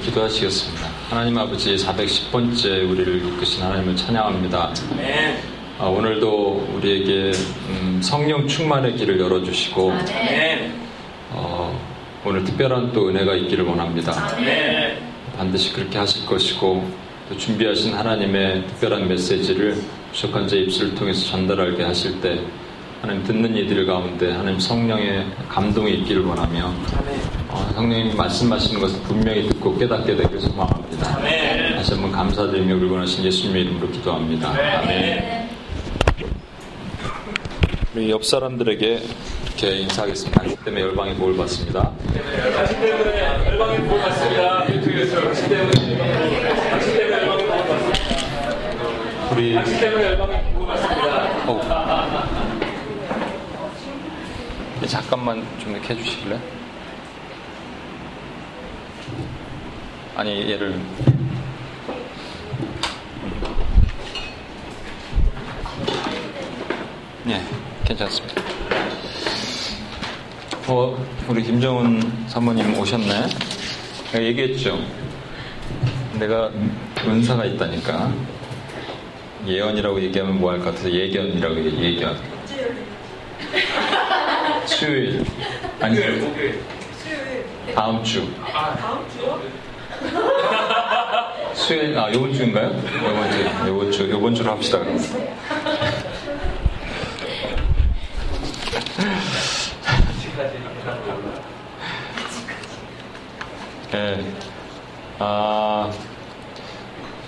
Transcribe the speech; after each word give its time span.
기도하시겠습니다. 0.00 0.88
하나님 1.10 1.36
아버지 1.38 1.74
410번째 1.76 2.90
우리를 2.90 3.26
이끄신 3.26 3.62
하나님을 3.62 3.96
찬양합니다. 3.96 4.72
아, 5.78 5.86
오늘도 5.86 6.68
우리에게 6.76 7.32
음, 7.68 8.00
성령 8.02 8.46
충만의 8.46 8.96
길을 8.96 9.18
열어주시고 9.20 9.92
어, 11.30 11.80
오늘 12.24 12.44
특별한 12.44 12.92
또 12.92 13.08
은혜가 13.08 13.34
있기를 13.34 13.64
원합니다. 13.64 14.12
반드시 15.36 15.72
그렇게 15.72 15.98
하실 15.98 16.24
것이고 16.26 16.88
또 17.28 17.36
준비하신 17.36 17.94
하나님의 17.94 18.66
특별한 18.68 19.08
메시지를 19.08 19.76
부족한 20.12 20.46
제 20.46 20.58
입술을 20.58 20.94
통해서 20.94 21.30
전달하게 21.30 21.82
하실 21.82 22.20
때 22.20 22.38
하나님 23.00 23.24
듣는 23.24 23.56
이들 23.56 23.86
가운데 23.86 24.30
하나님 24.30 24.60
성령의 24.60 25.26
감동이 25.48 25.92
있기를 25.94 26.22
원하며 26.24 26.72
어, 27.52 27.70
성령님이 27.74 28.14
말씀하시는 28.14 28.80
것을 28.80 29.00
분명히 29.02 29.46
듣고 29.48 29.76
깨닫게 29.76 30.16
되길 30.16 30.40
소망합니다. 30.40 31.18
다시 31.76 31.92
한번 31.92 32.10
감사드리며 32.12 32.76
우리 32.76 32.88
원하신 32.88 33.24
예수님의 33.24 33.62
이름으로 33.64 33.90
기도합니다. 33.90 34.48
아멘. 34.50 35.50
우리 37.94 38.10
옆 38.10 38.24
사람들에게 38.24 39.02
이렇게 39.46 39.70
인사하겠습니다. 39.80 40.40
당신 40.40 40.56
때문에 40.64 40.82
열방의 40.82 41.14
복을 41.16 41.36
받습니다. 41.36 41.92
당신 42.56 42.80
때문에 42.80 43.20
열방의 43.46 43.80
복을 43.82 44.00
받습니다. 44.00 44.74
유튜브에서 44.74 45.20
당신 45.20 45.48
때문에 45.50 45.98
당신 46.70 46.96
때문에 46.96 47.16
열방의 47.18 47.46
복을 47.46 47.68
받습니다. 47.68 49.32
우리 49.32 49.54
당신 49.54 49.78
때문에 49.80 50.04
열방의 50.04 50.52
복을 50.54 50.66
받습니다. 50.68 51.28
어. 51.48 52.22
잠깐만 54.86 55.46
좀 55.60 55.72
이렇게 55.72 55.94
해주실래? 55.94 56.38
아니 60.16 60.50
얘를 60.50 60.74
네 67.24 67.40
괜찮습니다. 67.84 68.42
어 70.68 70.96
우리 71.28 71.42
김정은 71.42 72.26
사모님 72.28 72.78
오셨네. 72.78 73.26
내가 74.12 74.24
얘기했죠. 74.24 74.78
내가 76.18 76.50
은사가 77.06 77.44
있다니까. 77.44 78.12
예언이라고 79.46 80.00
얘기하면 80.02 80.38
뭐 80.40 80.52
할 80.52 80.58
것 80.60 80.66
같아서 80.66 80.90
예견이라고 80.90 81.56
얘기- 81.64 81.82
예견. 81.96 82.16
수요일. 84.66 85.24
아니, 85.80 85.98
목요일. 85.98 86.60
다음 87.74 88.02
주. 88.04 88.28
아, 88.40 88.76
다음 88.76 89.04
주요? 89.10 89.40
수요일, 91.54 91.98
아, 91.98 92.12
요번 92.12 92.32
주인가요? 92.32 92.68
요번 92.68 93.30
주, 93.30 93.68
요번 93.68 93.92
주, 93.92 94.10
요번 94.10 94.34
주로 94.34 94.50
합시다, 94.52 94.78
그럼. 94.78 94.98
예. 103.94 104.24
아, 105.18 105.90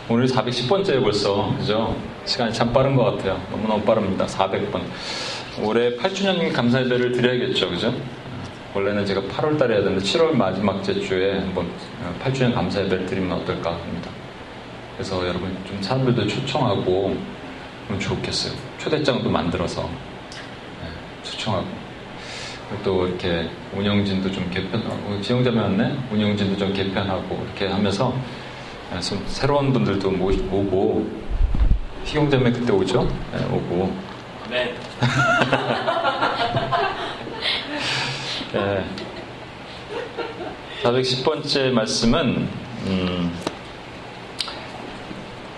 오늘 0.09 0.27
410번째에 0.27 1.03
벌써, 1.03 1.55
그죠? 1.59 1.97
시간이 2.25 2.53
참 2.53 2.73
빠른 2.73 2.97
것 2.97 3.05
같아요. 3.05 3.41
너무너무 3.51 3.83
빠릅니다. 3.85 4.27
400번. 4.27 4.83
올해 5.63 5.97
8주년 5.97 6.53
감사예배를 6.53 7.13
드려야겠죠, 7.13 7.71
그죠? 7.71 7.95
원래는 8.75 9.07
제가 9.07 9.21
8월 9.23 9.57
달에 9.59 9.75
해야 9.77 9.85
되는데 9.85 10.05
7월 10.05 10.33
마지막 10.33 10.83
주에 10.83 11.39
한번 11.39 11.69
8주년 12.23 12.53
감사 12.55 12.81
예배를 12.81 13.07
드리면 13.07 13.33
어떨까 13.41 13.73
합니다. 13.73 14.11
그래서 14.97 15.27
여러분 15.27 15.57
좀 15.65 15.81
사람들도 15.81 16.27
초청하고 16.27 17.17
그러면 17.87 18.01
좋겠어요. 18.01 18.53
초대장도 18.79 19.31
만들어서 19.31 19.83
네, 19.83 20.89
초청하고 21.23 21.67
또 22.83 23.07
이렇게 23.07 23.49
운영진도 23.77 24.33
좀 24.33 24.51
개편하고 24.51 25.21
지영자매 25.21 25.61
왔네? 25.61 25.97
운영진도 26.11 26.57
좀 26.59 26.73
개편하고 26.73 27.45
이렇게 27.45 27.69
하면서 27.69 28.13
네, 28.93 29.01
좀 29.01 29.23
새로운 29.27 29.73
분들도 29.73 30.11
모- 30.11 30.29
오고 30.31 31.07
희경자매 32.05 32.51
그때 32.53 32.73
오죠? 32.73 33.09
네, 33.33 33.45
오고 33.47 33.95
네. 34.51 34.75
네. 38.55 38.85
410번째 40.85 41.73
말씀은 41.73 42.49
음, 42.87 43.33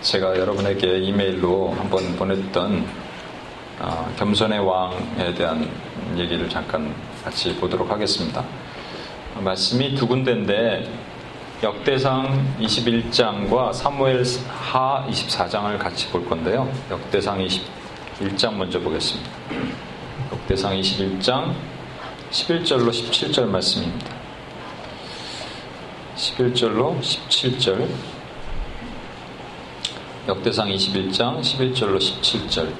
제가 0.01 0.39
여러분에게 0.39 1.01
이메일로 1.01 1.75
한번 1.79 2.17
보냈던 2.17 2.87
어, 3.81 4.15
겸손의 4.17 4.61
왕에 4.61 5.34
대한 5.34 5.69
얘기를 6.17 6.49
잠깐 6.49 6.95
같이 7.23 7.55
보도록 7.57 7.91
하겠습니다. 7.91 8.43
어, 9.34 9.43
말씀이 9.43 9.95
두 9.95 10.07
군데인데 10.09 10.91
역대상 11.63 12.57
21장과 12.61 13.75
사무엘 13.75 14.25
하 14.49 15.07
24장을 15.07 15.78
같이 15.78 16.09
볼 16.09 16.27
건데요. 16.27 16.67
역대상 16.91 17.47
21장 18.21 18.55
먼저 18.55 18.81
보겠습니다. 18.81 19.31
역대상 20.33 20.81
21장 20.81 21.76
11절로 22.37 22.91
17절 22.91 23.47
말씀입니다. 23.47 24.15
11절로 26.17 27.01
17절 27.01 27.89
역대상 30.29 30.69
21장 30.69 31.41
11절로 31.41 31.97
17절 31.97 32.75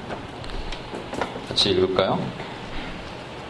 같이 1.49 1.71
읽을까요? 1.71 2.19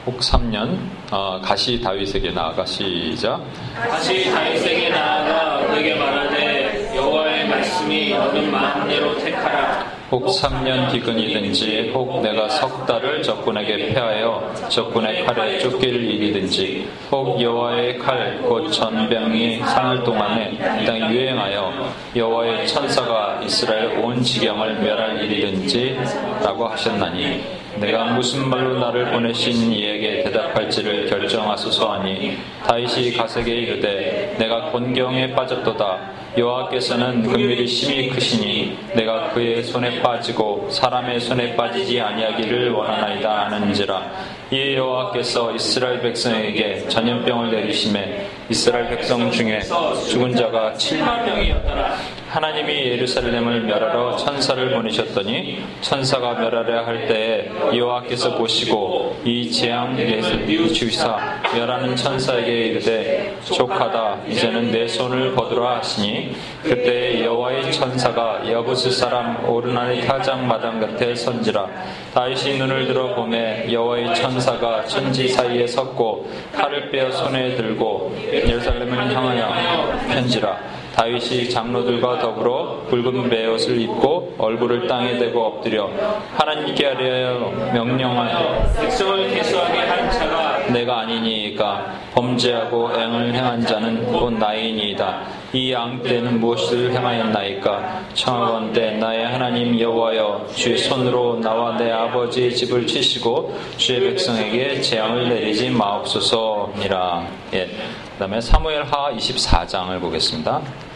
혹 0.06 0.20
3년 0.20 0.80
어, 1.12 1.42
가시 1.44 1.82
다윗에게 1.82 2.32
나아가 2.32 2.66
시작 2.66 3.42
다시 3.76 4.32
다윗에게 4.32 4.90
나아가 4.90 5.68
그에게 5.68 5.96
말하되 5.96 6.96
여호와의 6.96 7.50
말씀이 7.50 8.12
너는 8.12 8.50
마음대로 8.50 9.18
택하라. 9.18 9.97
혹 10.10 10.26
3년 10.26 10.90
기근이든지 10.90 11.92
혹 11.94 12.22
내가 12.22 12.48
석 12.48 12.86
달을 12.86 13.22
적군에게 13.22 13.94
패하여 13.94 14.54
적군의 14.70 15.26
칼에 15.26 15.60
쫓길 15.60 15.96
일이든지 15.96 16.88
혹 17.12 17.42
여호와의 17.42 17.98
칼 18.00 18.42
곧 18.48 18.72
전병이 18.72 19.60
사흘 19.60 20.04
동안에 20.04 20.86
땅에 20.86 21.10
유행하여 21.12 21.92
여호와의 22.16 22.68
천사가 22.68 23.42
이스라엘 23.44 24.00
온 24.00 24.22
지경을 24.24 24.76
멸할 24.80 25.22
일이든지 25.24 26.00
라고 26.42 26.68
하셨나니 26.68 27.44
내가 27.76 28.06
무슨 28.06 28.50
말로 28.50 28.80
나를 28.80 29.12
보내신 29.12 29.72
이에게 29.74 30.24
대답할지를 30.24 31.08
결정하소서 31.08 31.94
하니 31.94 32.38
다윗이 32.66 33.14
가세게 33.14 33.52
이르되 33.54 34.36
내가 34.40 34.72
곤경에 34.72 35.34
빠졌도다 35.34 36.00
여호와께서는 36.38 37.24
긍휼이 37.24 37.66
심히 37.66 38.10
크시니 38.10 38.78
내가 38.94 39.32
그의 39.32 39.64
손에 39.64 40.02
빠지고 40.02 40.70
사람의 40.70 41.20
손에 41.20 41.56
빠지지 41.56 42.00
아니하기를 42.00 42.72
원하나이다 42.72 43.46
하는지라. 43.46 44.04
이에 44.52 44.76
여호와께서 44.78 45.56
이스라엘 45.56 46.00
백성에게 46.02 46.88
전염병을 46.88 47.52
내리심에 47.52 48.28
이스라엘 48.50 48.88
백성 48.88 49.30
중에 49.32 49.62
죽은 50.10 50.36
자가 50.36 50.74
7만 50.74 51.26
명이었더라 51.26 51.98
하나님이 52.38 52.72
예루살렘을 52.72 53.62
멸하러 53.62 54.16
천사를 54.16 54.72
보내셨더니 54.72 55.66
천사가 55.82 56.36
멸하려 56.36 56.86
할 56.86 57.08
때에 57.08 57.50
여호와께서 57.76 58.38
보시고 58.38 59.20
이 59.26 59.50
재앙에서 59.50 60.46
주사 60.72 61.18
멸하는 61.56 61.96
천사에게 61.96 62.52
이르되 62.52 63.36
족하다 63.44 64.20
이제는 64.28 64.72
내 64.72 64.88
손을 64.88 65.34
거두라 65.34 65.78
하시니 65.78 66.36
그때 66.62 67.26
여호와의 67.26 67.72
천사가 67.72 68.44
여부스 68.48 68.92
사람 68.92 69.44
오르나니 69.50 70.02
타장 70.02 70.48
마당 70.48 70.80
곁에 70.80 71.16
선지라. 71.16 71.68
다윗이 72.14 72.60
눈을 72.60 72.86
들어 72.86 73.16
보매 73.16 73.66
여호와의 73.72 74.14
천사가 74.14 74.86
천지 74.86 75.28
사이에 75.28 75.66
섰고 75.66 76.30
칼을 76.54 76.92
빼어 76.92 77.10
손에 77.10 77.56
들고 77.56 78.16
예루살렘을 78.32 79.12
향하여 79.12 79.98
편지라 80.08 80.77
다윗이 80.98 81.52
장로들과 81.52 82.18
더불어 82.18 82.82
붉은 82.90 83.30
베옷을 83.30 83.80
입고 83.82 84.34
얼굴을 84.40 84.88
땅에 84.88 85.20
대고 85.20 85.46
엎드려 85.46 85.88
하나님께 86.34 86.88
아뢰어 86.88 87.52
명령하여 87.72 88.74
백성을 88.82 89.30
개수하게 89.30 89.78
한 89.78 90.12
자가 90.12 90.58
내가 90.72 91.02
아니니까 91.02 91.94
범죄하고 92.16 92.92
앵을 92.94 93.32
행한 93.32 93.64
자는 93.64 94.12
곧 94.12 94.34
나이니이다. 94.34 95.22
이 95.54 95.72
앙때는 95.72 96.40
무엇을 96.40 96.92
행하였나이까? 96.92 98.06
청하건대 98.16 98.92
나의 98.98 99.28
하나님 99.28 99.80
여호와여 99.80 100.48
주의 100.56 100.80
손으로 100.80 101.40
나와 101.40 101.78
내 101.78 101.92
아버지의 101.92 102.56
집을 102.56 102.88
치시고 102.88 103.56
주의 103.78 104.00
백성에게 104.00 104.82
재앙을 104.82 105.30
내리지 105.30 105.70
마옵소서니라. 105.70 107.28
예. 107.54 107.68
그 107.68 108.20
다음에 108.20 108.42
사무엘하 108.42 109.12
24장을 109.14 110.02
보겠습니다. 110.02 110.87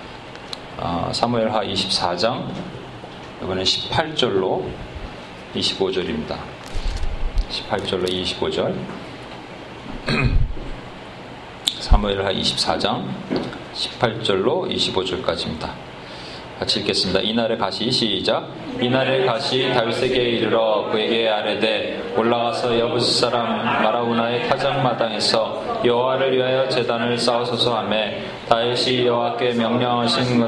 어, 0.84 1.12
사무엘하 1.14 1.62
24장 1.62 2.52
이번엔 3.44 3.64
18절로 3.64 4.68
25절입니다. 5.54 6.40
18절로 7.52 8.10
25절 8.10 8.76
사무엘하 11.80 12.34
24장 12.34 13.08
18절로 13.76 14.76
25절까지입니다. 14.76 15.91
같이 16.62 16.80
읽겠습니다. 16.82 17.22
이날의 17.22 17.58
가시 17.58 17.90
시작. 17.90 18.48
이날의 18.80 19.26
가시 19.26 19.74
다윗에게 19.74 20.16
이르러 20.16 20.90
그에게 20.92 21.28
아뢰되 21.28 22.14
올라가서 22.16 22.78
여부스 22.78 23.20
사람 23.20 23.66
마라우나의 23.82 24.48
타작마당에서 24.48 25.82
여호와를 25.84 26.38
위하여 26.38 26.70
제단을 26.70 27.18
쌓아소서 27.18 27.80
하매 27.80 28.22
다윗이 28.48 29.08
여호와께 29.08 29.54
명령하신 29.54 30.46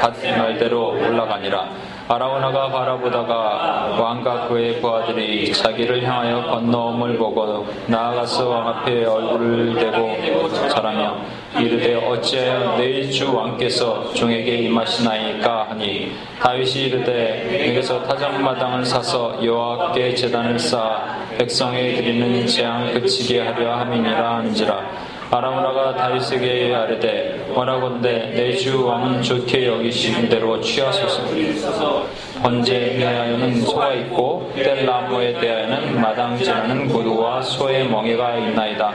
갓 0.00 0.20
말대로 0.36 0.96
올라가니라. 0.98 1.68
아라우나가 2.08 2.68
바라보다가 2.68 3.96
왕과 4.00 4.48
그의 4.48 4.80
부하들이 4.80 5.52
자기를 5.52 6.02
향하여 6.02 6.42
건너옴을 6.50 7.16
보고 7.16 7.68
나아가서 7.86 8.48
왕 8.48 8.68
앞에 8.68 9.04
얼굴을 9.04 9.76
대고 9.76 10.48
절하며 10.68 11.41
이르되 11.58 11.94
어찌하여 11.94 12.76
내일 12.78 13.10
주 13.10 13.34
왕께서 13.34 14.12
종에게 14.14 14.56
임하시나이까 14.56 15.70
하니 15.70 16.12
다윗이 16.40 16.86
이르되 16.86 17.46
내게서 17.50 18.02
타작마당을 18.04 18.84
사서 18.84 19.38
여호와께 19.44 20.14
제단을 20.14 20.58
쌓아 20.58 21.18
백성에 21.36 21.94
드리는 21.94 22.46
재앙을 22.46 23.00
그치게 23.00 23.40
하려 23.40 23.76
함이니라 23.76 24.36
하는지라 24.36 25.11
아라우나가 25.34 25.94
다윗에게 25.96 26.74
아뢰되 26.74 27.46
원하건대 27.54 28.32
내 28.36 28.52
주 28.52 28.86
왕은 28.86 29.22
좋게 29.22 29.66
여기신 29.66 30.28
대로 30.28 30.60
취하소서. 30.60 31.22
번제에 32.42 32.98
대하여는 32.98 33.60
소가 33.62 33.94
있고 33.94 34.52
뗄나무에 34.54 35.32
대하여는 35.40 36.00
마당지나는 36.02 36.88
고도와 36.88 37.40
소의 37.40 37.88
멍에가 37.88 38.36
있나이다. 38.36 38.92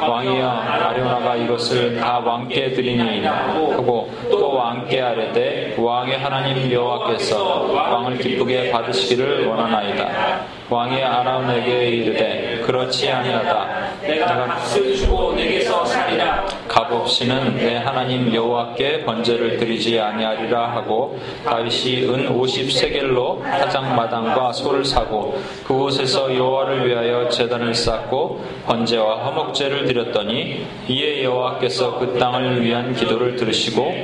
왕이야 0.00 0.80
아리오나가 0.90 1.36
이것을 1.36 1.96
다 1.96 2.18
왕께 2.18 2.72
드리니 2.72 3.24
하고 3.24 4.10
또 4.30 4.54
왕께 4.54 5.00
아뢰되 5.00 5.76
왕의 5.78 6.18
하나님 6.18 6.70
여호와께서 6.70 7.72
왕을 7.72 8.18
기쁘게 8.18 8.70
받으시기를 8.70 9.46
원하나이다. 9.46 10.40
왕이 10.68 11.02
아라운에게 11.02 11.88
이르되 11.88 12.62
그렇지 12.66 13.10
아니하다 13.10 13.79
내가 14.02 14.46
값을 14.46 14.96
주고 14.96 15.32
내게서 15.32 15.84
살리라. 15.84 16.46
값없이는 16.68 17.56
내 17.56 17.76
하나님 17.76 18.32
여호와께 18.34 19.04
번제를 19.04 19.58
드리지 19.58 19.98
아니하리라 20.00 20.72
하고 20.72 21.18
다윗이 21.44 22.04
은 22.08 22.28
50세겔로 22.38 23.42
타작마당과 23.42 24.52
소를 24.52 24.84
사고 24.84 25.40
그곳에서 25.64 26.34
여호와를 26.34 26.88
위하여 26.88 27.28
제단을 27.28 27.74
쌓고 27.74 28.44
번제와 28.66 29.26
화목제를 29.26 29.84
드렸더니 29.86 30.66
이에 30.88 31.24
여호와께서 31.24 31.98
그 31.98 32.18
땅을 32.18 32.62
위한 32.62 32.94
기도를 32.94 33.36
들으시고 33.36 33.94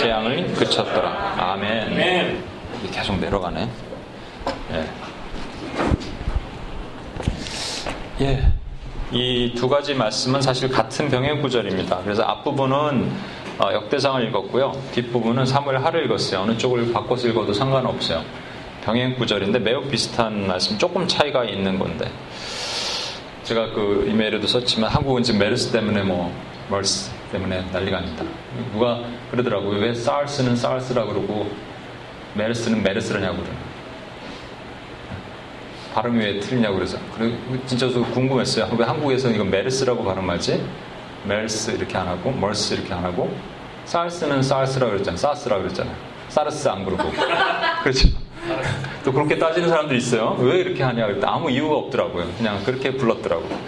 재앙을 0.00 0.46
그쳤더라. 0.54 1.34
아멘. 1.38 2.42
계속 2.92 3.18
내려가네. 3.18 3.68
예. 4.72 4.84
예. 8.20 8.52
이 9.12 9.54
두 9.54 9.68
가지 9.68 9.94
말씀은 9.94 10.42
사실 10.42 10.68
같은 10.68 11.08
병행 11.08 11.40
구절입니다. 11.40 12.00
그래서 12.04 12.22
앞부분은 12.24 13.10
어, 13.58 13.72
역대상을 13.72 14.28
읽었고요. 14.28 14.72
뒷부분은 14.92 15.46
사무엘 15.46 15.78
하를 15.78 16.04
읽었어요. 16.04 16.40
어느 16.42 16.56
쪽을 16.56 16.92
바꿔서 16.92 17.26
읽어도 17.28 17.52
상관없어요. 17.52 18.22
병행 18.84 19.16
구절인데 19.16 19.58
매우 19.58 19.82
비슷한 19.82 20.46
말씀, 20.46 20.78
조금 20.78 21.08
차이가 21.08 21.44
있는 21.44 21.78
건데. 21.78 22.10
제가 23.44 23.70
그 23.72 24.06
이메일에도 24.08 24.46
썼지만 24.46 24.90
한국은 24.90 25.22
지금 25.22 25.40
메르스 25.40 25.72
때문에 25.72 26.02
뭐 26.02 26.32
멀스 26.68 27.10
때문에 27.32 27.64
난리가 27.72 28.00
납니다. 28.00 28.24
누가 28.72 29.00
그러더라고요. 29.30 29.80
왜 29.80 29.94
사르스는 29.94 30.54
사르스라 30.54 31.04
그러고 31.06 31.50
메르스는 32.34 32.82
메르스라냐고 32.82 33.38
그러나. 33.42 33.67
발음이 35.98 36.24
왜 36.24 36.38
틀리냐고 36.38 36.76
그래서 36.76 36.96
그리고 37.16 37.36
진짜 37.66 37.90
저 37.90 38.00
궁금했어요. 38.00 38.68
왜 38.78 38.84
한국에서는 38.84 39.34
이거 39.34 39.44
메르스라고 39.44 40.04
발음하지? 40.04 40.64
메르스 41.24 41.72
이렇게 41.72 41.98
안 41.98 42.06
하고 42.06 42.30
멀스 42.30 42.74
이렇게 42.74 42.94
안 42.94 43.04
하고 43.04 43.34
사르스는 43.84 44.42
사르스라고 44.42 44.92
그랬잖아요. 44.92 45.16
사스라고 45.16 45.62
그랬잖아요. 45.62 45.94
사르스 46.28 46.68
안 46.68 46.84
그러고 46.84 47.02
그렇죠. 47.82 48.08
또 49.04 49.12
그렇게 49.12 49.38
따지는 49.38 49.68
사람들이 49.68 49.98
있어요. 49.98 50.36
왜 50.38 50.58
이렇게 50.58 50.84
하냐 50.84 51.06
그랬더니 51.06 51.32
아무 51.32 51.50
이유가 51.50 51.74
없더라고요. 51.76 52.28
그냥 52.38 52.62
그렇게 52.62 52.92
불렀더라고요. 52.92 53.58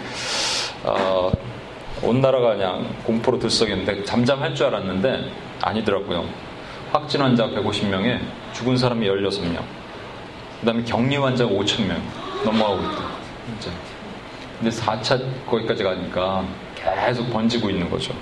어, 0.83 1.31
온 2.01 2.21
나라가 2.21 2.53
그냥 2.53 2.87
공포로 3.03 3.39
들썩였는데 3.39 4.05
잠잠할 4.05 4.55
줄 4.55 4.67
알았는데 4.67 5.31
아니더라고요. 5.61 6.23
확진 6.93 7.21
환자 7.21 7.47
150명에 7.47 8.19
죽은 8.53 8.77
사람이 8.77 9.05
16명. 9.05 9.80
그 10.61 10.65
다음에 10.65 10.83
격리 10.83 11.17
환자가 11.17 11.51
5천 11.51 11.87
명 11.87 12.01
넘어가고 12.45 12.81
있다. 12.81 13.03
이제. 13.57 13.71
근데 14.59 14.75
4차 14.75 15.19
거기까지 15.49 15.83
가니까 15.83 16.45
계속 16.75 17.31
번지고 17.31 17.71
있는 17.71 17.89
거죠. 17.89 18.13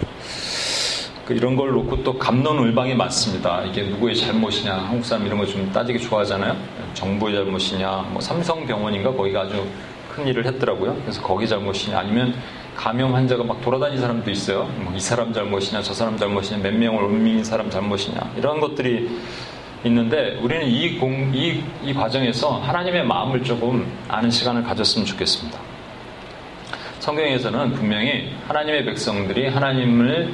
그 1.25 1.33
이런 1.33 1.55
걸 1.55 1.71
놓고 1.71 2.01
또 2.03 2.17
감론을방이 2.17 2.95
많습니다. 2.95 3.63
이게 3.65 3.83
누구의 3.83 4.15
잘못이냐, 4.15 4.73
한국 4.73 5.05
사람 5.05 5.25
이런 5.27 5.37
거 5.37 5.45
좀 5.45 5.69
따지기 5.71 5.99
좋아하잖아요. 5.99 6.55
정부의 6.93 7.35
잘못이냐, 7.35 8.07
뭐 8.11 8.21
삼성병원인가 8.21 9.11
거기가 9.11 9.41
아주 9.41 9.67
큰 10.15 10.25
일을 10.27 10.45
했더라고요. 10.45 10.95
그래서 11.01 11.21
거기 11.21 11.47
잘못이냐, 11.47 11.99
아니면 11.99 12.33
감염 12.75 13.13
환자가 13.13 13.43
막 13.43 13.61
돌아다니는 13.61 14.01
사람도 14.01 14.31
있어요. 14.31 14.63
뭐 14.77 14.93
이 14.95 14.99
사람 14.99 15.31
잘못이냐, 15.33 15.81
저 15.81 15.93
사람 15.93 16.17
잘못이냐, 16.17 16.63
몇 16.63 16.73
명을 16.73 17.03
옮긴 17.03 17.43
사람 17.43 17.69
잘못이냐, 17.69 18.31
이런 18.37 18.59
것들이 18.59 19.09
있는데 19.85 20.37
우리는 20.41 20.67
이, 20.67 20.97
공, 20.97 21.31
이, 21.33 21.63
이 21.83 21.93
과정에서 21.93 22.59
하나님의 22.59 23.05
마음을 23.05 23.43
조금 23.43 23.85
아는 24.07 24.29
시간을 24.29 24.63
가졌으면 24.63 25.05
좋겠습니다. 25.05 25.59
성경에서는 26.99 27.73
분명히 27.73 28.33
하나님의 28.47 28.85
백성들이 28.85 29.47
하나님을 29.47 30.33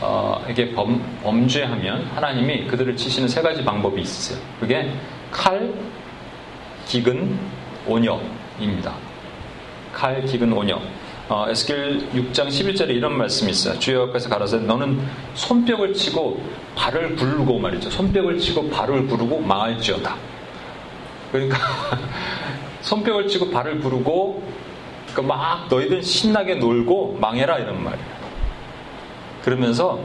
어, 0.00 0.42
이게 0.48 0.72
범, 0.72 1.02
범죄하면 1.22 2.06
하나님이 2.14 2.66
그들을 2.66 2.96
치시는 2.96 3.28
세 3.28 3.42
가지 3.42 3.64
방법이 3.64 4.00
있어요. 4.00 4.38
그게 4.60 4.90
칼, 5.30 5.72
기근, 6.86 7.38
온역입니다. 7.86 8.94
칼, 9.92 10.24
기근, 10.24 10.52
온역. 10.52 10.80
어, 11.28 11.46
에스겔 11.46 12.08
6장 12.14 12.48
11절에 12.48 12.88
이런 12.88 13.18
말씀이 13.18 13.50
있어요. 13.50 13.78
주여 13.78 14.04
앞에서 14.04 14.30
가라사대 14.30 14.64
너는 14.64 14.98
손뼉을 15.34 15.92
치고 15.92 16.42
발을 16.74 17.16
부르고 17.16 17.58
말이죠. 17.58 17.90
손뼉을 17.90 18.38
치고 18.38 18.70
발을 18.70 19.06
부르고 19.06 19.40
망할지어다. 19.40 20.16
그러니까 21.30 21.58
손뼉을 22.80 23.28
치고 23.28 23.50
발을 23.50 23.80
부르고 23.80 24.42
그러니까 25.12 25.34
막 25.34 25.68
너희들 25.68 26.02
신나게 26.02 26.54
놀고 26.54 27.18
망해라 27.20 27.58
이런 27.58 27.84
말이에요. 27.84 28.18
그러면서 29.44 30.00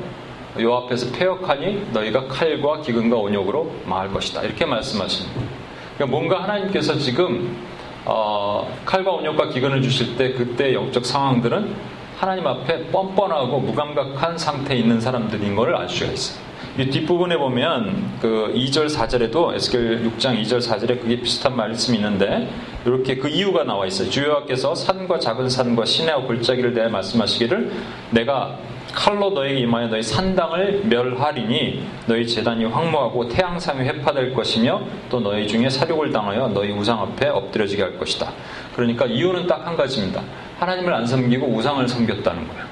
요 0.59 0.75
앞에서 0.75 1.09
폐역하니 1.17 1.87
너희가 1.93 2.27
칼과 2.27 2.81
기근과 2.81 3.15
온욕으로 3.15 3.73
망할 3.85 4.11
것이다. 4.11 4.41
이렇게 4.43 4.65
말씀하시는 4.65 5.33
거예요. 5.33 5.49
그러니까 5.95 6.17
뭔가 6.17 6.43
하나님께서 6.43 6.97
지금 6.97 7.55
어, 8.05 8.67
칼과 8.85 9.11
온역과 9.11 9.49
기근을 9.49 9.81
주실 9.81 10.17
때 10.17 10.33
그때 10.33 10.73
영적 10.73 11.05
상황들은 11.05 11.75
하나님 12.17 12.47
앞에 12.47 12.87
뻔뻔하고 12.87 13.59
무감각한 13.59 14.37
상태에 14.37 14.77
있는 14.77 15.01
사람들인 15.01 15.55
것을 15.55 15.75
알 15.75 15.89
수가 15.89 16.11
있어요. 16.11 16.43
이 16.77 16.89
뒷부분에 16.89 17.37
보면 17.37 18.17
그 18.19 18.51
2절 18.55 18.89
4절에도 18.89 19.53
에스겔 19.53 20.09
6장 20.09 20.41
2절 20.41 20.59
4절에 20.59 20.99
그게 20.99 21.21
비슷한 21.21 21.55
말씀이 21.55 21.97
있는데 21.97 22.49
이렇게 22.83 23.17
그 23.17 23.27
이유가 23.27 23.63
나와 23.63 23.85
있어요. 23.85 24.09
주여와께서 24.09 24.73
산과 24.73 25.19
작은 25.19 25.49
산과 25.49 25.85
시내와 25.85 26.21
골짜기를 26.23 26.73
대해 26.73 26.87
말씀하시기를 26.87 27.71
내가 28.09 28.57
칼로 28.91 29.31
너에게 29.31 29.59
임하여 29.61 29.87
너희 29.87 30.03
산당을 30.03 30.81
멸하리니 30.85 31.83
너희 32.05 32.27
재단이 32.27 32.65
황무하고 32.65 33.27
태양상이 33.27 33.81
회파될 33.87 34.33
것이며 34.33 34.81
또 35.09 35.19
너희 35.19 35.47
중에 35.47 35.69
사륙을 35.69 36.11
당하여 36.11 36.47
너희 36.49 36.71
우상 36.71 36.99
앞에 37.01 37.27
엎드려지게 37.29 37.81
할 37.81 37.97
것이다. 37.97 38.31
그러니까 38.75 39.05
이유는 39.05 39.47
딱 39.47 39.65
한 39.65 39.77
가지입니다. 39.77 40.21
하나님을 40.59 40.93
안 40.93 41.05
섬기고 41.05 41.47
우상을 41.47 41.87
섬겼다는 41.87 42.47
거예요. 42.47 42.65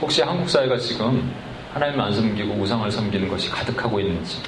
혹시 0.00 0.20
한국 0.22 0.48
사회가 0.48 0.76
지금 0.76 1.32
하나님을 1.72 2.04
안 2.04 2.12
섬기고 2.12 2.54
우상을 2.54 2.90
섬기는 2.90 3.28
것이 3.28 3.50
가득하고 3.50 3.98
있는지 4.00 4.38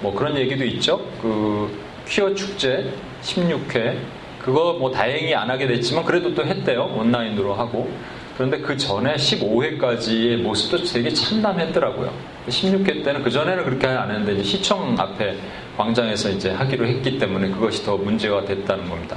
뭐 0.00 0.14
그런 0.14 0.36
얘기도 0.36 0.64
있죠. 0.64 1.00
그 1.20 1.78
퀴어 2.08 2.34
축제 2.34 2.92
16회 3.22 3.98
그거 4.40 4.76
뭐 4.78 4.90
다행히 4.90 5.34
안 5.34 5.50
하게 5.50 5.66
됐지만 5.66 6.04
그래도 6.04 6.34
또 6.34 6.44
했대요. 6.44 6.84
온라인으로 6.96 7.54
하고 7.54 7.90
그런데 8.34 8.58
그 8.58 8.76
전에 8.76 9.14
15회까지의 9.14 10.38
모습도 10.38 10.84
되게 10.84 11.10
참담했더라고요. 11.10 12.12
16회 12.48 13.04
때는 13.04 13.22
그 13.22 13.30
전에는 13.30 13.64
그렇게 13.64 13.86
안 13.86 14.10
했는데 14.10 14.34
이제 14.34 14.42
시청 14.42 14.94
앞에 14.98 15.36
광장에서 15.76 16.30
이제 16.30 16.50
하기로 16.50 16.86
했기 16.86 17.18
때문에 17.18 17.48
그것이 17.50 17.84
더 17.84 17.96
문제가 17.96 18.44
됐다는 18.44 18.88
겁니다. 18.88 19.16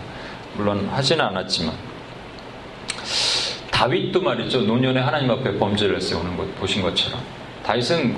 물론 0.55 0.87
하지는 0.91 1.23
않았지만. 1.25 1.73
다윗도 3.71 4.21
말이죠. 4.21 4.61
노년에 4.61 4.99
하나님 4.99 5.31
앞에 5.31 5.57
범죄를 5.57 5.97
했어요 5.97 6.19
오는 6.19 6.37
것 6.37 6.55
보신 6.59 6.81
것처럼. 6.81 7.19
다윗은 7.63 8.15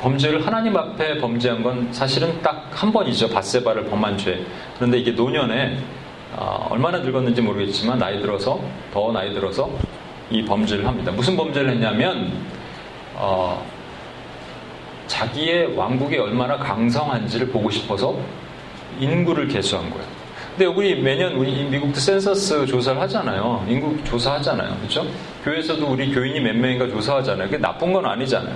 범죄를 0.00 0.46
하나님 0.46 0.76
앞에 0.76 1.18
범죄한 1.18 1.62
건 1.62 1.92
사실은 1.92 2.40
딱 2.42 2.58
한 2.78 2.92
번이죠. 2.92 3.28
바세바를 3.30 3.86
범한 3.86 4.18
죄. 4.18 4.44
그런데 4.76 4.98
이게 4.98 5.10
노년에 5.10 5.78
어, 6.36 6.68
얼마나 6.70 6.98
늙었는지 6.98 7.40
모르겠지만 7.42 7.98
나이 7.98 8.20
들어서 8.20 8.60
더 8.92 9.10
나이 9.10 9.34
들어서 9.34 9.68
이 10.30 10.44
범죄를 10.44 10.86
합니다 10.86 11.10
무슨 11.10 11.36
범죄를 11.36 11.70
했냐면 11.70 12.32
어, 13.14 13.64
자기의 15.06 15.74
왕국이 15.74 16.16
얼마나 16.18 16.56
강성한지를 16.58 17.48
보고 17.48 17.70
싶어서 17.70 18.16
인구를 19.00 19.48
개수한 19.48 19.90
거예요. 19.90 20.06
근데 20.50 20.66
우리 20.66 21.00
매년 21.00 21.34
우리 21.34 21.64
미국도 21.64 21.98
센서스 21.98 22.66
조사를 22.66 23.00
하잖아요. 23.02 23.64
인구 23.68 23.96
조사하잖아요. 24.04 24.76
그렇죠? 24.78 25.06
교회에서도 25.44 25.86
우리 25.86 26.12
교인이 26.12 26.40
몇 26.40 26.54
명인가 26.56 26.88
조사하잖아요. 26.88 27.48
그게 27.48 27.58
나쁜 27.58 27.92
건 27.92 28.04
아니잖아요. 28.06 28.54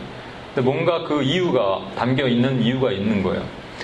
근데 0.54 0.60
뭔가 0.68 1.04
그 1.04 1.22
이유가 1.22 1.80
담겨 1.96 2.26
있는 2.26 2.60
이유가 2.60 2.92
있는 2.92 3.22
거예요. 3.22 3.42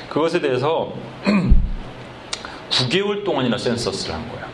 그것에 0.08 0.40
대해서 0.40 0.92
9개월 2.70 3.24
동안이나 3.24 3.56
센서스를 3.56 4.14
한 4.14 4.28
거예요. 4.28 4.46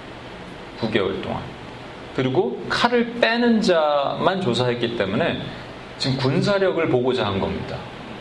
9개월 0.80 1.22
동안. 1.22 1.53
그리고 2.14 2.62
칼을 2.68 3.14
빼는 3.20 3.60
자만 3.60 4.40
조사했기 4.40 4.96
때문에 4.96 5.40
지금 5.98 6.16
군사력을 6.16 6.88
보고자 6.88 7.26
한 7.26 7.40
겁니다. 7.40 7.76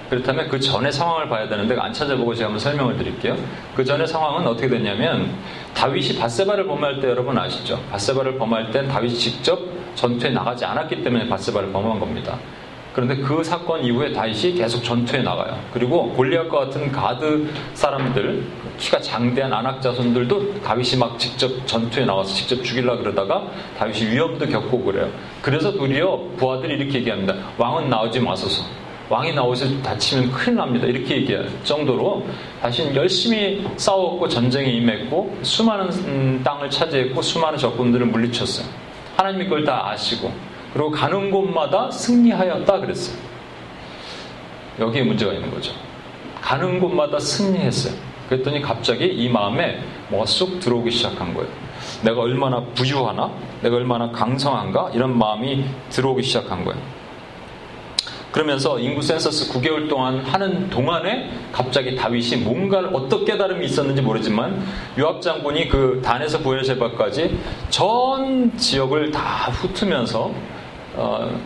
그렇다면 0.09 0.47
그 0.47 0.59
전의 0.59 0.91
상황을 0.91 1.27
봐야 1.27 1.47
되는데 1.47 1.75
안 1.79 1.91
찾아보고 1.91 2.35
제가 2.35 2.47
한번 2.47 2.59
설명을 2.59 2.97
드릴게요. 2.97 3.35
그 3.75 3.83
전의 3.83 4.07
상황은 4.07 4.45
어떻게 4.45 4.67
됐냐면 4.67 5.33
다윗이 5.73 6.19
바세바를 6.19 6.67
범할 6.67 6.99
때 6.99 7.07
여러분 7.09 7.37
아시죠? 7.37 7.81
바세바를 7.91 8.37
범할 8.37 8.71
땐 8.71 8.87
다윗이 8.87 9.15
직접 9.15 9.59
전투에 9.95 10.29
나가지 10.29 10.65
않았기 10.65 11.03
때문에 11.03 11.27
바세바를 11.27 11.71
범한 11.71 11.99
겁니다. 11.99 12.37
그런데 12.93 13.15
그 13.17 13.43
사건 13.43 13.83
이후에 13.83 14.13
다윗이 14.13 14.53
계속 14.53 14.83
전투에 14.83 15.23
나가요. 15.23 15.59
그리고 15.73 16.11
골리앗과 16.13 16.59
같은 16.65 16.91
가드 16.91 17.49
사람들, 17.73 18.43
키가 18.77 19.01
장대한 19.01 19.51
안악 19.51 19.81
자손들도 19.81 20.61
다윗이 20.61 20.97
막 20.99 21.17
직접 21.17 21.65
전투에 21.65 22.05
나가서 22.05 22.33
직접 22.33 22.63
죽이려 22.63 22.97
그러다가 22.97 23.47
다윗이 23.79 24.11
위험도 24.11 24.47
겪고 24.47 24.83
그래요. 24.83 25.09
그래서 25.41 25.71
도리어 25.71 26.33
부하들이 26.37 26.75
이렇게 26.75 26.99
얘기합니다. 26.99 27.35
왕은 27.57 27.89
나오지 27.89 28.19
마소서. 28.19 28.63
왕이 29.09 29.33
나오서 29.33 29.81
다치면 29.81 30.31
큰일 30.31 30.57
납니다. 30.57 30.87
이렇게 30.87 31.17
얘기할 31.17 31.47
정도로 31.63 32.25
다시 32.61 32.89
열심히 32.95 33.67
싸웠고 33.75 34.27
전쟁에 34.27 34.71
임했고 34.71 35.39
수많은 35.41 35.91
음, 36.05 36.41
땅을 36.43 36.69
차지했고 36.69 37.21
수많은 37.21 37.57
적군들을 37.57 38.05
물리쳤어요. 38.05 38.65
하나님이 39.17 39.45
그걸 39.45 39.65
다 39.65 39.89
아시고 39.89 40.31
그리고 40.73 40.91
가는 40.91 41.29
곳마다 41.29 41.91
승리하였다 41.91 42.79
그랬어요. 42.79 43.15
여기에 44.79 45.03
문제가 45.03 45.33
있는 45.33 45.51
거죠. 45.51 45.71
가는 46.41 46.79
곳마다 46.79 47.19
승리했어요. 47.19 47.93
그랬더니 48.27 48.61
갑자기 48.61 49.05
이 49.05 49.29
마음에 49.29 49.79
뭐가 50.09 50.25
쑥 50.25 50.59
들어오기 50.59 50.89
시작한 50.91 51.33
거예요. 51.33 51.49
내가 52.03 52.21
얼마나 52.21 52.61
부유하나? 52.73 53.31
내가 53.61 53.75
얼마나 53.75 54.11
강성한가? 54.11 54.91
이런 54.93 55.17
마음이 55.17 55.63
들어오기 55.89 56.23
시작한 56.23 56.65
거예요. 56.65 56.81
그러면서 58.31 58.79
인구 58.79 59.03
센서스 59.03 59.53
9개월 59.53 59.87
동안 59.87 60.19
하는 60.21 60.67
동안에 60.71 61.29
갑자기 61.51 61.95
다윗이 61.95 62.37
뭔가를 62.37 62.89
어떤 62.91 63.25
깨달음이 63.25 63.63
있었는지 63.63 64.01
모르지만 64.01 64.65
요압 64.97 65.21
장군이 65.21 65.69
그 65.69 66.01
단에서 66.03 66.39
부엘제바까지 66.39 67.37
전 67.69 68.57
지역을 68.57 69.11
다 69.11 69.51
훑으면서 69.51 70.33
어, 70.95 71.39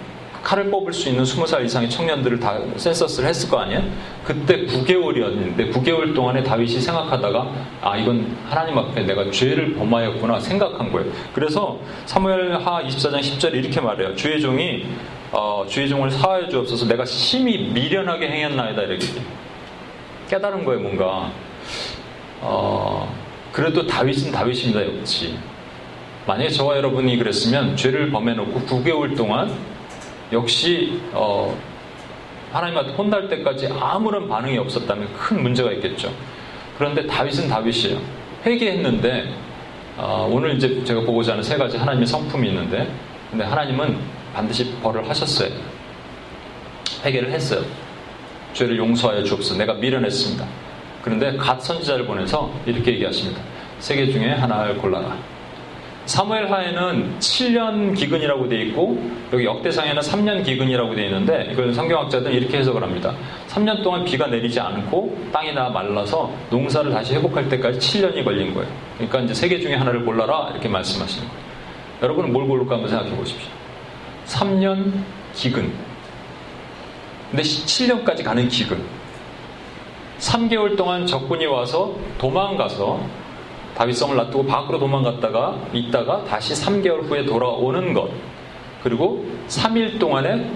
칼을 0.44 0.70
뽑을 0.70 0.94
수 0.94 1.10
있는 1.10 1.24
20살 1.24 1.66
이상의 1.66 1.90
청년들을 1.90 2.40
다 2.40 2.58
센서스를 2.78 3.28
했을 3.28 3.50
거 3.50 3.60
아니에요? 3.60 3.84
그때 4.24 4.66
9개월이었는데 4.66 5.74
9개월 5.74 6.16
동안에 6.16 6.44
다윗이 6.44 6.80
생각하다가 6.80 7.52
아 7.82 7.98
이건 7.98 8.38
하나님 8.48 8.78
앞에 8.78 9.04
내가 9.04 9.30
죄를 9.30 9.76
범하였구나 9.76 10.40
생각한 10.40 10.92
거예요. 10.92 11.12
그래서 11.34 11.80
사무엘하 12.06 12.84
24장 12.84 13.20
10절에 13.20 13.56
이렇게 13.56 13.82
말해요. 13.82 14.16
주의 14.16 14.40
종이 14.40 14.86
어, 15.32 15.66
주의 15.68 15.90
종을 15.90 16.10
사하여 16.10 16.48
주옵소서 16.48 16.88
내가 16.88 17.04
심히 17.06 17.58
미련하게 17.58 18.30
행했나이다 18.30 18.82
이렇게 18.84 19.08
깨달은 20.30 20.64
거예요 20.64 20.80
뭔가 20.80 21.32
어, 22.42 23.14
그래도 23.52 23.86
다윗은 23.86 24.32
다윗입니다 24.32 24.86
역시 25.00 25.38
만약에 26.28 26.50
저와 26.50 26.78
여러분이 26.78 27.18
그랬으면 27.18 27.76
죄를 27.76 28.12
범해놓고 28.12 28.62
9개월 28.62 29.16
동안 29.16 29.52
역시 30.32 31.02
어, 31.14 31.58
하나님한테 32.52 32.94
혼날 32.94 33.30
때까지 33.30 33.70
아무런 33.80 34.28
반응이 34.28 34.58
없었다면 34.58 35.14
큰 35.14 35.42
문제가 35.42 35.72
있겠죠 35.74 36.14
그런데 36.78 37.08
다윗은 37.08 37.48
다윗이에요 37.48 38.00
회개했는데 38.46 39.34
어, 39.98 40.30
오늘 40.32 40.56
이제 40.56 40.84
제가 40.84 41.02
보고자 41.02 41.32
하는 41.32 41.44
세 41.44 41.58
가지 41.58 41.78
하나님의 41.78 42.06
성품이 42.06 42.50
있는데 42.50 42.88
근데 43.32 43.44
하나님은 43.44 43.98
반드시 44.34 44.72
벌을 44.84 45.10
하셨어요. 45.10 45.50
회개를 47.04 47.32
했어요. 47.32 47.62
죄를 48.54 48.78
용서하여 48.78 49.24
주옵소서. 49.24 49.58
내가 49.58 49.74
미련했습니다. 49.74 50.46
그런데 51.02 51.36
갓 51.38 51.62
선지자를 51.62 52.06
보내서 52.06 52.54
이렇게 52.66 52.94
얘기하십니다. 52.94 53.42
세 53.80 53.96
개 53.96 54.12
중에 54.12 54.30
하나를 54.32 54.78
골라라. 54.78 55.18
사무엘 56.08 56.50
하에는 56.52 57.20
7년 57.20 57.94
기근이라고 57.96 58.48
되어 58.48 58.60
있고 58.62 58.98
여기 59.34 59.44
역대상에는 59.44 60.02
3년 60.02 60.44
기근이라고 60.46 60.96
되어 60.96 61.06
있는데 61.06 61.50
이걸 61.52 61.74
성경학자들은 61.74 62.32
이렇게 62.34 62.60
해석을 62.60 62.82
합니다. 62.82 63.14
3년 63.50 63.84
동안 63.84 64.06
비가 64.06 64.26
내리지 64.28 64.58
않고 64.60 65.18
땅이 65.34 65.54
다 65.54 65.70
말라서 65.70 66.32
농사를 66.50 66.92
다시 66.92 67.14
회복할 67.16 67.50
때까지 67.50 67.80
7년이 67.80 68.24
걸린 68.24 68.54
거예요. 68.54 68.70
그러니까 68.96 69.20
이제 69.20 69.34
세 69.34 69.50
개 69.50 69.60
중에 69.60 69.76
하나를 69.76 70.06
골라라 70.06 70.50
이렇게 70.52 70.70
말씀하시는 70.70 71.28
거예요. 71.28 71.42
여러분은 72.04 72.32
뭘 72.32 72.48
고를까 72.48 72.76
한번 72.76 72.90
생각해 72.90 73.14
보십시오. 73.16 73.50
3년 74.28 74.94
기근. 75.34 75.72
근데 77.32 77.44
7년까지 77.44 78.24
가는 78.24 78.48
기근. 78.48 78.82
3개월 80.20 80.78
동안 80.78 81.06
적군이 81.06 81.46
와서 81.48 81.96
도망가서 82.18 83.02
다윗성을 83.78 84.16
놔두고 84.16 84.48
밖으로 84.48 84.80
도망갔다가 84.80 85.60
있다가 85.72 86.24
다시 86.24 86.54
3개월 86.54 87.04
후에 87.04 87.26
돌아오는 87.26 87.94
것. 87.94 88.10
그리고 88.82 89.24
3일 89.48 90.00
동안에 90.00 90.50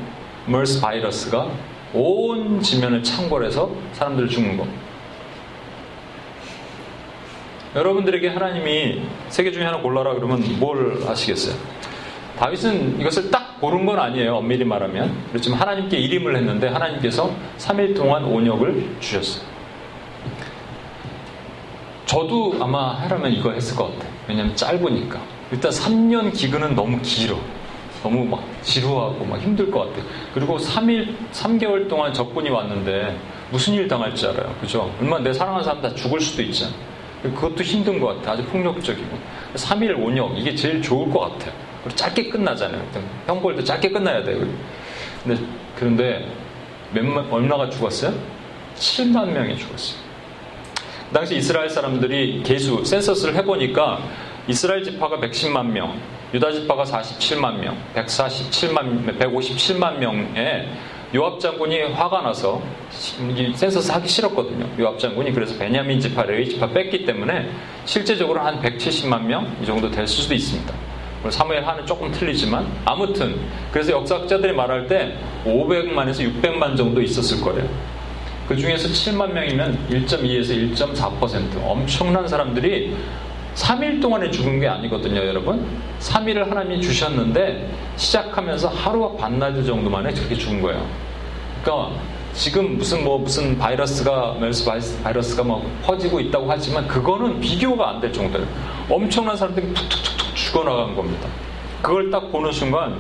멀스 0.47 0.81
바이러스가 0.81 1.47
온 1.93 2.61
지면을 2.61 3.03
창궐해서 3.03 3.69
사람들 3.93 4.27
죽는 4.27 4.57
것. 4.57 4.65
여러분들에게 7.75 8.27
하나님이 8.29 9.03
세개 9.29 9.51
중에 9.51 9.65
하나 9.65 9.77
골라라 9.77 10.15
그러면 10.15 10.43
뭘 10.59 11.03
하시겠어요? 11.05 11.55
다윗은 12.39 12.99
이것을 12.99 13.29
딱 13.29 13.61
고른 13.61 13.85
건 13.85 13.99
아니에요. 13.99 14.37
엄밀히 14.37 14.65
말하면. 14.65 15.15
그렇지만 15.29 15.59
하나님께 15.59 15.95
일임을 15.95 16.35
했는데 16.35 16.69
하나님께서 16.69 17.31
3일 17.59 17.95
동안 17.95 18.25
온역을 18.25 18.95
주셨어요. 18.99 19.50
저도 22.11 22.57
아마 22.59 22.89
하라면 23.03 23.31
이거 23.31 23.53
했을 23.53 23.73
것 23.73 23.85
같아요. 23.85 24.11
왜냐하면 24.27 24.53
짧으니까. 24.53 25.17
일단 25.49 25.71
3년 25.71 26.33
기근은 26.33 26.75
너무 26.75 26.99
길어. 27.01 27.37
너무 28.03 28.25
막 28.25 28.43
지루하고 28.63 29.23
막 29.23 29.39
힘들 29.39 29.71
것 29.71 29.87
같아요. 29.87 30.03
그리고 30.33 30.57
3일, 30.57 31.15
3개월 31.31 31.87
동안 31.87 32.13
적군이 32.13 32.49
왔는데 32.49 33.17
무슨 33.49 33.75
일 33.75 33.87
당할지 33.87 34.27
알아요. 34.27 34.53
그죠? 34.59 34.93
얼마나 34.99 35.23
내 35.23 35.31
사랑하는 35.31 35.63
사람 35.63 35.81
다 35.81 35.95
죽을 35.95 36.19
수도 36.19 36.41
있잖아. 36.41 36.73
그것도 37.23 37.63
힘든 37.63 37.97
것 37.97 38.07
같아요. 38.07 38.33
아주 38.33 38.43
폭력적이고. 38.49 39.17
3일 39.55 39.97
온역, 39.97 40.37
이게 40.37 40.53
제일 40.53 40.81
좋을 40.81 41.09
것 41.09 41.19
같아요. 41.19 41.53
그리고 41.83 41.95
짧게 41.95 42.29
끝나잖아요. 42.29 42.83
형벌도 43.27 43.63
짧게 43.63 43.89
끝나야 43.89 44.21
돼요. 44.25 44.45
근데, 45.23 45.41
그런데 45.77 46.27
몇만, 46.91 47.31
얼마가 47.31 47.69
죽었어요? 47.69 48.13
7만 48.75 49.29
명이 49.31 49.57
죽었어요. 49.57 50.10
그 51.11 51.15
당시 51.15 51.35
이스라엘 51.35 51.69
사람들이 51.69 52.41
개수, 52.41 52.85
센서스를 52.85 53.35
해보니까 53.35 53.99
이스라엘 54.47 54.81
지파가 54.81 55.17
110만 55.17 55.65
명, 55.65 55.99
유다 56.33 56.53
지파가 56.53 56.85
47만 56.85 57.59
명, 57.59 57.77
147만, 57.93 59.19
157만 59.19 59.97
명에 59.97 60.69
요압 61.13 61.41
장군이 61.41 61.81
화가 61.81 62.21
나서 62.21 62.61
센서스 62.89 63.91
하기 63.91 64.07
싫었거든요. 64.07 64.65
요압 64.79 64.99
장군이 64.99 65.33
그래서 65.33 65.57
베냐민 65.59 65.99
지파, 65.99 66.23
레위 66.23 66.47
지파 66.47 66.67
뺐기 66.69 67.05
때문에 67.05 67.49
실제적으로 67.83 68.39
한 68.39 68.61
170만 68.61 69.23
명 69.23 69.45
이 69.61 69.65
정도 69.65 69.91
될 69.91 70.07
수도 70.07 70.33
있습니다. 70.33 70.73
사무엘 71.29 71.65
하는 71.67 71.85
조금 71.85 72.09
틀리지만 72.09 72.65
아무튼 72.85 73.37
그래서 73.73 73.91
역사학자들이 73.91 74.53
말할 74.53 74.87
때 74.87 75.17
500만에서 75.45 76.21
600만 76.41 76.77
정도 76.77 77.01
있었을 77.01 77.41
거예요. 77.43 77.67
그 78.51 78.57
중에서 78.57 78.89
7만 78.89 79.31
명이면 79.31 79.87
1.2에서 79.89 80.75
1.4% 80.75 81.63
엄청난 81.63 82.27
사람들이 82.27 82.93
3일 83.55 84.01
동안에 84.01 84.29
죽은 84.29 84.59
게 84.59 84.67
아니거든요, 84.67 85.25
여러분. 85.25 85.65
3일을 86.01 86.49
하나님이 86.49 86.81
주셨는데 86.81 87.73
시작하면서 87.95 88.67
하루와 88.67 89.15
반나절 89.15 89.63
정도 89.63 89.89
만에 89.89 90.13
저렇게 90.13 90.35
죽은 90.35 90.61
거예요. 90.61 90.85
그러니까 91.63 91.97
지금 92.33 92.77
무슨 92.77 93.05
뭐 93.05 93.19
무슨 93.19 93.57
바이러스가 93.57 94.35
멜스 94.41 94.65
바이러스가 95.01 95.43
뭐 95.43 95.65
퍼지고 95.83 96.19
있다고 96.19 96.51
하지만 96.51 96.85
그거는 96.89 97.39
비교가 97.39 97.91
안 97.91 98.01
될 98.01 98.11
정도예요. 98.11 98.45
엄청난 98.89 99.37
사람들이 99.37 99.73
툭툭툭툭 99.73 100.35
죽어나간 100.35 100.93
겁니다. 100.93 101.29
그걸 101.81 102.11
딱 102.11 102.29
보는 102.29 102.51
순간 102.51 102.99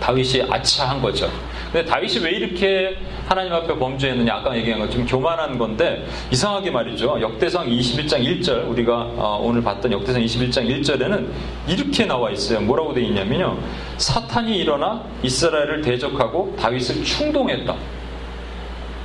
다윗이 0.00 0.42
아차한 0.50 1.00
거죠. 1.00 1.30
근데 1.72 1.84
다윗이 1.84 2.24
왜 2.24 2.30
이렇게 2.32 2.96
하나님 3.26 3.52
앞에 3.52 3.76
범죄했느냐 3.76 4.34
아까 4.34 4.56
얘기한 4.56 4.80
것좀 4.80 5.04
교만한 5.04 5.58
건데 5.58 6.06
이상하게 6.30 6.70
말이죠. 6.70 7.20
역대상 7.20 7.66
21장 7.66 8.24
1절 8.24 8.68
우리가 8.70 8.94
어, 9.16 9.40
오늘 9.42 9.62
봤던 9.62 9.90
역대상 9.92 10.22
21장 10.22 10.68
1절에는 10.68 11.26
이렇게 11.66 12.06
나와 12.06 12.30
있어요. 12.30 12.60
뭐라고 12.60 12.94
되어 12.94 13.02
있냐면요. 13.04 13.58
사탄이 13.98 14.56
일어나 14.56 15.02
이스라엘을 15.22 15.82
대적하고 15.82 16.54
다윗을 16.58 17.02
충동했다. 17.04 17.74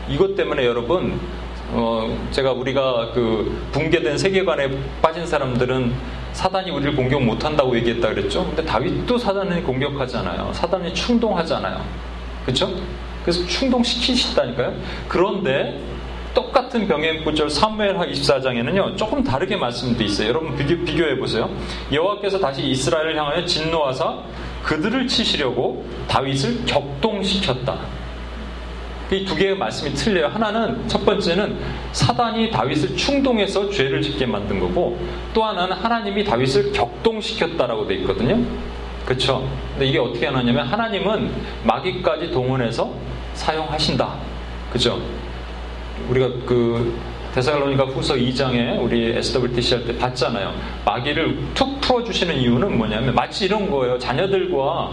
이것 0.09 0.35
때문에 0.35 0.65
여러분 0.65 1.19
어, 1.73 2.27
제가 2.31 2.51
우리가 2.51 3.11
그 3.13 3.65
붕괴된 3.71 4.17
세계관에 4.17 4.69
빠진 5.01 5.25
사람들은 5.25 5.93
사단이 6.33 6.69
우리를 6.71 6.95
공격 6.95 7.23
못한다고 7.23 7.75
얘기했다 7.77 8.09
그랬죠. 8.09 8.45
근데 8.45 8.63
다윗도 8.65 9.17
사단을 9.17 9.63
공격하잖아요. 9.63 10.51
사단이 10.53 10.93
충동하잖아요. 10.93 12.10
그렇죠? 12.45 12.73
그래서 13.23 13.45
충동시키시다니까요. 13.45 14.73
그런데 15.07 15.79
똑같은 16.33 16.87
병행 16.87 17.23
구절 17.23 17.49
사무엘하 17.49 18.05
24장에는요 18.07 18.97
조금 18.97 19.23
다르게 19.23 19.57
말씀돼 19.57 20.03
있어요. 20.05 20.29
여러분 20.29 20.55
비교, 20.55 20.83
비교해 20.85 21.17
보세요. 21.17 21.49
여호와께서 21.91 22.39
다시 22.39 22.63
이스라엘을 22.63 23.17
향하여 23.17 23.45
진노하사 23.45 24.19
그들을 24.63 25.07
치시려고 25.07 25.85
다윗을 26.07 26.65
격동시켰다. 26.65 28.01
이 29.11 29.25
두 29.25 29.35
개의 29.35 29.57
말씀이 29.57 29.93
틀려요. 29.93 30.27
하나는 30.27 30.87
첫 30.87 31.05
번째는 31.05 31.57
사단이 31.91 32.49
다윗을 32.49 32.95
충동해서 32.95 33.69
죄를 33.69 34.01
짓게 34.01 34.25
만든 34.25 34.57
거고 34.57 34.97
또 35.33 35.43
하나는 35.43 35.75
하나님이 35.75 36.23
다윗을 36.23 36.71
격동시켰다라고 36.71 37.87
돼 37.87 37.95
있거든요. 37.95 38.41
그렇죠. 39.05 39.47
근데 39.73 39.87
이게 39.87 39.99
어떻게 39.99 40.25
하느냐면 40.27 40.67
하나님은 40.67 41.31
마귀까지 41.63 42.31
동원해서 42.31 42.91
사용하신다. 43.33 44.13
그죠? 44.71 45.01
우리가 46.09 46.27
그 46.45 46.97
데살로니가 47.33 47.85
후서 47.85 48.15
2장에 48.15 48.81
우리 48.81 49.15
SWTC 49.17 49.75
할 49.75 49.85
때 49.85 49.97
봤잖아요. 49.97 50.53
마귀를 50.85 51.37
툭 51.53 51.79
풀어주시는 51.81 52.35
이유는 52.35 52.77
뭐냐면 52.77 53.15
마치 53.15 53.45
이런 53.45 53.69
거예요. 53.71 53.97
자녀들과 53.97 54.91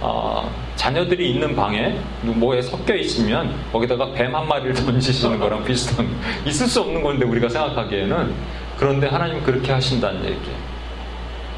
어, 0.00 0.48
자녀들이 0.76 1.30
있는 1.30 1.56
방에 1.56 1.98
뭐에 2.22 2.62
섞여 2.62 2.94
있으면 2.94 3.52
거기다가 3.72 4.12
뱀 4.12 4.32
한 4.34 4.46
마리를 4.46 4.72
던지시는 4.74 5.38
거랑 5.40 5.64
비슷한 5.64 6.06
있을 6.46 6.66
수 6.68 6.82
없는 6.82 7.02
건데 7.02 7.24
우리가 7.24 7.48
생각하기에는 7.48 8.32
그런데 8.78 9.08
하나님 9.08 9.42
그렇게 9.42 9.72
하신다는 9.72 10.20
얘기예요. 10.24 10.67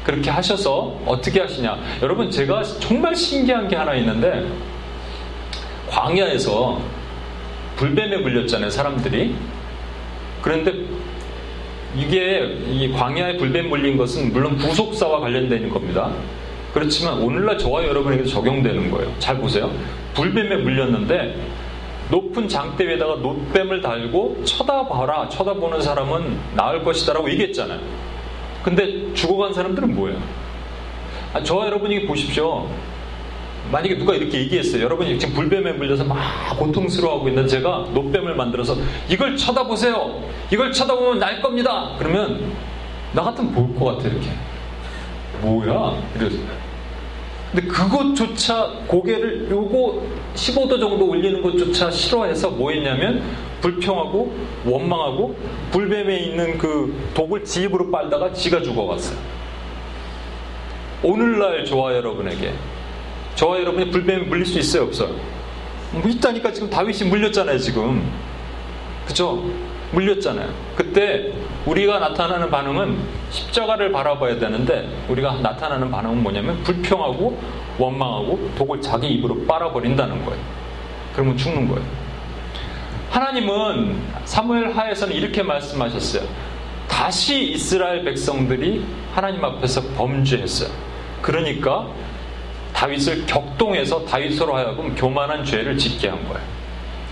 그렇게 0.03 0.29
하셔서 0.29 0.99
어떻게 1.05 1.41
하시냐? 1.41 1.77
여러분 2.01 2.29
제가 2.31 2.63
정말 2.63 3.15
신기한 3.15 3.67
게 3.67 3.75
하나 3.75 3.93
있는데 3.95 4.47
광야에서 5.89 6.79
불뱀에 7.75 8.17
물렸잖아요 8.17 8.69
사람들이. 8.69 9.35
그런데 10.41 10.73
이게 11.95 12.57
이 12.67 12.91
광야에 12.91 13.37
불뱀 13.37 13.69
물린 13.69 13.97
것은 13.97 14.31
물론 14.31 14.57
부속사와 14.57 15.19
관련되는 15.19 15.69
겁니다. 15.69 16.11
그렇지만 16.73 17.19
오늘날 17.19 17.57
저와 17.57 17.85
여러분에게 17.85 18.23
적용되는 18.23 18.89
거예요. 18.91 19.13
잘 19.19 19.37
보세요. 19.37 19.71
불뱀에 20.13 20.57
물렸는데 20.57 21.35
높은 22.09 22.47
장대 22.47 22.87
위에다가 22.87 23.15
노뱀을 23.15 23.81
달고 23.81 24.43
쳐다봐라. 24.45 25.29
쳐다보는 25.29 25.81
사람은 25.81 26.37
나을 26.55 26.83
것이다라고 26.83 27.29
얘기했잖아요. 27.31 27.79
근데 28.63 29.13
죽어간 29.13 29.53
사람들은 29.53 29.95
뭐예요? 29.95 30.19
아, 31.33 31.41
저와 31.41 31.65
여러분이 31.67 32.05
보십시오. 32.05 32.67
만약에 33.71 33.97
누가 33.97 34.13
이렇게 34.15 34.39
얘기했어요. 34.39 34.83
여러분이 34.83 35.17
지금 35.17 35.33
불뱀에 35.35 35.73
물려서 35.73 36.03
막 36.03 36.17
고통스러워하고 36.57 37.29
있는 37.29 37.47
제가 37.47 37.87
노뱀을 37.93 38.35
만들어서 38.35 38.75
이걸 39.07 39.37
쳐다보세요. 39.37 40.21
이걸 40.51 40.71
쳐다보면 40.73 41.19
날 41.19 41.41
겁니다. 41.41 41.95
그러면 41.97 42.51
나 43.13 43.23
같으면 43.23 43.53
볼 43.53 43.73
것 43.75 43.95
같아 43.97 44.09
이렇게. 44.09 44.27
뭐야? 45.41 45.97
이래서. 46.15 46.37
근데 47.51 47.67
그것조차 47.67 48.71
고개를 48.87 49.49
요거 49.51 50.03
15도 50.35 50.79
정도 50.79 51.07
올리는 51.07 51.41
것조차 51.41 51.91
싫어해서 51.91 52.49
뭐 52.49 52.71
했냐면 52.71 53.21
불평하고 53.59 54.33
원망하고 54.65 55.35
불뱀에 55.71 56.17
있는 56.19 56.57
그 56.57 56.97
독을 57.13 57.43
지 57.43 57.63
입으로 57.63 57.91
빨다가 57.91 58.31
지가 58.31 58.61
죽어갔어요. 58.61 59.17
오늘날 61.03 61.65
저와 61.65 61.93
여러분에게 61.95 62.53
저와 63.35 63.59
여러분이 63.59 63.89
불뱀에 63.91 64.23
물릴 64.23 64.45
수 64.45 64.59
있어요 64.59 64.83
없어요? 64.83 65.15
뭐 65.91 66.03
있다니까 66.07 66.53
지금 66.53 66.69
다윗이 66.69 67.09
물렸잖아요 67.09 67.57
지금 67.57 68.09
그죠? 69.07 69.43
물렸잖아요. 69.91 70.49
그때 70.75 71.31
우리가 71.65 71.99
나타나는 71.99 72.49
반응은 72.49 72.97
십자가를 73.29 73.91
바라봐야 73.91 74.39
되는데 74.39 74.89
우리가 75.09 75.35
나타나는 75.41 75.91
반응은 75.91 76.23
뭐냐면 76.23 76.61
불평하고 76.63 77.39
원망하고 77.77 78.51
독을 78.57 78.81
자기 78.81 79.07
입으로 79.09 79.45
빨아버린다는 79.45 80.25
거예요. 80.25 80.41
그러면 81.13 81.37
죽는 81.37 81.67
거예요. 81.67 81.83
하나님은 83.09 84.01
사무엘 84.23 84.71
하에서는 84.71 85.13
이렇게 85.13 85.43
말씀하셨어요. 85.43 86.23
다시 86.87 87.51
이스라엘 87.51 88.03
백성들이 88.03 88.85
하나님 89.13 89.43
앞에서 89.43 89.81
범죄했어요. 89.97 90.69
그러니까 91.21 91.87
다윗을 92.73 93.25
격동해서 93.25 94.05
다윗으로 94.05 94.55
하여금 94.55 94.95
교만한 94.95 95.43
죄를 95.43 95.77
짓게 95.77 96.09
한 96.09 96.23
거예요. 96.27 96.60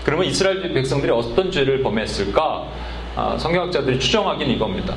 그러면 0.04 0.26
이스라엘 0.26 0.72
백성들이 0.72 1.12
어떤 1.12 1.50
죄를 1.50 1.82
범했을까? 1.82 2.66
아, 3.16 3.36
성경학자들이 3.38 3.98
추정하기는 3.98 4.54
이겁니다. 4.54 4.96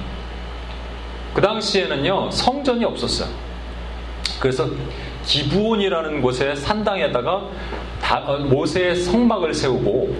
그 1.33 1.41
당시에는요, 1.41 2.29
성전이 2.31 2.85
없었어요. 2.85 3.29
그래서 4.39 4.67
기부온이라는 5.25 6.21
곳에 6.21 6.55
산당에다가 6.55 7.49
어, 8.25 8.37
모세의 8.37 8.95
성막을 8.95 9.53
세우고 9.53 10.15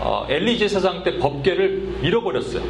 어, 0.00 0.26
엘리 0.28 0.58
제 0.58 0.68
사장 0.68 1.02
때 1.02 1.18
법궤를 1.18 1.98
밀어버렸어요. 2.00 2.62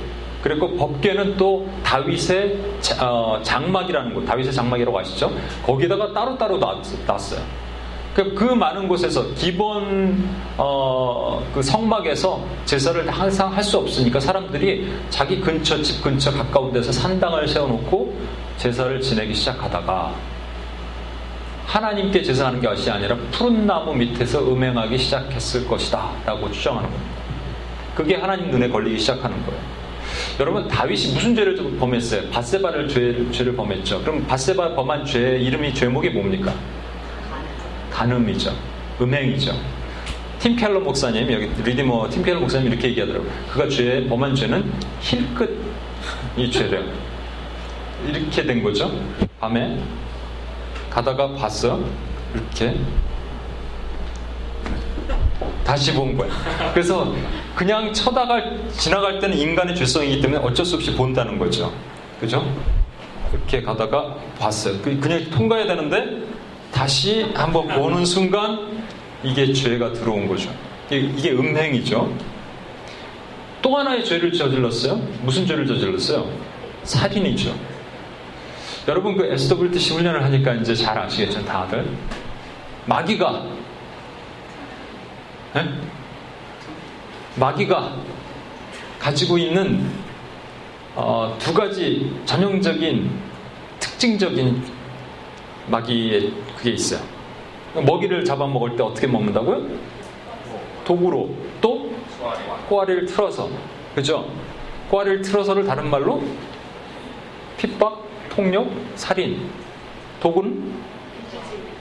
그리고 0.43 0.77
법궤는 0.77 1.37
또 1.37 1.69
다윗의 1.83 2.59
어, 3.01 3.41
장막이라는 3.43 4.15
곳, 4.15 4.25
다윗의 4.25 4.53
장막이라고 4.53 4.99
아시죠? 4.99 5.31
거기다가 5.65 6.13
따로따로 6.13 6.59
놨어요. 6.59 7.68
그, 8.15 8.35
그 8.35 8.45
많은 8.45 8.89
곳에서 8.89 9.33
기본 9.35 10.29
어, 10.57 11.43
그 11.55 11.63
성막에서 11.63 12.45
제사를 12.65 13.09
항상 13.09 13.55
할 13.55 13.63
수 13.63 13.79
없으니까 13.79 14.19
사람들이 14.19 14.91
자기 15.11 15.41
근처 15.41 15.81
집 15.83 16.03
근처 16.03 16.33
가까운 16.33 16.73
데서 16.73 16.91
산당을 16.91 17.47
세워놓고 17.47 18.15
제사를 18.57 19.01
지내기 19.01 19.35
시작하다가 19.35 20.15
하나님께 21.67 22.23
제사하는 22.23 22.63
것이 22.63 22.91
아니라 22.91 23.15
푸른 23.31 23.67
나무 23.67 23.95
밑에서 23.95 24.41
음행하기 24.41 24.97
시작했을 24.97 25.69
것이다 25.69 26.11
라고 26.25 26.51
추정하는 26.51 26.89
겁니다. 26.89 27.13
그게 27.95 28.17
하나님 28.17 28.51
눈에 28.51 28.69
걸리기 28.69 28.99
시작하는 28.99 29.37
거예요. 29.45 29.61
여러분 30.41 30.67
다윗이 30.67 31.13
무슨 31.13 31.35
죄를 31.37 31.57
범했어요? 31.79 32.31
바세바를 32.31 32.89
죄, 32.89 33.31
죄를 33.33 33.55
범했죠. 33.55 34.01
그럼 34.01 34.27
바세바 34.27 34.75
범한 34.75 35.05
죄 35.05 35.39
이름이 35.39 35.75
죄목이 35.75 36.09
뭡니까? 36.11 36.55
간음이죠. 37.99 38.53
음행이죠. 39.01 39.53
팀켈러 40.39 40.79
목사님, 40.79 41.33
여기 41.33 41.47
리디머 41.65 42.09
팀켈러 42.11 42.39
목사님 42.39 42.69
이렇게 42.69 42.89
얘기하더라고요. 42.91 43.29
그가 43.51 43.69
죄, 43.69 44.07
범한 44.09 44.37
죄는 44.37 44.73
힐끗이 45.01 46.51
죄래요. 46.53 46.85
이렇게 48.07 48.45
된 48.45 48.63
거죠. 48.63 48.89
밤에 49.41 49.81
가다가 50.89 51.33
봤어. 51.35 51.81
이렇게. 52.35 52.77
다시 55.65 55.93
본 55.93 56.17
거야. 56.17 56.31
그래서 56.73 57.13
그냥 57.57 57.93
쳐다가 57.93 58.41
지나갈 58.71 59.19
때는 59.19 59.37
인간의 59.37 59.75
죄성이기 59.75 60.21
때문에 60.23 60.41
어쩔 60.43 60.65
수 60.65 60.77
없이 60.77 60.95
본다는 60.95 61.37
거죠. 61.37 61.73
그죠? 62.21 62.47
이렇게 63.33 63.61
가다가 63.61 64.15
봤어요. 64.39 64.81
그- 64.83 64.99
그냥 65.01 65.29
통과해야 65.31 65.67
되는데 65.67 66.23
다시 66.73 67.23
한번 67.35 67.69
보는 67.69 68.05
순간 68.05 68.83
이게 69.23 69.53
죄가 69.53 69.93
들어온 69.93 70.29
거죠. 70.29 70.51
이게, 70.91 71.33
음행이죠. 71.33 72.13
또 73.61 73.77
하나의 73.77 74.05
죄를 74.05 74.33
저질렀어요. 74.33 74.97
무슨 75.23 75.47
죄를 75.47 75.67
저질렀어요? 75.67 76.31
살인이죠. 76.85 77.55
여러분 78.87 79.17
그 79.17 79.27
SWTC 79.27 79.95
훈련을 79.95 80.25
하니까 80.25 80.55
이제 80.55 80.75
잘 80.75 80.97
아시겠죠, 80.99 81.45
다들. 81.45 81.87
마귀가 82.87 83.45
에? 85.57 85.65
마귀가 87.37 87.97
가지고 88.99 89.37
있는 89.37 89.91
어, 90.95 91.37
두 91.39 91.53
가지 91.53 92.11
전형적인 92.25 93.11
특징적인 93.79 94.63
마귀의 95.69 96.33
그게 96.59 96.71
있어요. 96.71 97.01
먹이를 97.75 98.25
잡아먹을 98.25 98.77
때 98.77 98.83
어떻게 98.83 99.07
먹는다고요? 99.07 99.67
도구로 100.85 101.31
또 101.61 101.93
꼬아리를 102.69 103.07
틀어서 103.07 103.49
그죠? 103.95 104.29
꼬아리를 104.91 105.23
틀어서를 105.23 105.65
다른 105.65 105.89
말로 105.89 106.23
핍박, 107.57 108.05
폭력, 108.31 108.69
살인 108.95 109.49
도구는 110.21 110.73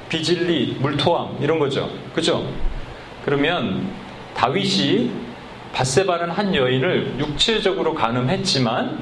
비질리, 0.10 0.78
물토함 0.80 1.38
이런 1.42 1.60
거죠. 1.60 1.90
그죠? 2.14 2.48
그러면 3.26 3.90
다윗이 4.36 5.12
바세바는 5.74 6.30
한 6.30 6.54
여인을 6.54 7.16
육체적으로 7.20 7.94
가늠했지만 7.94 9.00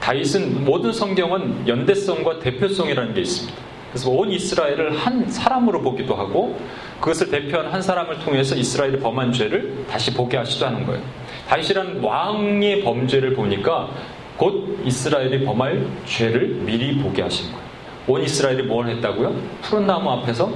다윗은 0.00 0.64
모든 0.64 0.92
성경은 0.92 1.66
연대성과 1.66 2.40
대표성이라는 2.40 3.14
게 3.14 3.22
있습니다. 3.22 3.66
그래서 3.96 4.10
온 4.10 4.30
이스라엘을 4.30 4.94
한 4.98 5.26
사람으로 5.26 5.80
보기도 5.80 6.14
하고 6.14 6.60
그것을 7.00 7.30
대표한 7.30 7.72
한 7.72 7.80
사람을 7.80 8.18
통해서 8.18 8.54
이스라엘이 8.54 8.98
범한 9.00 9.32
죄를 9.32 9.86
다시 9.88 10.12
보게 10.12 10.36
하시도 10.36 10.66
하는 10.66 10.84
거예요. 10.84 11.02
다윗이라는 11.48 12.02
왕의 12.02 12.84
범죄를 12.84 13.32
보니까 13.32 13.88
곧 14.36 14.78
이스라엘이 14.84 15.46
범할 15.46 15.86
죄를 16.04 16.48
미리 16.66 16.98
보게 16.98 17.22
하신 17.22 17.50
거예요. 17.52 17.66
온 18.06 18.22
이스라엘이 18.22 18.64
뭘 18.64 18.86
했다고요? 18.88 19.34
푸른 19.62 19.86
나무 19.86 20.10
앞에서 20.10 20.52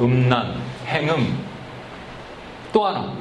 음란, 0.00 0.56
행음, 0.88 1.38
또 2.72 2.86
하나 2.86 3.12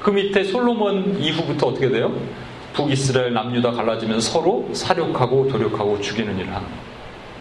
그 0.00 0.10
밑에 0.10 0.42
솔로몬 0.42 1.16
이후부터 1.20 1.68
어떻게 1.68 1.90
돼요? 1.90 2.12
북이스라엘 2.72 3.32
남유다 3.32 3.70
갈라지면서 3.70 4.32
서로 4.32 4.68
사륙하고 4.72 5.46
도륙하고 5.46 6.00
죽이는 6.00 6.36
일을 6.40 6.52
하는 6.52 6.66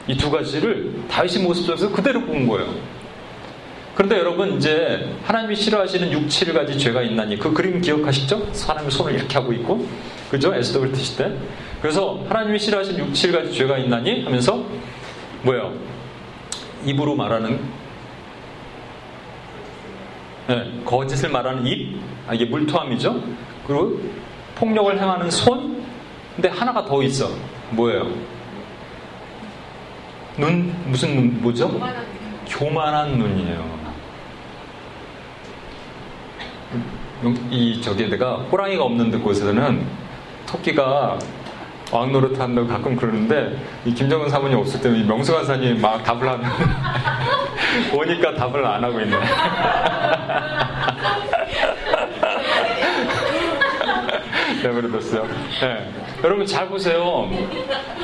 이 0.07 0.15
두 0.17 0.29
가지를 0.29 0.93
다윗의 1.09 1.41
모습 1.43 1.65
속에서 1.65 1.91
그대로 1.91 2.21
본 2.21 2.47
거예요. 2.47 2.73
그런데 3.95 4.17
여러분 4.19 4.57
이제 4.57 5.09
하나님이 5.23 5.55
싫어하시는 5.55 6.11
6, 6.11 6.27
7가지 6.27 6.77
죄가 6.77 7.01
있나니 7.01 7.39
그 7.39 7.53
그림 7.53 7.79
기억하시죠? 7.81 8.49
사람이 8.51 8.91
손을 8.91 9.15
이렇게 9.15 9.35
하고 9.35 9.53
있고 9.53 9.87
그죠? 10.29 10.51
SWT 10.61 11.17
때 11.17 11.31
그래서 11.81 12.23
하나님이 12.27 12.59
싫어하시는 12.59 12.99
6, 12.99 13.13
7가지 13.13 13.53
죄가 13.53 13.77
있나니 13.77 14.23
하면서 14.25 14.65
뭐예요? 15.43 15.73
입으로 16.85 17.15
말하는 17.15 17.59
네, 20.47 20.81
거짓을 20.85 21.29
말하는 21.29 21.65
입, 21.65 21.97
아, 22.27 22.33
이게 22.35 22.45
물토함이죠. 22.45 23.23
그리고 23.65 23.99
폭력을 24.55 24.99
행하는 24.99 25.31
손, 25.31 25.83
근데 26.35 26.49
하나가 26.49 26.85
더 26.85 27.01
있어. 27.01 27.29
뭐예요? 27.71 28.11
눈, 30.37 30.73
무슨 30.85 31.15
눈, 31.15 31.41
뭐죠? 31.41 31.71
교만한 32.47 33.17
눈이에요. 33.17 33.75
이, 37.49 37.81
저기, 37.81 38.09
내가 38.09 38.35
호랑이가 38.35 38.83
없는 38.83 39.11
데 39.11 39.17
곳에서는 39.17 39.85
토끼가 40.45 41.17
왕 41.91 42.11
노릇 42.11 42.39
한다고 42.39 42.67
가끔 42.67 42.95
그러는데, 42.95 43.57
이 43.85 43.93
김정은 43.93 44.29
사모님 44.29 44.57
없을 44.57 44.81
때는 44.81 44.99
이 44.99 45.03
명수관사님이 45.03 45.79
막 45.79 46.03
답을 46.03 46.27
하는, 46.27 46.45
오니까 47.93 48.35
답을 48.35 48.65
안 48.65 48.83
하고 48.83 48.99
있네. 48.99 49.17
내버려뒀어요. 54.67 55.27
네. 55.61 55.89
여러분 56.23 56.45
잘 56.45 56.67
보세요. 56.67 57.29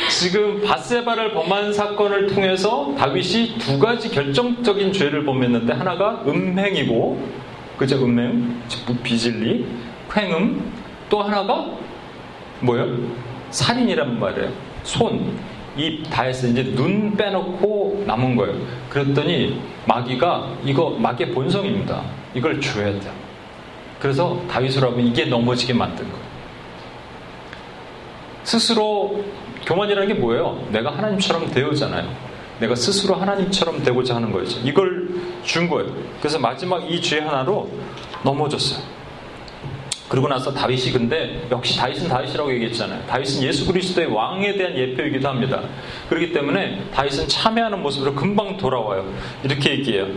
지금 0.10 0.62
바세바를 0.62 1.34
범한 1.34 1.74
사건을 1.74 2.28
통해서 2.28 2.94
다윗이 2.98 3.58
두 3.58 3.80
가지 3.80 4.10
결정적인 4.10 4.94
죄를 4.94 5.26
범했는데 5.26 5.74
하나가 5.74 6.24
음행이고, 6.28 7.42
그죠? 7.78 8.04
음행, 8.04 8.62
비질리, 9.04 9.66
횡음, 10.16 10.72
또 11.10 11.22
하나가 11.24 11.66
뭐예요? 12.60 12.98
살인이란 13.50 14.20
말이에요. 14.20 14.52
손, 14.84 15.38
입 15.78 16.04
다 16.10 16.24
해서 16.24 16.48
이제 16.48 16.64
눈 16.76 17.16
빼놓고 17.16 18.04
남은 18.06 18.36
거예요. 18.36 18.56
그랬더니 18.90 19.60
마귀가 19.86 20.50
이거 20.66 20.90
마귀의 21.00 21.32
본성입니다. 21.32 22.02
이걸 22.36 22.60
줘야 22.60 22.92
돼요. 23.00 23.14
그래서 24.00 24.42
다윗을 24.50 24.84
하면 24.84 25.00
이게 25.08 25.26
넘어지게 25.26 25.74
만든 25.74 26.06
거예요. 26.12 26.31
스스로 28.44 29.24
교만이라는 29.66 30.08
게 30.08 30.14
뭐예요? 30.16 30.64
내가 30.72 30.92
하나님처럼 30.98 31.52
되었잖아요. 31.52 32.32
내가 32.60 32.76
스스로 32.76 33.16
하나님처럼 33.16 33.84
되고자 33.84 34.16
하는 34.16 34.32
거죠. 34.32 34.60
이걸 34.64 35.10
준 35.44 35.68
거예요. 35.70 35.92
그래서 36.20 36.38
마지막 36.40 36.90
이 36.92 37.02
죄 37.02 37.20
하나로 37.20 37.70
넘어졌어요. 38.24 38.80
그러고 40.08 40.28
나서 40.28 40.54
다윗이 40.54 40.92
근데 40.92 41.48
역시 41.50 41.78
다윗은 41.78 42.10
다윗이라고 42.10 42.52
얘기했잖아요. 42.56 43.06
다윗은 43.08 43.44
예수 43.44 43.66
그리스도의 43.66 44.08
왕에 44.08 44.58
대한 44.58 44.78
예표이기도 44.78 45.28
합니다. 45.28 45.62
그렇기 46.10 46.34
때문에 46.34 46.84
다윗은 46.94 47.30
참여하는 47.30 47.82
모습으로 47.82 48.14
금방 48.14 48.58
돌아와요. 48.58 49.10
이렇게 49.44 49.72
얘기해요. 49.72 50.08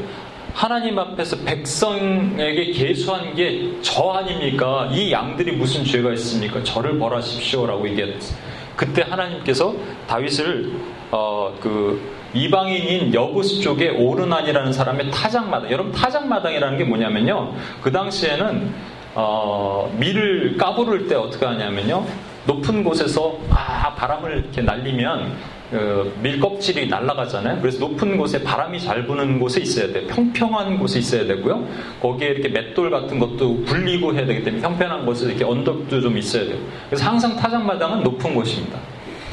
하나님 0.55 0.99
앞에서 0.99 1.37
백성에게 1.45 2.71
계수한 2.73 3.35
게 3.35 3.75
저 3.83 4.11
아닙니까? 4.11 4.89
이 4.93 5.13
양들이 5.13 5.53
무슨 5.53 5.85
죄가 5.85 6.13
있습니까? 6.15 6.63
저를 6.63 6.99
벌하십시오라고 6.99 7.89
얘기했어요. 7.91 8.39
그때 8.77 9.03
하나님께서 9.03 9.75
다윗을 10.07 10.73
어, 11.11 11.55
그 11.61 12.01
이방인인 12.33 13.13
여부스 13.15 13.61
쪽에 13.61 13.91
오르난이라는 13.91 14.73
사람의 14.73 15.11
타작마당. 15.11 15.71
여러분 15.71 15.93
타작마당이라는 15.93 16.79
게 16.79 16.85
뭐냐면요. 16.85 17.55
그 17.83 17.93
당시에는 17.93 18.73
어, 19.15 19.95
밀을 19.99 20.57
까부를 20.57 21.07
때 21.07 21.15
어떻게 21.15 21.45
하냐면요. 21.47 22.05
높은 22.47 22.83
곳에서 22.83 23.39
아 23.51 23.95
바람을 23.95 24.39
이렇게 24.39 24.63
날리면 24.63 25.33
그 25.75 26.15
밀 26.23 26.39
껍질이 26.39 26.89
날아가잖아요. 26.89 27.61
그래서 27.61 27.81
높은 27.81 28.17
곳에 28.17 28.43
바람이 28.43 28.79
잘 28.79 29.07
부는 29.07 29.41
곳에 29.41 29.61
있어야 29.61 29.93
돼요. 29.93 30.07
평평한 30.07 30.79
곳에 30.79 31.01
있어야 31.01 31.27
되고요. 31.27 31.67
거기에 32.01 32.29
이렇게 32.29 32.49
맷돌 32.49 32.91
같은 32.91 33.19
것도 33.19 33.65
굴리고 33.65 34.15
해야 34.15 34.25
되기 34.25 34.45
때문에 34.45 34.63
평평한 34.63 35.05
곳에 35.05 35.27
이렇게 35.27 35.45
언덕도 35.45 36.01
좀 36.01 36.17
있어야 36.17 36.45
돼요. 36.45 36.59
그래서 36.89 37.05
항상 37.05 37.37
타작마당은 37.37 38.05
높은 38.05 38.35
곳입니다. 38.35 38.79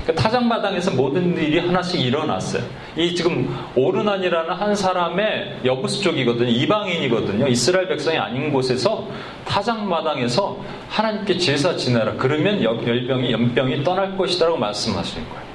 그러니까 0.04 0.24
타작마당에서 0.24 0.92
모든 0.92 1.38
일이 1.38 1.60
하나씩 1.60 2.02
일어났어요. 2.02 2.64
이 2.98 3.14
지금 3.14 3.56
오르난이라는 3.76 4.52
한 4.52 4.76
사람의 4.76 5.60
여부스 5.64 6.02
쪽이거든요. 6.02 6.50
이방인이거든요. 6.50 7.48
이스라엘 7.48 7.88
백성이 7.88 8.18
아닌 8.18 8.52
곳에서 8.52 9.08
타작마당에서 9.46 10.58
하나님께 10.90 11.38
제사 11.38 11.76
지내라. 11.76 12.16
그러면 12.18 12.64
열병이 12.64 13.32
연병이 13.32 13.84
떠날 13.84 14.18
것이다라고 14.18 14.58
말씀하시는 14.58 15.30
거예요. 15.30 15.51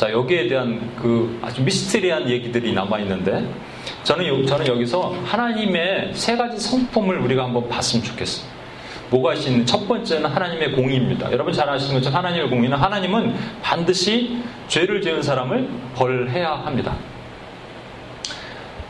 자 0.00 0.10
여기에 0.10 0.48
대한 0.48 0.80
그 0.96 1.38
아주 1.42 1.62
미스테리한 1.62 2.30
얘기들이 2.30 2.72
남아 2.72 3.00
있는데 3.00 3.46
저는 4.02 4.46
저는 4.46 4.66
여기서 4.66 5.14
하나님의 5.26 6.12
세 6.14 6.38
가지 6.38 6.58
성품을 6.58 7.18
우리가 7.18 7.44
한번 7.44 7.68
봤으면 7.68 8.02
좋겠어요. 8.06 8.46
뭐가 9.10 9.34
있는 9.34 9.66
첫 9.66 9.86
번째는 9.86 10.30
하나님의 10.30 10.72
공의입니다. 10.72 11.30
여러분 11.30 11.52
잘 11.52 11.68
아시는 11.68 11.96
것처럼 11.96 12.16
하나님의 12.16 12.48
공의는 12.48 12.78
하나님은 12.78 13.34
반드시 13.60 14.38
죄를 14.68 15.02
지은 15.02 15.22
사람을 15.22 15.68
벌해야 15.94 16.52
합니다. 16.52 16.96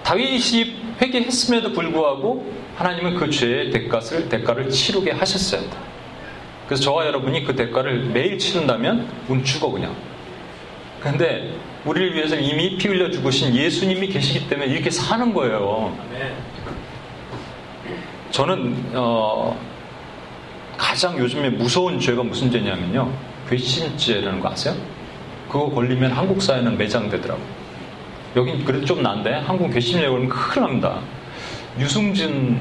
다윗이 0.05 0.77
회개했음에도 1.03 1.73
불구하고 1.73 2.53
하나님은 2.77 3.16
그 3.16 3.29
죄의 3.29 3.73
대가를 3.73 4.29
대가를 4.29 4.70
치르게 4.70 5.11
하셨어요. 5.11 5.62
그래서 6.68 6.85
저와 6.85 7.05
여러분이 7.07 7.42
그 7.42 7.57
대가를 7.57 8.11
매일 8.12 8.38
치른다면 8.38 9.09
운 9.29 9.42
죽어 9.42 9.73
그냥. 9.73 10.10
그런데 11.00 11.50
우리를 11.84 12.14
위해서 12.14 12.36
이미 12.36 12.76
피 12.76 12.88
흘려 12.88 13.10
죽으신 13.10 13.54
예수님이 13.54 14.08
계시기 14.08 14.48
때문에 14.48 14.70
이렇게 14.70 14.90
사는 14.90 15.32
거예요. 15.32 15.96
저는 18.30 18.92
어, 18.94 19.58
가장 20.76 21.18
요즘에 21.18 21.50
무서운 21.50 21.98
죄가 21.98 22.22
무슨 22.22 22.50
죄냐면요. 22.50 23.10
괘씸죄라는 23.48 24.40
거 24.40 24.50
아세요? 24.50 24.74
그거 25.48 25.68
걸리면 25.70 26.12
한국 26.12 26.40
사회는 26.42 26.78
매장되더라고. 26.78 27.40
여긴 28.36 28.64
그래도 28.64 28.84
좀 28.84 29.02
난데 29.02 29.32
한국 29.46 29.72
괘씸죄 29.72 30.06
걸리면 30.06 30.28
큰일 30.28 30.66
납니다. 30.66 31.00
유승준 31.78 32.60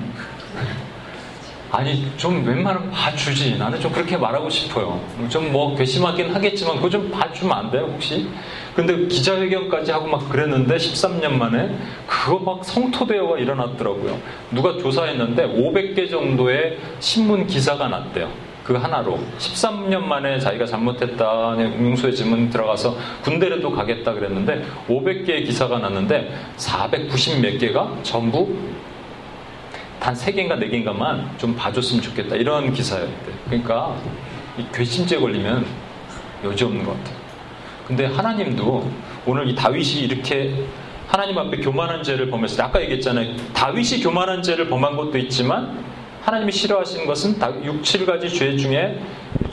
아니 1.72 2.12
좀 2.18 2.46
웬만하면 2.46 2.90
봐주지. 2.92 3.58
나는 3.58 3.80
좀 3.80 3.92
그렇게 3.92 4.18
말하고 4.18 4.50
싶어요. 4.50 5.00
좀 5.30 5.50
뭐 5.52 5.76
괘씸하긴 5.76 6.34
하겠지만 6.34 6.76
그거 6.78 6.90
좀 6.90 7.10
봐주면 7.10 7.58
안 7.58 7.72
돼요 7.72 7.90
혹시? 7.94 8.28
근데 8.76 9.08
기자회견까지 9.08 9.92
하고 9.92 10.08
막 10.08 10.30
그랬는데 10.30 10.78
13년 10.78 11.34
만에 11.34 11.76
그거 12.08 12.40
막 12.40 12.64
성토대어가 12.64 13.38
일어났더라고요. 13.40 14.18
누가 14.52 14.78
조사했는데 14.78 15.48
500개 15.48 16.10
정도의 16.10 16.78
신문 17.00 17.46
기사가 17.48 17.88
났대요. 17.88 18.30
그 18.64 18.76
하나로. 18.76 19.20
13년 19.40 20.02
만에 20.04 20.38
자기가 20.40 20.66
잘못했다 20.68 21.56
용서의 21.60 22.16
지문 22.16 22.50
들어가서 22.52 22.96
군대라도 23.24 23.72
가겠다 23.72 24.14
그랬는데 24.14 24.64
500개의 24.88 25.46
기사가 25.46 25.80
났는데 25.80 26.32
490 26.58 27.42
몇 27.42 27.58
개가 27.58 27.92
전부 28.04 28.56
단 30.00 30.14
3개인가 30.14 30.58
4개인가만 30.60 31.38
좀 31.38 31.56
봐줬으면 31.56 32.02
좋겠다. 32.02 32.36
이런 32.36 32.72
기사였대. 32.72 33.32
그러니까 33.46 33.96
이 34.58 34.66
괘씸죄 34.74 35.20
걸리면 35.20 35.66
여지 36.44 36.64
없는 36.64 36.86
것 36.86 36.98
같아요. 36.98 37.18
근데 37.86 38.06
하나님도 38.06 38.90
오늘 39.26 39.50
이 39.50 39.56
다윗이 39.56 40.02
이렇게 40.02 40.66
하나님 41.08 41.38
앞에 41.38 41.58
교만한 41.58 42.04
죄를 42.04 42.30
범했을 42.30 42.58
때 42.58 42.64
아까 42.64 42.82
얘기했잖아요. 42.82 43.36
다윗이 43.54 44.02
교만한 44.02 44.44
죄를 44.44 44.70
범한 44.70 44.96
것도 44.96 45.18
있지만 45.18 45.84
하나님이 46.22 46.52
싫어하시는 46.52 47.06
것은 47.06 47.40
6, 47.64 47.82
7가지 47.82 48.34
죄 48.34 48.56
중에 48.58 49.00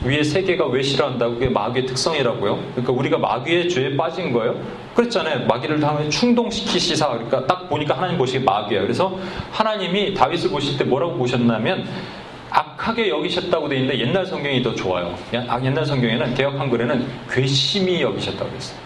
위에 0.03 0.23
세 0.23 0.41
개가 0.41 0.67
왜 0.67 0.81
싫어한다고 0.81 1.35
그게 1.35 1.49
마귀의 1.49 1.85
특성이라고요. 1.85 2.59
그러니까 2.71 2.93
우리가 2.93 3.17
마귀의 3.17 3.69
죄에 3.69 3.95
빠진 3.95 4.31
거예요. 4.31 4.55
그랬잖아요. 4.95 5.47
마귀를 5.47 5.79
당하면 5.79 6.09
충동시키시사. 6.09 7.09
그러니까 7.09 7.45
딱 7.45 7.69
보니까 7.69 7.95
하나님 7.95 8.17
보시기 8.17 8.43
마귀야. 8.43 8.81
그래서 8.81 9.17
하나님이 9.51 10.13
다윗을 10.13 10.49
보실 10.49 10.77
때 10.77 10.83
뭐라고 10.83 11.15
보셨냐면 11.17 11.87
악하게 12.49 13.09
여기셨다고 13.09 13.69
돼 13.69 13.77
있는데 13.77 13.99
옛날 13.99 14.25
성경이 14.25 14.63
더 14.63 14.73
좋아요. 14.73 15.15
아, 15.47 15.59
옛날 15.63 15.85
성경에는 15.85 16.33
개혁 16.35 16.59
한글에는 16.59 17.07
괘씸히 17.29 18.01
여기셨다고 18.01 18.55
했어요. 18.55 18.79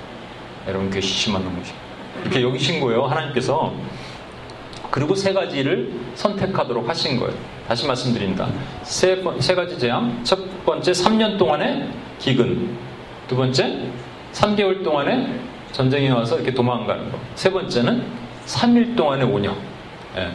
여러분 0.67 0.89
괘씸한 0.89 1.43
놈이죠. 1.43 1.73
이렇게 2.23 2.41
여기신 2.41 2.79
거예요. 2.79 3.03
하나님께서. 3.03 3.73
그리고 4.91 5.15
세 5.15 5.33
가지를 5.33 5.89
선택하도록 6.15 6.87
하신 6.87 7.17
거예요. 7.19 7.33
다시 7.67 7.87
말씀드립니다. 7.87 8.49
세, 8.83 9.23
세 9.39 9.55
가지 9.55 9.79
재앙. 9.79 10.21
첫 10.23 10.37
번째, 10.65 10.91
3년 10.91 11.37
동안의 11.37 11.89
기근. 12.19 12.77
두 13.27 13.37
번째, 13.37 13.89
3개월 14.33 14.83
동안의 14.83 15.39
전쟁이 15.71 16.09
와서 16.09 16.35
이렇게 16.35 16.53
도망가는 16.53 17.09
거. 17.09 17.17
세 17.35 17.49
번째는 17.49 18.03
3일 18.45 18.97
동안의 18.97 19.25
온영. 19.25 19.55
예. 20.17 20.31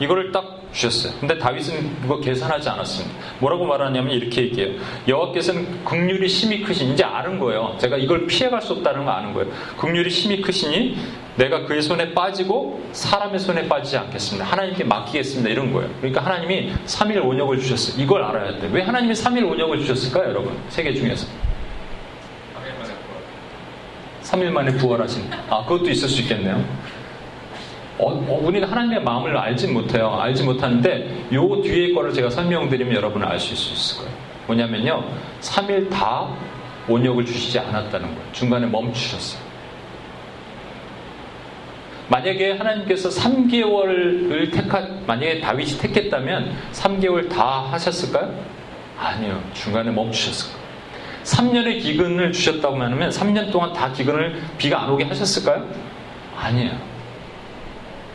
이거를 0.00 0.30
딱 0.30 0.53
주셨어요. 0.74 1.14
근데 1.20 1.38
다윗은 1.38 2.02
그거 2.02 2.18
계산하지 2.20 2.68
않았습니다. 2.68 3.16
뭐라고 3.38 3.64
말하냐면 3.64 4.12
이렇게 4.12 4.42
얘기해요. 4.42 4.80
여호와께서는 5.08 5.84
극률이 5.84 6.28
심히 6.28 6.62
크신 6.62 6.92
이제 6.92 7.04
아는 7.04 7.38
거예요. 7.38 7.76
제가 7.80 7.96
이걸 7.96 8.26
피해갈 8.26 8.60
수 8.60 8.72
없다는 8.74 9.04
거 9.04 9.12
아는 9.12 9.32
거예요. 9.32 9.50
극률이 9.78 10.10
심히 10.10 10.42
크시니 10.42 10.98
내가 11.36 11.64
그의 11.64 11.82
손에 11.82 12.12
빠지고 12.12 12.82
사람의 12.92 13.38
손에 13.38 13.68
빠지지 13.68 13.96
않겠습니다. 13.96 14.44
하나님께 14.44 14.84
맡기겠습니다. 14.84 15.48
이런 15.48 15.72
거예요. 15.72 15.90
그러니까 15.98 16.24
하나님이 16.24 16.72
3일 16.86 17.24
온역을 17.24 17.58
주셨어요. 17.58 18.02
이걸 18.02 18.22
알아야 18.22 18.58
돼. 18.58 18.68
왜 18.72 18.82
하나님이 18.82 19.14
3일 19.14 19.50
온역을 19.50 19.78
주셨을까요, 19.80 20.28
여러분? 20.28 20.56
세계 20.68 20.92
중에서. 20.92 21.26
3일 24.22 24.50
만에 24.50 24.72
부활하신. 24.76 25.30
아, 25.50 25.64
그것도 25.64 25.90
있을 25.90 26.08
수 26.08 26.22
있겠네요. 26.22 26.64
어, 27.98 28.10
어, 28.10 28.40
우리는 28.42 28.66
하나님의 28.66 29.02
마음을 29.02 29.36
알지 29.36 29.68
못해요. 29.68 30.18
알지 30.20 30.42
못하는데 30.44 31.26
요 31.32 31.62
뒤에 31.62 31.92
거를 31.92 32.12
제가 32.12 32.30
설명드리면 32.30 32.94
여러분은 32.94 33.26
알 33.26 33.38
수 33.38 33.52
있을 33.54 33.98
거예요. 33.98 34.16
뭐냐면요. 34.46 35.04
3일 35.40 35.90
다 35.90 36.28
온역을 36.88 37.24
주시지 37.24 37.58
않았다는 37.58 38.08
거예요. 38.08 38.32
중간에 38.32 38.66
멈추셨어요. 38.66 39.42
만약에 42.08 42.52
하나님께서 42.52 43.08
3개월을 43.08 44.52
택하, 44.52 44.86
만약에 45.06 45.40
다윗이 45.40 45.78
택했다면 45.78 46.52
3개월 46.72 47.30
다 47.30 47.66
하셨을까요? 47.70 48.34
아니요. 48.98 49.42
중간에 49.54 49.90
멈추셨을 49.90 50.52
거예요. 50.52 50.64
3년의 51.24 51.80
기근을 51.80 52.32
주셨다고 52.32 52.76
하면 52.76 53.08
3년 53.08 53.50
동안 53.50 53.72
다 53.72 53.90
기근을 53.90 54.42
비가 54.58 54.82
안 54.82 54.90
오게 54.90 55.04
하셨을까요? 55.04 55.66
아니에요. 56.36 56.93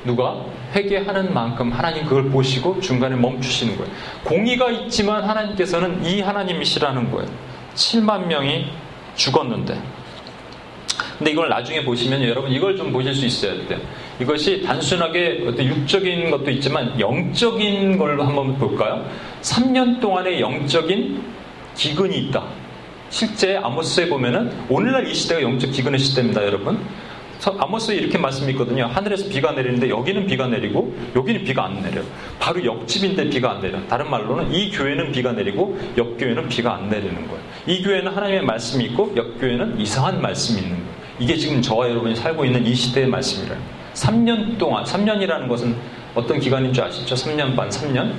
누가 0.05 0.45
회개하는 0.73 1.33
만큼 1.33 1.71
하나님 1.71 2.05
그걸 2.05 2.29
보시고 2.29 2.79
중간에 2.79 3.15
멈추시는 3.15 3.77
거예요. 3.77 3.91
공의가 4.23 4.69
있지만 4.71 5.23
하나님께서는 5.23 6.05
이 6.05 6.21
하나님이시라는 6.21 7.11
거예요. 7.11 7.29
7만 7.75 8.27
명이 8.27 8.67
죽었는데. 9.15 9.79
근데 11.17 11.31
이걸 11.31 11.49
나중에 11.49 11.83
보시면 11.83 12.23
여러분 12.23 12.49
이걸 12.49 12.77
좀 12.77 12.93
보실 12.93 13.13
수 13.13 13.25
있어야 13.25 13.53
돼요. 13.67 13.79
이것이 14.21 14.61
단순하게 14.63 15.43
어떤 15.47 15.65
육적인 15.65 16.31
것도 16.31 16.49
있지만 16.51 16.97
영적인 16.97 17.97
걸 17.97 18.21
한번 18.21 18.57
볼까요? 18.57 19.05
3년 19.41 19.99
동안의 19.99 20.39
영적인 20.39 21.21
기근이 21.75 22.17
있다. 22.17 22.43
실제 23.09 23.57
아모스에 23.57 24.07
보면은 24.07 24.51
오늘날 24.69 25.07
이 25.07 25.13
시대가 25.13 25.41
영적 25.41 25.71
기근의 25.71 25.99
시대입니다, 25.99 26.45
여러분. 26.45 26.79
아모스에 27.47 27.95
이렇게 27.95 28.17
말씀이 28.17 28.51
있거든요. 28.51 28.85
하늘에서 28.87 29.29
비가 29.29 29.51
내리는데 29.53 29.89
여기는 29.89 30.27
비가 30.27 30.47
내리고 30.47 30.93
여기는 31.15 31.45
비가 31.45 31.65
안 31.65 31.81
내려요. 31.81 32.03
바로 32.37 32.63
옆집인데 32.63 33.29
비가 33.29 33.51
안 33.51 33.61
내려. 33.61 33.79
다른 33.87 34.09
말로는 34.09 34.53
이 34.53 34.69
교회는 34.71 35.13
비가 35.13 35.31
내리고 35.31 35.79
옆 35.97 36.17
교회는 36.17 36.49
비가 36.49 36.75
안 36.75 36.89
내리는 36.89 37.15
거예요. 37.27 37.41
이 37.65 37.81
교회는 37.81 38.11
하나님의 38.11 38.43
말씀이 38.43 38.83
있고 38.85 39.13
옆 39.15 39.39
교회는 39.39 39.79
이상한 39.79 40.21
말씀이 40.21 40.61
있는 40.61 40.75
거예요. 40.75 40.89
이게 41.19 41.35
지금 41.35 41.61
저와 41.61 41.89
여러분이 41.89 42.15
살고 42.15 42.43
있는 42.43 42.65
이 42.65 42.73
시대의 42.73 43.07
말씀이라는 43.07 43.57
거예요. 43.57 43.79
3년 43.93 44.57
동안 44.57 44.83
3년이라는 44.83 45.47
것은 45.47 45.75
어떤 46.15 46.39
기간인 46.39 46.73
줄 46.73 46.83
아시죠? 46.83 47.15
3년 47.15 47.55
반, 47.55 47.69
3년. 47.69 48.13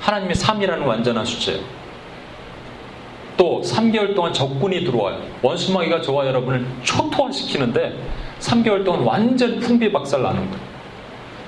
하나님의 0.00 0.34
3이라는 0.34 0.84
완전한 0.84 1.24
숫자예요. 1.24 1.60
또 3.36 3.62
3개월 3.64 4.14
동안 4.14 4.32
적군이 4.32 4.84
들어와요. 4.84 5.22
원수마귀가 5.42 6.00
저와 6.02 6.26
여러분을 6.26 6.66
초토화시키는데 6.82 7.98
3개월 8.44 8.84
동안 8.84 9.02
완전 9.02 9.58
풍비박살 9.58 10.22
나는 10.22 10.50
거예요. 10.50 10.74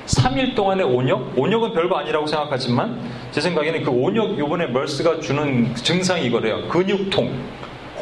3일 0.06 0.54
동안의 0.54 0.86
온역? 0.86 1.32
온역은 1.36 1.72
별거 1.72 1.96
아니라고 1.98 2.26
생각하지만 2.26 2.98
제 3.32 3.40
생각에는 3.40 3.82
그 3.82 3.90
온역 3.90 4.38
요번에 4.38 4.66
멀스가 4.68 5.20
주는 5.20 5.74
증상이 5.74 6.26
이거래요. 6.26 6.68
근육통, 6.68 7.32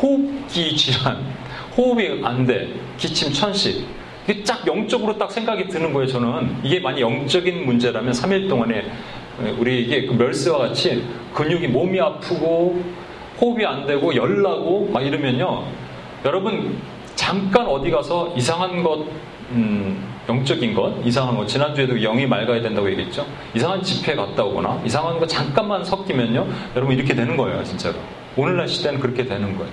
호흡기 0.00 0.76
질환, 0.76 1.24
호흡이 1.76 2.20
안 2.24 2.46
돼, 2.46 2.68
기침 2.98 3.33
천식. 3.33 3.87
이게 4.28 4.42
쫙 4.44 4.66
영적으로 4.66 5.18
딱 5.18 5.30
생각이 5.33 5.68
드는 5.68 5.92
거예요, 5.92 6.07
저는. 6.07 6.59
이게 6.62 6.78
많이 6.80 7.00
영적인 7.00 7.66
문제라면 7.66 8.12
3일 8.12 8.48
동안에 8.48 8.85
우리 9.59 9.83
이게 9.83 10.07
그 10.07 10.12
멀스와 10.12 10.59
같이 10.59 11.04
근육이 11.33 11.68
몸이 11.68 12.00
아프고 12.00 12.83
호흡이 13.40 13.64
안 13.66 13.87
되고 13.87 14.14
열나고 14.14 14.90
막 14.92 15.04
이러면요. 15.04 15.64
여러분 16.24 16.78
잠깐 17.24 17.66
어디 17.66 17.90
가서 17.90 18.34
이상한 18.37 18.82
것, 18.82 18.98
음, 19.50 20.12
영적인 20.28 20.74
것, 20.74 20.94
이상한 21.06 21.34
것, 21.34 21.46
지난주에도 21.46 21.96
영이 21.96 22.26
맑아야 22.26 22.60
된다고 22.60 22.90
얘기했죠? 22.90 23.24
이상한 23.54 23.82
집회 23.82 24.14
갔다 24.14 24.44
오거나, 24.44 24.82
이상한 24.84 25.18
거 25.18 25.26
잠깐만 25.26 25.82
섞이면요, 25.82 26.46
여러분 26.76 26.94
이렇게 26.94 27.14
되는 27.14 27.34
거예요, 27.34 27.64
진짜로. 27.64 27.94
오늘날 28.37 28.68
시대는 28.68 29.00
그렇게 29.00 29.24
되는 29.24 29.56
거예요. 29.56 29.72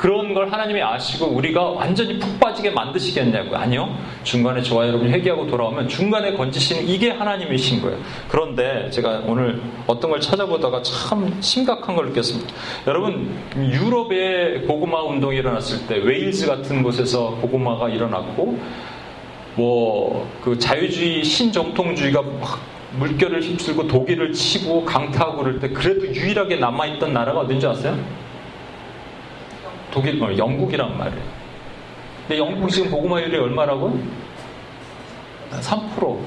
그런 0.00 0.32
걸 0.32 0.50
하나님이 0.50 0.80
아시고 0.80 1.26
우리가 1.26 1.62
완전히 1.62 2.18
푹 2.18 2.40
빠지게 2.40 2.70
만드시겠냐고요. 2.70 3.54
아니요. 3.54 3.94
중간에 4.22 4.62
저와 4.62 4.88
여러분이 4.88 5.12
회개하고 5.12 5.46
돌아오면 5.46 5.88
중간에 5.88 6.32
건지시는 6.32 6.88
이게 6.88 7.10
하나님이신 7.10 7.82
거예요. 7.82 7.98
그런데 8.26 8.88
제가 8.88 9.24
오늘 9.26 9.60
어떤 9.86 10.10
걸 10.10 10.18
찾아보다가 10.18 10.80
참 10.80 11.36
심각한 11.42 11.94
걸 11.94 12.06
느꼈습니다. 12.06 12.50
여러분, 12.86 13.30
유럽에 13.58 14.62
고구마 14.66 15.02
운동이 15.02 15.36
일어났을 15.36 15.86
때 15.86 15.98
웨일즈 15.98 16.46
같은 16.46 16.82
곳에서 16.82 17.36
고구마가 17.42 17.90
일어났고 17.90 18.58
뭐 19.56 20.26
그 20.42 20.58
자유주의 20.58 21.22
신정통주의가 21.22 22.22
막 22.22 22.58
물결을 22.96 23.42
휩쓸고 23.42 23.86
독일을 23.86 24.32
치고 24.32 24.86
강타하고 24.86 25.42
그럴 25.42 25.60
때 25.60 25.68
그래도 25.68 26.06
유일하게 26.06 26.56
남아있던 26.56 27.12
나라가 27.12 27.40
어딘지 27.40 27.66
아세요? 27.66 27.98
독일, 29.90 30.18
말, 30.18 30.32
어, 30.32 30.36
영국이란 30.36 30.96
말이에요. 30.96 31.24
근데 32.26 32.38
영국 32.38 32.68
지금 32.70 32.90
보고마율이 32.90 33.36
얼마라고? 33.36 34.00
3%. 35.50 36.18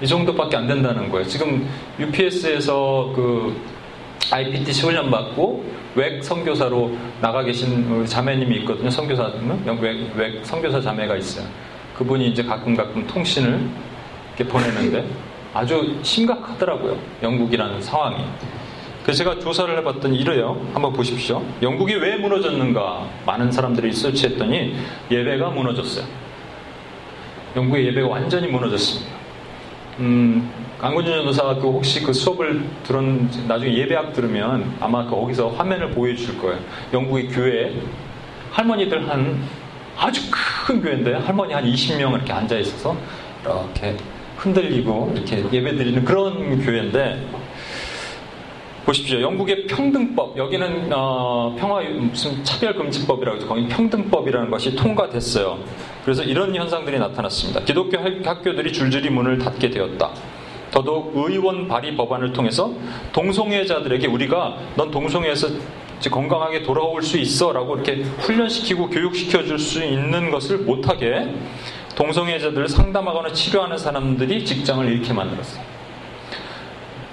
이 0.00 0.06
정도밖에 0.06 0.56
안 0.56 0.66
된다는 0.66 1.10
거예요. 1.10 1.26
지금 1.26 1.66
UPS에서 1.98 3.12
그 3.16 3.56
IPTC 4.30 4.86
훈련 4.86 5.10
받고 5.10 5.64
외 5.94 6.20
선교사로 6.20 6.96
나가 7.22 7.42
계신 7.42 8.04
자매님이 8.04 8.56
있거든요. 8.58 8.90
선교사 8.90 9.32
외, 9.80 10.10
외 10.14 10.44
선교사 10.44 10.80
자매가 10.80 11.16
있어요. 11.16 11.46
그분이 11.96 12.28
이제 12.28 12.42
가끔 12.42 12.76
가끔 12.76 13.06
통신을 13.06 13.68
이렇게 14.36 14.52
보내는데 14.52 15.08
아주 15.54 15.98
심각하더라고요. 16.02 16.98
영국이라는 17.22 17.80
상황이. 17.80 18.22
그래서 19.06 19.22
제가 19.22 19.38
조사를 19.38 19.78
해봤더니 19.78 20.18
이래요. 20.18 20.60
한번 20.74 20.92
보십시오. 20.92 21.40
영국이 21.62 21.94
왜 21.94 22.16
무너졌는가? 22.16 23.08
많은 23.24 23.52
사람들이 23.52 23.92
설치했더니 23.92 24.74
예배가 25.08 25.50
무너졌어요. 25.50 26.04
영국의 27.54 27.86
예배가 27.86 28.08
완전히 28.08 28.48
무너졌습니다. 28.48 29.14
음, 30.00 30.50
강군준 30.80 31.14
전도사가 31.18 31.54
그 31.54 31.68
혹시 31.68 32.02
그 32.02 32.12
수업을 32.12 32.64
들은 32.82 33.30
나중에 33.46 33.76
예배학 33.78 34.12
들으면 34.12 34.74
아마 34.80 35.06
거기서 35.06 35.50
화면을 35.50 35.90
보여줄 35.90 36.38
거예요. 36.38 36.58
영국의 36.92 37.28
교회 37.28 37.80
할머니들 38.50 39.08
한 39.08 39.40
아주 39.96 40.20
큰 40.66 40.82
교회인데 40.82 41.14
할머니 41.14 41.54
한 41.54 41.64
20명 41.64 42.12
이렇게 42.12 42.32
앉아 42.32 42.58
있어서 42.58 42.96
이렇게 43.44 43.96
흔들리고 44.36 45.12
이렇게 45.14 45.44
예배 45.52 45.76
드리는 45.76 46.04
그런 46.04 46.60
교회인데 46.60 47.24
보십시오. 48.86 49.20
영국의 49.20 49.66
평등법 49.66 50.38
여기는 50.38 50.92
어, 50.92 51.56
평화 51.58 51.82
무슨 51.82 52.44
차별금지법이라고 52.44 53.36
해서 53.36 53.48
거기 53.48 53.66
평등법이라는 53.66 54.48
것이 54.48 54.76
통과됐어요. 54.76 55.58
그래서 56.04 56.22
이런 56.22 56.54
현상들이 56.54 56.96
나타났습니다. 57.00 57.64
기독교 57.64 57.98
학교들이 57.98 58.72
줄줄이 58.72 59.10
문을 59.10 59.38
닫게 59.38 59.70
되었다. 59.70 60.12
더더욱 60.70 61.12
의원 61.16 61.66
발의 61.66 61.96
법안을 61.96 62.32
통해서 62.32 62.72
동성애자들에게 63.12 64.06
우리가 64.06 64.56
넌 64.76 64.92
동성애에서 64.92 65.48
건강하게 66.08 66.62
돌아올 66.62 67.02
수 67.02 67.18
있어라고 67.18 67.74
이렇게 67.74 68.02
훈련시키고 68.02 68.90
교육시켜 68.90 69.42
줄 69.42 69.58
수 69.58 69.82
있는 69.82 70.30
것을 70.30 70.58
못하게 70.58 71.34
동성애자들을 71.96 72.68
상담하거나 72.68 73.32
치료하는 73.32 73.78
사람들이 73.78 74.44
직장을 74.44 74.86
잃게 74.86 75.12
만들었어요. 75.12 75.75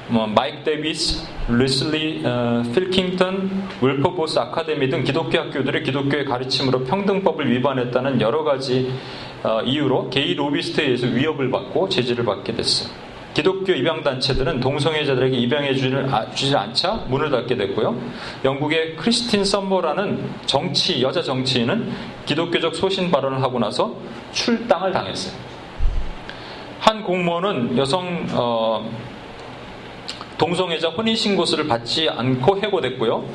뭐 0.07 0.27
마이크 0.27 0.63
데이비스, 0.63 1.25
루슬리 1.47 2.21
어, 2.25 2.63
필킹턴, 2.73 3.69
윌퍼보스 3.81 4.37
아카데미 4.39 4.89
등 4.89 5.03
기독교 5.03 5.37
학교들의 5.39 5.83
기독교의 5.83 6.25
가르침으로 6.25 6.83
평등법을 6.83 7.49
위반했다는 7.51 8.21
여러 8.21 8.43
가지 8.43 8.93
어, 9.43 9.61
이유로 9.61 10.09
게이 10.09 10.35
로비스트에 10.35 10.85
의해서 10.85 11.07
위협을 11.07 11.49
받고 11.51 11.89
제지를 11.89 12.25
받게 12.25 12.53
됐어요. 12.53 12.89
기독교 13.33 13.73
입양 13.73 14.03
단체들은 14.03 14.59
동성애자들에게 14.59 15.35
입양해 15.37 15.73
주지 15.73 16.55
않자 16.55 17.05
문을 17.09 17.31
닫게 17.31 17.55
됐고요. 17.55 17.99
영국의 18.45 18.95
크리스틴 18.95 19.43
썸머라는 19.43 20.29
정치, 20.45 21.01
여자 21.01 21.21
정치인은 21.21 21.91
기독교적 22.25 22.75
소신 22.75 23.09
발언을 23.09 23.41
하고 23.41 23.57
나서 23.57 23.95
출당을 24.33 24.91
당했어요. 24.91 25.33
한 26.79 27.01
공무원은 27.01 27.77
여성, 27.77 28.27
어, 28.33 28.87
동성애자 30.38 30.89
혼인신고서를 30.89 31.67
받지 31.67 32.10
않고 32.10 32.62
해고됐고요. 32.62 33.26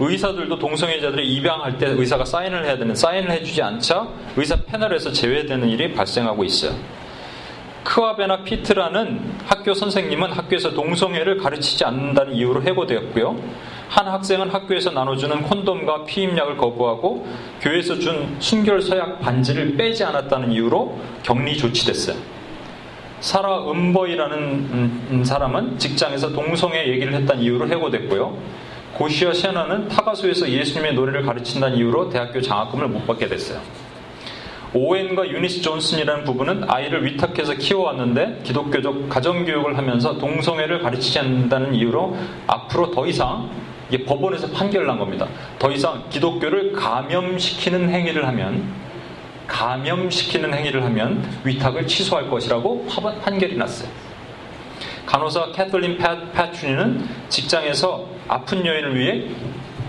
의사들도 0.00 0.58
동성애자들이 0.58 1.26
입양할 1.34 1.78
때 1.78 1.86
의사가 1.88 2.24
사인을 2.24 2.64
해야 2.64 2.76
되는 2.76 2.94
사인을 2.94 3.30
해주지 3.30 3.62
않자 3.62 4.08
의사 4.36 4.56
패널에서 4.56 5.12
제외되는 5.12 5.68
일이 5.68 5.92
발생하고 5.92 6.44
있어요. 6.44 6.72
크와베나 7.84 8.42
피트라는 8.44 9.20
학교 9.46 9.72
선생님은 9.72 10.32
학교에서 10.32 10.74
동성애를 10.74 11.38
가르치지 11.38 11.84
않는다는 11.84 12.34
이유로 12.34 12.62
해고되었고요. 12.62 13.36
한 13.88 14.06
학생은 14.06 14.50
학교에서 14.50 14.90
나눠주는 14.90 15.42
콘돔과 15.42 16.04
피임약을 16.04 16.58
거부하고 16.58 17.26
교회에서 17.62 17.98
준 17.98 18.36
순결 18.38 18.82
서약 18.82 19.20
반지를 19.20 19.76
빼지 19.76 20.04
않았다는 20.04 20.52
이유로 20.52 20.98
격리 21.22 21.56
조치됐어요. 21.56 22.37
사라 23.20 23.70
은버이라는 23.70 24.38
음, 24.38 25.08
음, 25.10 25.24
사람은 25.24 25.78
직장에서 25.78 26.32
동성애 26.32 26.88
얘기를 26.88 27.12
했다는 27.14 27.42
이유로 27.42 27.68
해고됐고요. 27.68 28.36
고시와 28.94 29.32
셰너는 29.32 29.88
타가수에서 29.88 30.48
예수님의 30.48 30.94
노래를 30.94 31.22
가르친다는 31.24 31.76
이유로 31.76 32.10
대학교 32.10 32.40
장학금을 32.40 32.88
못 32.88 33.06
받게 33.06 33.28
됐어요. 33.28 33.60
오웬과 34.74 35.28
유니스 35.30 35.62
존슨이라는 35.62 36.24
부부는 36.24 36.64
아이를 36.68 37.04
위탁해서 37.04 37.54
키워왔는데 37.54 38.40
기독교적 38.44 39.08
가정교육을 39.08 39.78
하면서 39.78 40.18
동성애를 40.18 40.82
가르치지 40.82 41.18
않는다는 41.20 41.74
이유로 41.74 42.16
앞으로 42.46 42.90
더 42.90 43.06
이상 43.06 43.50
법원에서 44.06 44.48
판결 44.48 44.86
난 44.86 44.98
겁니다. 44.98 45.26
더 45.58 45.70
이상 45.70 46.04
기독교를 46.10 46.72
감염시키는 46.72 47.88
행위를 47.88 48.26
하면 48.26 48.87
감염시키는 49.48 50.54
행위를 50.54 50.84
하면 50.84 51.26
위탁을 51.42 51.88
취소할 51.88 52.30
것이라고 52.30 52.86
판결이 53.24 53.56
났어요. 53.56 53.88
간호사 55.06 55.52
캐틀린 55.52 55.98
패트리는 56.32 57.08
직장에서 57.30 58.06
아픈 58.28 58.64
여인을 58.64 58.94
위해 58.96 59.24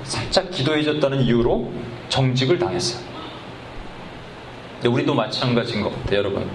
살짝 0.03 0.49
기도해줬다는 0.49 1.21
이유로 1.21 1.71
정직을 2.07 2.57
당했어요. 2.57 3.07
우리도 4.85 5.13
마찬가지인 5.13 5.83
것 5.83 5.93
같아요, 5.93 6.19
여러분. 6.19 6.49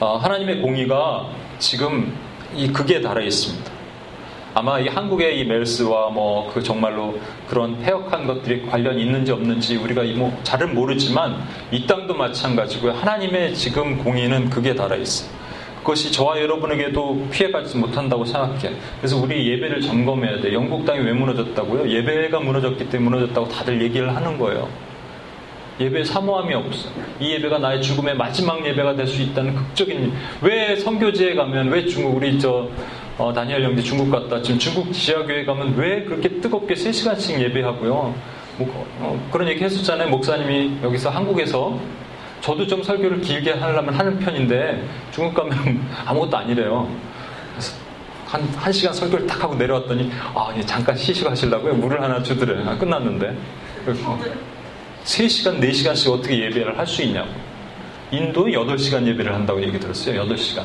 어, 0.00 0.16
하나님의 0.16 0.60
공의가 0.60 1.30
지금 1.60 2.12
이 2.54 2.68
극에 2.72 3.00
달해 3.00 3.24
있습니다. 3.24 3.73
아마 4.54 4.78
이 4.78 4.86
한국의 4.88 5.40
이 5.40 5.44
멜스와 5.44 6.10
뭐 6.10 6.34
그 6.54 6.62
정말로 6.62 7.18
그런 7.48 7.76
폐역한 7.80 8.26
것들이 8.26 8.62
관련이 8.66 9.02
있는지 9.02 9.32
없는지 9.32 9.76
우리가 9.76 10.02
뭐 10.16 10.36
잘은 10.44 10.72
모르지만 10.74 11.36
이 11.72 11.84
땅도 11.86 12.14
마찬가지고요. 12.14 12.92
하나님의 12.92 13.54
지금 13.54 13.98
공의는 13.98 14.50
극에 14.50 14.74
달해 14.74 15.00
있어요. 15.00 15.28
그것이 15.78 16.12
저와 16.12 16.40
여러분에게도 16.40 17.26
피해가지 17.30 17.76
못한다고 17.76 18.24
생각해. 18.24 18.70
그래서 19.00 19.18
우리 19.20 19.50
예배를 19.50 19.80
점검해야 19.80 20.40
돼. 20.40 20.52
영국 20.54 20.84
땅이 20.86 21.00
왜 21.00 21.12
무너졌다고요? 21.12 21.88
예배가 21.90 22.38
무너졌기 22.40 22.88
때문에 22.88 23.16
무너졌다고 23.16 23.48
다들 23.48 23.82
얘기를 23.82 24.14
하는 24.14 24.38
거예요. 24.38 24.68
예배 25.80 26.04
사모함이 26.04 26.54
없어. 26.54 26.88
이 27.18 27.32
예배가 27.32 27.58
나의 27.58 27.82
죽음의 27.82 28.16
마지막 28.16 28.64
예배가 28.64 28.94
될 28.94 29.08
수 29.08 29.20
있다는 29.20 29.56
극적인 29.56 30.12
왜 30.42 30.76
선교지에 30.76 31.34
가면 31.34 31.68
왜 31.68 31.84
중국 31.84 32.16
우리 32.16 32.38
저 32.38 32.68
어, 33.16 33.32
다니엘 33.32 33.62
형제 33.62 33.80
중국 33.82 34.10
갔다 34.10 34.42
지금 34.42 34.58
중국 34.58 34.92
지하교회 34.92 35.44
가면 35.44 35.74
왜 35.76 36.02
그렇게 36.04 36.28
뜨겁게 36.40 36.74
3시간씩 36.74 37.38
예배하고요. 37.40 38.14
뭐, 38.56 38.86
어, 39.00 39.28
그런 39.32 39.48
얘기 39.48 39.62
했었잖아요. 39.62 40.08
목사님이 40.08 40.78
여기서 40.82 41.10
한국에서 41.10 41.78
저도 42.40 42.66
좀 42.66 42.82
설교를 42.82 43.20
길게 43.20 43.52
하려면 43.52 43.94
하는 43.94 44.18
편인데 44.18 44.84
중국 45.12 45.34
가면 45.34 45.80
아무것도 46.06 46.36
아니래요. 46.36 46.88
한, 48.26 48.42
한 48.56 48.72
시간 48.72 48.92
설교를 48.92 49.28
딱 49.28 49.44
하고 49.44 49.54
내려왔더니 49.54 50.10
아, 50.34 50.52
잠깐 50.66 50.96
쉬시고 50.96 51.30
하시려고요. 51.30 51.74
물을 51.74 52.02
하나 52.02 52.20
주더래. 52.20 52.64
아, 52.68 52.76
끝났는데. 52.76 53.36
그래서 53.84 54.18
3시간, 55.04 55.60
4시간씩 55.60 56.10
어떻게 56.12 56.40
예배를 56.46 56.76
할 56.76 56.84
수 56.86 57.02
있냐고. 57.02 57.28
인도 58.10 58.46
8시간 58.46 59.06
예배를 59.06 59.32
한다고 59.32 59.62
얘기 59.62 59.78
들었어요. 59.78 60.24
8시간. 60.24 60.62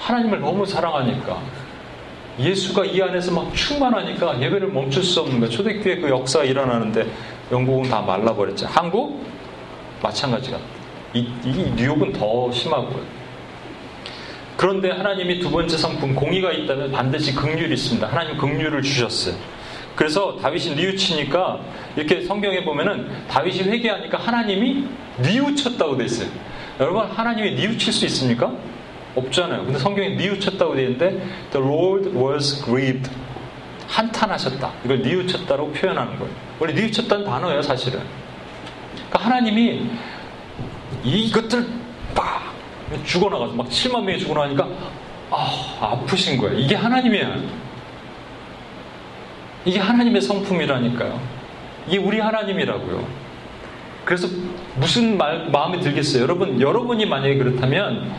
하나님을 0.00 0.40
너무 0.40 0.66
사랑하니까. 0.66 1.40
예수가 2.38 2.86
이 2.86 3.02
안에서 3.02 3.32
막 3.32 3.54
충만하니까 3.54 4.40
예배를 4.40 4.68
멈출 4.68 5.02
수 5.02 5.20
없는 5.20 5.40
거예요. 5.40 5.50
초대교회 5.50 5.96
그 5.96 6.08
역사가 6.08 6.44
일어나는데 6.44 7.06
영국은 7.52 7.90
다 7.90 8.00
말라버렸죠. 8.00 8.66
한국? 8.66 9.22
마찬가지가. 10.02 10.58
이, 11.12 11.28
이 11.44 11.72
뉴욕은 11.76 12.12
더 12.12 12.50
심하고요. 12.50 13.20
그런데 14.56 14.90
하나님이 14.90 15.40
두 15.40 15.50
번째 15.50 15.76
성품 15.76 16.14
공의가 16.14 16.52
있다면 16.52 16.92
반드시 16.92 17.34
극률이 17.34 17.74
있습니다. 17.74 18.06
하나님 18.06 18.36
극률을 18.36 18.82
주셨어요. 18.82 19.34
그래서 19.96 20.36
다윗이 20.40 20.76
뉘우치니까 20.76 21.60
이렇게 21.96 22.22
성경에 22.22 22.64
보면은 22.64 23.08
다윗이 23.28 23.64
회개하니까 23.64 24.18
하나님이 24.18 24.86
뉘우쳤다고 25.18 25.96
돼 25.98 26.04
있어요. 26.04 26.28
여러분 26.78 27.04
하나님이 27.06 27.54
뉘우칠 27.54 27.92
수 27.92 28.06
있습니까? 28.06 28.52
없잖아요. 29.14 29.64
근데 29.64 29.78
성경에 29.78 30.10
뉘우쳤다고 30.10 30.74
되어 30.74 30.84
있는데 30.84 31.10
The 31.52 31.66
Lord 31.66 32.10
was 32.10 32.62
grieved. 32.64 33.10
한탄하셨다. 33.88 34.72
이걸 34.84 35.02
뉘우쳤다고 35.02 35.72
표현하는 35.72 36.18
거예요. 36.18 36.32
원래 36.60 36.74
뉘우쳤다는 36.74 37.24
단어예요, 37.24 37.62
사실은. 37.62 38.00
그러니까 38.94 39.18
하나님이 39.18 39.90
이것들 41.02 41.66
막 42.14 42.54
죽어나가서 43.04 43.54
막 43.54 43.68
7만 43.68 44.04
명이 44.04 44.18
죽어나가니까 44.20 44.68
아, 45.30 45.78
아프신 45.80 46.38
거예요. 46.38 46.58
이게 46.58 46.74
하나님이에요. 46.74 47.42
이게 49.64 49.78
하나님의 49.78 50.22
성품이라니까요. 50.22 51.20
이게 51.88 51.98
우리 51.98 52.20
하나님이라고요. 52.20 53.06
그래서 54.04 54.28
무슨 54.76 55.16
말, 55.16 55.48
마음이 55.50 55.80
들겠어요? 55.80 56.22
여러분, 56.22 56.60
여러분이 56.60 57.06
만약에 57.06 57.36
그렇다면 57.36 58.10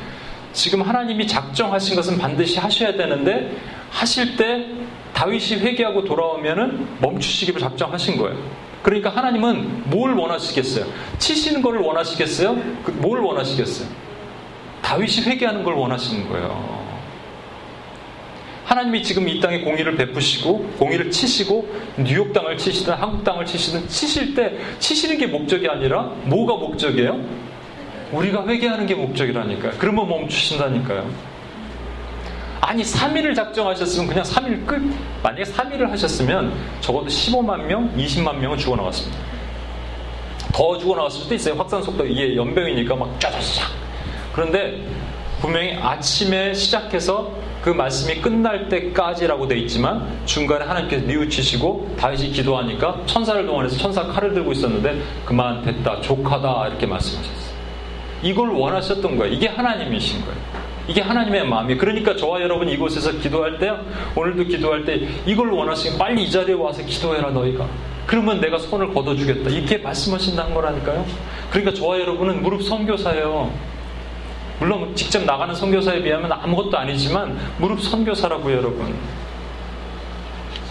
지금 0.53 0.81
하나님이 0.81 1.27
작정하신 1.27 1.95
것은 1.95 2.17
반드시 2.17 2.59
하셔야 2.59 2.93
되는데 2.93 3.55
하실 3.89 4.35
때 4.35 4.65
다윗이 5.13 5.61
회개하고 5.61 6.03
돌아오면은 6.03 6.87
멈추시기로 6.99 7.59
작정하신 7.59 8.17
거예요. 8.17 8.37
그러니까 8.81 9.09
하나님은 9.09 9.89
뭘 9.89 10.13
원하시겠어요? 10.13 10.85
치시는 11.19 11.61
것을 11.61 11.79
원하시겠어요? 11.79 12.55
그뭘 12.83 13.19
원하시겠어요? 13.19 13.87
다윗이 14.81 15.25
회개하는 15.27 15.63
걸 15.63 15.75
원하시는 15.75 16.27
거예요. 16.27 16.81
하나님이 18.65 19.03
지금 19.03 19.27
이 19.27 19.39
땅에 19.39 19.59
공의를 19.61 19.97
베푸시고 19.97 20.75
공의를 20.79 21.11
치시고 21.11 21.69
뉴욕 21.97 22.31
땅을 22.31 22.57
치시든 22.57 22.93
한국 22.93 23.23
땅을 23.23 23.45
치시든 23.45 23.87
치실 23.89 24.33
때 24.33 24.57
치시는 24.79 25.17
게 25.17 25.27
목적이 25.27 25.67
아니라 25.67 26.03
뭐가 26.23 26.55
목적이에요? 26.55 27.19
우리가 28.11 28.45
회개하는 28.47 28.85
게 28.85 28.95
목적이라니까요. 28.95 29.73
그러면 29.77 30.07
멈추신다니까요. 30.07 31.09
아니 32.61 32.83
3일을 32.83 33.35
작정하셨으면 33.35 34.07
그냥 34.07 34.23
3일 34.23 34.65
끝. 34.65 34.81
만약에 35.23 35.43
3일을 35.43 35.89
하셨으면 35.89 36.53
적어도 36.79 37.07
15만 37.07 37.65
명, 37.65 37.93
20만 37.95 38.37
명은 38.37 38.57
죽어나갔습니다. 38.57 39.17
더 40.53 40.77
죽어나갔을 40.77 41.21
수도 41.21 41.35
있어요. 41.35 41.55
확산 41.55 41.81
속도 41.81 42.05
이게 42.05 42.35
연병이니까 42.35 42.95
막 42.95 43.19
쫙쫙. 43.19 43.69
그런데 44.33 44.85
분명히 45.41 45.73
아침에 45.73 46.53
시작해서 46.53 47.31
그 47.63 47.69
말씀이 47.69 48.21
끝날 48.21 48.69
때까지라고 48.69 49.47
돼 49.47 49.57
있지만 49.59 50.07
중간에 50.25 50.65
하나님께서 50.65 51.05
뉘우치시고 51.05 51.95
다윗이 51.97 52.31
기도하니까 52.31 53.01
천사를 53.05 53.45
동원해서 53.45 53.77
천사 53.77 54.03
칼을 54.03 54.33
들고 54.33 54.51
있었는데 54.51 55.01
그만 55.25 55.63
됐다 55.63 56.01
족하다 56.01 56.67
이렇게 56.67 56.85
말씀하셨어요. 56.85 57.40
이걸 58.23 58.49
원하셨던 58.49 59.17
거예요. 59.17 59.33
이게 59.33 59.47
하나님이신 59.47 60.21
거예요. 60.21 60.37
이게 60.87 61.01
하나님의 61.01 61.47
마음이에요. 61.47 61.77
그러니까 61.77 62.15
저와 62.15 62.41
여러분 62.41 62.67
이곳에서 62.67 63.11
기도할 63.13 63.57
때 63.59 63.71
오늘도 64.15 64.43
기도할 64.45 64.83
때 64.83 65.07
이걸 65.25 65.49
원하시면 65.51 65.97
빨리 65.97 66.23
이 66.23 66.31
자리에 66.31 66.55
와서 66.55 66.83
기도해라 66.83 67.31
너희가. 67.31 67.67
그러면 68.05 68.41
내가 68.41 68.57
손을 68.57 68.93
걷어주겠다. 68.93 69.49
이렇게 69.49 69.77
말씀하신다는 69.77 70.53
거라니까요. 70.53 71.05
그러니까 71.49 71.73
저와 71.73 71.99
여러분은 71.99 72.41
무릎 72.41 72.63
선교사예요. 72.63 73.51
물론 74.59 74.95
직접 74.95 75.23
나가는 75.23 75.55
선교사에 75.55 76.01
비하면 76.01 76.31
아무것도 76.31 76.77
아니지만 76.77 77.37
무릎 77.57 77.81
선교사라고요, 77.81 78.57
여러분. 78.57 78.93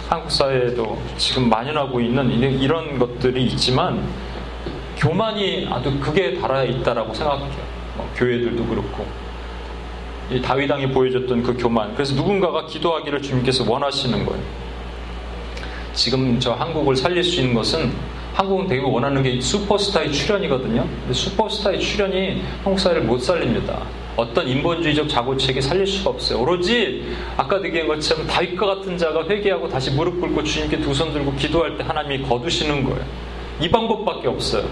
한국 0.07 0.29
사회에도 0.29 0.97
지금 1.17 1.49
만연하고 1.49 1.99
있는 2.01 2.59
이런 2.59 2.99
것들이 2.99 3.45
있지만 3.45 4.03
교만이 5.01 5.67
아주 5.69 5.99
극에 5.99 6.35
달아 6.39 6.63
있다라고 6.63 7.11
생각해요. 7.13 7.49
뭐 7.97 8.07
교회들도 8.15 8.63
그렇고 8.67 9.05
이 10.29 10.39
다윗왕이 10.39 10.91
보여줬던 10.91 11.41
그 11.41 11.57
교만. 11.57 11.93
그래서 11.95 12.13
누군가가 12.13 12.67
기도하기를 12.67 13.21
주님께서 13.21 13.69
원하시는 13.69 14.25
거예요. 14.25 14.43
지금 15.93 16.39
저 16.39 16.53
한국을 16.53 16.95
살릴 16.95 17.23
수 17.23 17.41
있는 17.41 17.55
것은 17.55 17.91
한국은 18.33 18.67
되게 18.67 18.81
원하는 18.81 19.23
게 19.23 19.41
슈퍼스타의 19.41 20.13
출연이거든요. 20.13 20.87
근데 20.87 21.13
슈퍼스타의 21.13 21.79
출연이 21.81 22.43
한국 22.63 22.79
사회를 22.79 23.01
못 23.01 23.17
살립니다. 23.19 23.81
어떤 24.15 24.47
인본주의적 24.47 25.09
자고책에 25.09 25.59
살릴 25.59 25.87
수가 25.87 26.11
없어요. 26.11 26.39
오로지 26.39 27.11
아까 27.35 27.61
얘기한 27.63 27.87
것처럼 27.87 28.27
다윗과 28.27 28.65
같은 28.67 28.97
자가 28.97 29.27
회개하고 29.27 29.67
다시 29.67 29.89
무릎 29.91 30.21
꿇고 30.21 30.43
주님께 30.43 30.79
두 30.79 30.93
손 30.93 31.11
들고 31.11 31.33
기도할 31.35 31.77
때 31.77 31.83
하나님이 31.83 32.21
거두시는 32.27 32.83
거예요. 32.83 33.30
이 33.61 33.69
방법밖에 33.69 34.27
없어요. 34.27 34.67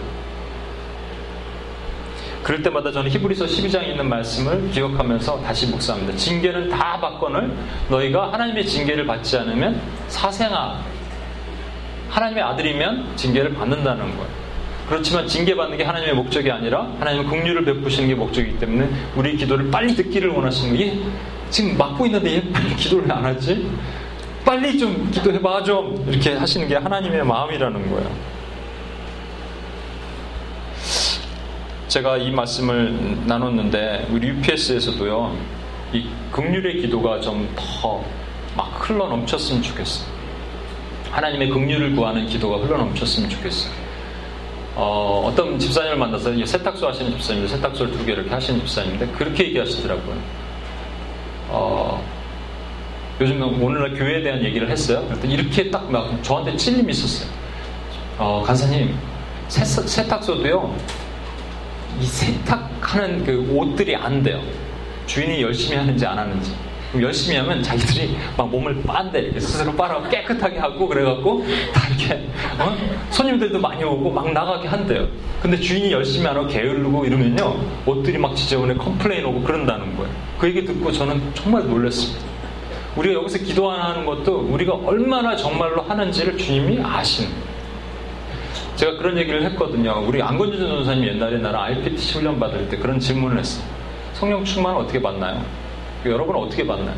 그럴 2.44 2.64
때마다 2.64 2.92
저는 2.92 3.12
히브리서 3.12 3.46
12장에 3.46 3.90
있는 3.90 4.10
말씀을 4.10 4.72
기억하면서 4.72 5.42
다시 5.44 5.68
묵상합니다. 5.68 6.18
징계는 6.18 6.70
다 6.70 7.00
받거늘 7.00 7.52
너희가 7.90 8.34
하나님의 8.34 8.66
징계를 8.66 9.06
받지 9.06 9.38
않으면 9.38 9.80
사생아 10.08 10.80
하나님의 12.10 12.44
아들이면 12.44 13.16
징계를 13.16 13.54
받는다는 13.54 14.04
거예요. 14.18 14.40
그렇지만 14.88 15.28
징계받는 15.28 15.78
게 15.78 15.84
하나님의 15.84 16.16
목적이 16.16 16.50
아니라 16.52 16.92
하나님은 16.98 17.28
국류를 17.28 17.64
베푸시는 17.66 18.10
게 18.10 18.16
목적이기 18.16 18.58
때문에 18.58 18.90
우리 19.16 19.38
기도를 19.38 19.70
빨리 19.70 19.94
듣기를 19.94 20.30
원하시는. 20.30 20.82
얘 20.82 20.98
지금 21.52 21.78
막고 21.78 22.08
있는데 22.08 22.38
얘 22.38 22.52
빨리 22.52 22.76
기도를 22.76 23.12
안 23.12 23.24
하지? 23.24 23.70
빨리 24.44 24.80
좀 24.80 25.12
기도해봐 25.12 25.62
좀 25.64 26.04
이렇게 26.10 26.34
하시는 26.34 26.68
게 26.68 26.76
하나님의 26.78 27.24
마음이라는 27.24 27.92
거예요. 27.92 28.39
제가 31.90 32.18
이 32.18 32.32
말씀을 32.32 33.18
나눴는데 33.26 34.08
우리 34.12 34.28
UPS에서도요 34.30 35.36
이 35.94 36.08
극률의 36.32 36.82
기도가 36.82 37.20
좀 37.20 37.48
더 37.56 38.02
막 38.56 38.68
흘러 38.90 39.08
넘쳤으면 39.08 39.62
좋겠어요. 39.62 40.08
하나님의 41.12 41.50
극률을 41.50 41.96
구하는 41.96 42.26
기도가 42.26 42.58
흘러 42.58 42.78
넘쳤으면 42.78 43.30
좋겠어요. 43.30 43.72
어, 44.76 45.32
떤 45.36 45.58
집사님을 45.58 45.96
만나서 45.98 46.34
세탁소 46.46 46.88
하시는 46.88 47.12
집사님인데 47.12 47.56
세탁소를 47.56 47.92
두개 47.94 48.12
이렇게 48.14 48.30
하시는 48.30 48.60
집사님인데 48.62 49.08
그렇게 49.14 49.46
얘기하시더라고요. 49.46 50.18
어, 51.50 52.04
요즘 53.22 53.42
오늘날 53.64 53.94
교회에 53.94 54.24
대한 54.24 54.44
얘기를 54.44 54.70
했어요. 54.70 55.08
이렇게 55.24 55.70
딱 55.70 55.90
막 55.90 56.22
저한테 56.24 56.58
찔림이 56.58 56.92
있었어요. 56.92 57.30
어, 58.18 58.44
간사님, 58.46 58.96
세, 59.48 59.64
세탁소도요, 59.64 60.76
이 62.00 62.06
세탁하는 62.06 63.26
그 63.26 63.52
옷들이 63.56 63.95
안 63.95 64.24
돼요. 64.24 64.41
주인이 65.06 65.41
열심히 65.41 65.78
하는지 65.78 66.06
안 66.06 66.18
하는지. 66.18 66.54
열심히 67.00 67.38
하면 67.38 67.62
자기들이 67.62 68.18
막 68.36 68.50
몸을 68.50 68.82
빤대 68.82 69.39
스스로 69.39 69.72
빨아 69.74 70.10
깨끗하게 70.10 70.58
하고 70.58 70.88
그래갖고 70.88 71.45
다 71.72 71.88
이렇게 71.88 72.28
어? 72.58 72.76
손님들도 73.12 73.60
많이 73.60 73.84
오고 73.84 74.10
막 74.10 74.32
나가게 74.32 74.68
한대요. 74.68 75.08
근데 75.39 75.60
주인이 75.60 75.91
열심히 75.91 76.26
안 76.28 76.36
하고 76.36 76.47
게으르고 76.47 77.06
이러면요 77.06 77.58
옷들이 77.86 78.18
막 78.18 78.36
지저분해 78.36 78.76
complain 78.76 79.24
오고 79.26 79.43
그런다는 79.43 79.95
거예요. 79.97 80.12
그 80.39 80.47
얘기 80.47 80.66
듣고 80.66 80.91
저는 80.91 81.22
정말 81.36 81.68
놀랐습니다. 81.68 82.26
우리가 82.95 83.22
여기서 83.22 83.38
기도하는 83.39 84.06
것도 84.06 84.47
우리가 84.50 84.74
얼마나 84.74 85.36
정말로 85.36 85.84
하는지를 85.84 86.38
주님이 86.38 86.80
아시는 86.84 87.30
거예요. 87.30 87.49
제가 88.80 88.96
그런 88.96 89.18
얘기를 89.18 89.44
했거든요. 89.44 90.02
우리 90.08 90.22
안건주 90.22 90.58
전도사님 90.58 91.04
옛날에 91.04 91.38
나랑 91.38 91.64
IPT 91.64 92.14
훈련 92.14 92.40
받을 92.40 92.70
때 92.70 92.78
그런 92.78 92.98
질문을 92.98 93.38
했어요. 93.38 93.66
성령 94.14 94.46
충만을 94.46 94.80
어떻게 94.80 95.02
받나요? 95.02 95.44
여러분은 96.06 96.40
어떻게 96.40 96.66
받나요? 96.66 96.96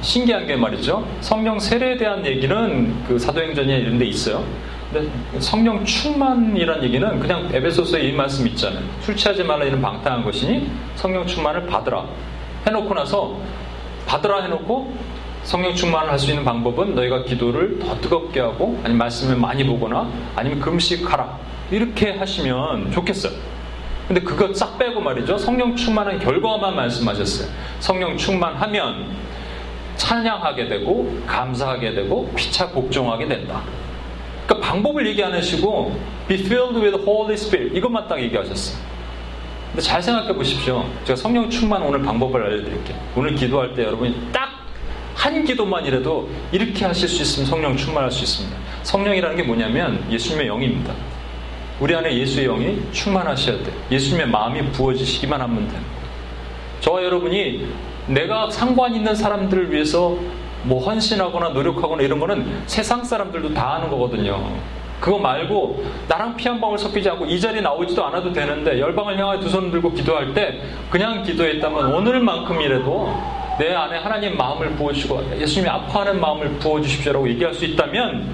신기한 0.00 0.48
게 0.48 0.56
말이죠. 0.56 1.06
성령 1.20 1.60
세례에 1.60 1.96
대한 1.96 2.26
얘기는 2.26 3.04
그 3.06 3.20
사도행전에 3.20 3.78
이런 3.78 3.98
데 3.98 4.06
있어요. 4.06 4.44
근데 4.92 5.08
성령 5.38 5.84
충만이란 5.84 6.82
얘기는 6.82 7.20
그냥 7.20 7.48
에베소서에 7.52 8.02
이 8.08 8.12
말씀 8.12 8.44
있잖아요. 8.48 8.82
술 9.00 9.14
취하지 9.14 9.44
말라 9.44 9.64
이런 9.64 9.80
방탕한 9.80 10.24
것이니 10.24 10.68
성령 10.96 11.24
충만을 11.24 11.66
받으라. 11.66 12.04
해놓고 12.66 12.94
나서 12.94 13.38
받으라 14.06 14.42
해놓고 14.42 14.92
성령 15.48 15.74
충만을 15.74 16.10
할 16.10 16.18
수 16.18 16.28
있는 16.28 16.44
방법은 16.44 16.94
너희가 16.94 17.22
기도를 17.24 17.78
더 17.78 17.98
뜨겁게 18.02 18.38
하고 18.38 18.78
아니면 18.82 18.98
말씀을 18.98 19.34
많이 19.34 19.64
보거나 19.64 20.06
아니면 20.36 20.60
금식하라. 20.60 21.38
이렇게 21.70 22.10
하시면 22.10 22.92
좋겠어요. 22.92 23.32
근데 24.06 24.20
그거 24.20 24.52
싹 24.52 24.78
빼고 24.78 25.00
말이죠. 25.00 25.38
성령 25.38 25.74
충만한 25.74 26.18
결과만 26.18 26.76
말씀하셨어요. 26.76 27.48
성령 27.80 28.18
충만하면 28.18 29.06
찬양하게 29.96 30.68
되고 30.68 31.18
감사하게 31.26 31.94
되고 31.94 32.30
피차 32.36 32.68
복종하게 32.68 33.26
된다. 33.26 33.62
그러니까 34.46 34.68
방법을 34.68 35.06
얘기 35.06 35.24
안 35.24 35.32
하시고 35.32 35.98
be 36.28 36.36
filled 36.40 36.78
with 36.78 37.02
Holy 37.06 37.32
Spirit 37.32 37.74
이것만 37.74 38.06
딱 38.06 38.20
얘기하셨어요. 38.20 38.78
근데 39.70 39.80
잘 39.80 40.02
생각해 40.02 40.34
보십시오. 40.34 40.84
제가 41.04 41.16
성령 41.16 41.48
충만 41.48 41.80
오늘 41.80 42.02
방법을 42.02 42.42
알려드릴게요. 42.42 42.98
오늘 43.16 43.34
기도할 43.34 43.72
때 43.72 43.84
여러분이 43.84 44.14
딱 44.30 44.48
한 45.18 45.44
기도만이라도 45.44 46.28
이렇게 46.52 46.84
하실 46.84 47.08
수 47.08 47.22
있으면 47.22 47.46
성령 47.48 47.76
충만할 47.76 48.08
수 48.08 48.22
있습니다. 48.22 48.56
성령이라는 48.84 49.36
게 49.36 49.42
뭐냐면 49.42 50.00
예수님의 50.08 50.46
영입니다. 50.46 50.94
우리 51.80 51.92
안에 51.94 52.16
예수의 52.16 52.46
영이 52.46 52.80
충만하셔야 52.92 53.58
돼. 53.64 53.72
예수님의 53.90 54.28
마음이 54.28 54.62
부어지시기만 54.70 55.40
하면 55.40 55.68
돼요. 55.68 55.80
저와 56.80 57.02
여러분이 57.02 57.66
내가 58.06 58.48
상관 58.48 58.94
있는 58.94 59.12
사람들을 59.14 59.72
위해서 59.72 60.16
뭐 60.62 60.80
헌신하거나 60.84 61.48
노력하거나 61.48 62.00
이런 62.02 62.20
거는 62.20 62.62
세상 62.66 63.02
사람들도 63.02 63.54
다 63.54 63.74
하는 63.74 63.90
거거든요. 63.90 64.52
그거 65.00 65.18
말고 65.18 65.84
나랑 66.08 66.36
피 66.36 66.48
한 66.48 66.60
방울 66.60 66.78
섞이지 66.78 67.08
않고 67.10 67.26
이 67.26 67.40
자리에 67.40 67.60
나오지도 67.60 68.04
않아도 68.06 68.32
되는데 68.32 68.78
열방을 68.80 69.18
향해 69.18 69.40
두손 69.40 69.70
들고 69.72 69.92
기도할 69.92 70.32
때 70.32 70.60
그냥 70.90 71.24
기도했다면 71.24 71.92
오늘만큼이라도 71.92 73.37
내 73.58 73.74
안에 73.74 73.98
하나님 73.98 74.36
마음을 74.36 74.70
부어주시고 74.76 75.40
예수님이 75.40 75.68
아파하는 75.68 76.20
마음을 76.20 76.48
부어주십시오라고 76.58 77.28
얘기할 77.30 77.54
수 77.54 77.64
있다면 77.64 78.32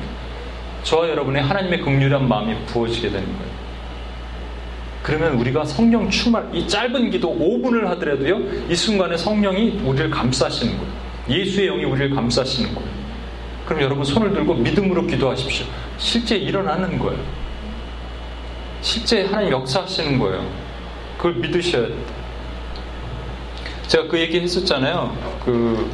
저와 0.82 1.08
여러분의 1.08 1.42
하나님의 1.42 1.80
긍휼한 1.80 2.28
마음이 2.28 2.54
부어지게 2.66 3.08
되는 3.08 3.24
거예요. 3.24 3.54
그러면 5.02 5.34
우리가 5.34 5.64
성령 5.64 6.08
충만, 6.08 6.54
이 6.54 6.66
짧은 6.66 7.10
기도 7.10 7.34
5분을 7.34 7.84
하더라도요, 7.84 8.70
이 8.70 8.74
순간에 8.74 9.16
성령이 9.16 9.80
우리를 9.84 10.10
감싸시는 10.10 10.76
거예요. 10.78 10.92
예수의 11.28 11.68
영이 11.68 11.84
우리를 11.84 12.14
감싸시는 12.14 12.74
거예요. 12.74 12.88
그럼 13.66 13.82
여러분 13.82 14.04
손을 14.04 14.32
들고 14.32 14.54
믿음으로 14.54 15.06
기도하십시오. 15.06 15.66
실제 15.98 16.36
일어나는 16.36 16.98
거예요. 16.98 17.20
실제 18.80 19.24
하나님 19.24 19.52
역사하시는 19.52 20.18
거예요. 20.18 20.46
그걸 21.16 21.34
믿으셔야 21.34 21.86
돼요. 21.86 21.96
제가 23.86 24.08
그 24.08 24.18
얘기 24.18 24.40
했었잖아요. 24.40 25.16
그 25.44 25.90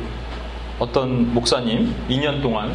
어떤 0.79 1.33
목사님 1.35 1.93
2년 2.09 2.41
동안 2.41 2.73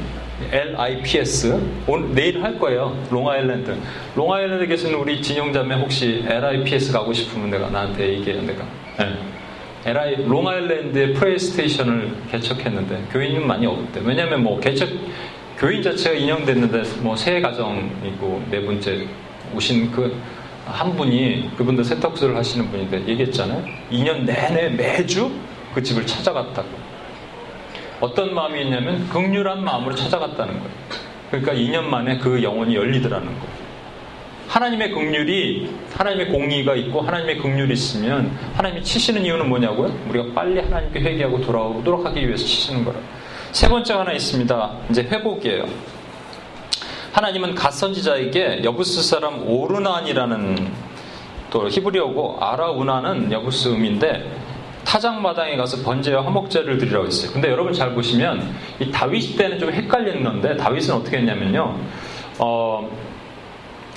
LIPS 0.52 1.58
오늘 1.88 2.14
내일 2.14 2.44
할 2.44 2.60
거예요. 2.60 2.96
롱아일랜드. 3.10 3.76
롱아일랜드 4.16 4.68
계시는 4.68 4.96
우리 4.96 5.22
진영자매 5.22 5.76
혹시 5.76 6.24
LIPS 6.28 6.92
가고 6.92 7.14
싶으면 7.14 7.50
내가 7.50 7.70
나한테 7.70 8.16
얘기해요. 8.16 8.42
내가. 8.42 8.66
네. 9.00 9.18
LI 9.86 10.26
롱아일랜드에 10.28 11.14
pray 11.14 11.40
station을 11.40 12.12
개척했는데 12.32 13.06
교인은 13.12 13.48
많이 13.48 13.66
없대. 13.66 14.02
왜냐하면 14.04 14.44
뭐 14.44 14.60
개척 14.60 14.90
교인 15.58 15.82
자체가 15.82 16.16
인용됐는데 16.16 16.84
뭐 17.02 17.27
세 17.27 17.40
가정이고 17.40 18.44
네 18.52 18.66
번째 18.66 19.08
오신 19.56 19.92
그 19.92 20.14
한 20.66 20.96
분이 20.96 21.52
그분도 21.58 21.84
세탁소를 21.84 22.36
하시는 22.36 22.70
분인데 22.70 23.08
얘기했잖아요. 23.08 23.64
2년 23.92 24.24
내내 24.24 24.70
매주 24.70 25.32
그 25.74 25.82
집을 25.82 26.06
찾아갔다고. 26.06 26.68
어떤 28.02 28.34
마음이 28.34 28.64
있냐면 28.64 29.08
극률한 29.10 29.64
마음으로 29.64 29.96
찾아갔다는 29.96 30.54
거예요. 30.54 30.70
그러니까 31.30 31.54
2년 31.54 31.84
만에 31.84 32.18
그 32.18 32.42
영혼이 32.42 32.76
열리더라는 32.76 33.28
거예요. 33.28 33.66
하나님의 34.48 34.92
극률이 34.92 35.70
하나님의 35.94 36.30
공의가 36.30 36.76
있고 36.76 37.02
하나님의 37.02 37.38
극률이 37.40 37.74
있으면 37.74 38.32
하나님이 38.56 38.84
치시는 38.84 39.26
이유는 39.26 39.50
뭐냐고요? 39.50 39.94
우리가 40.10 40.34
빨리 40.34 40.60
하나님께 40.60 41.00
회개하고 41.00 41.42
돌아오도록 41.42 42.06
하기 42.06 42.26
위해서 42.28 42.46
치시는 42.46 42.86
거라. 42.86 43.00
세 43.52 43.68
번째 43.68 43.94
하나 43.94 44.12
있습니다. 44.12 44.72
이제 44.90 45.04
회복이에요. 45.04 45.66
하나님은 47.16 47.56
갓 47.56 47.72
선지자에게 47.72 48.62
여부스 48.66 49.02
사람 49.02 49.48
오르난이라는 49.48 50.68
또 51.50 51.70
히브리어고 51.70 52.40
아라우나는 52.42 53.32
여부스 53.32 53.70
음인데 53.70 54.30
타작 54.84 55.22
마당에 55.22 55.56
가서 55.56 55.82
번제와 55.82 56.26
화목제를 56.26 56.78
드리라고 56.78 57.06
했어요. 57.06 57.32
근데 57.32 57.50
여러분 57.50 57.72
잘 57.72 57.94
보시면 57.94 58.54
이 58.82 58.92
다윗 58.92 59.38
때는 59.38 59.60
좀 59.60 59.72
헷갈리는 59.72 60.26
건데 60.26 60.58
다윗은 60.58 60.94
어떻게 60.94 61.20
했냐면요. 61.20 61.80
어, 62.40 62.90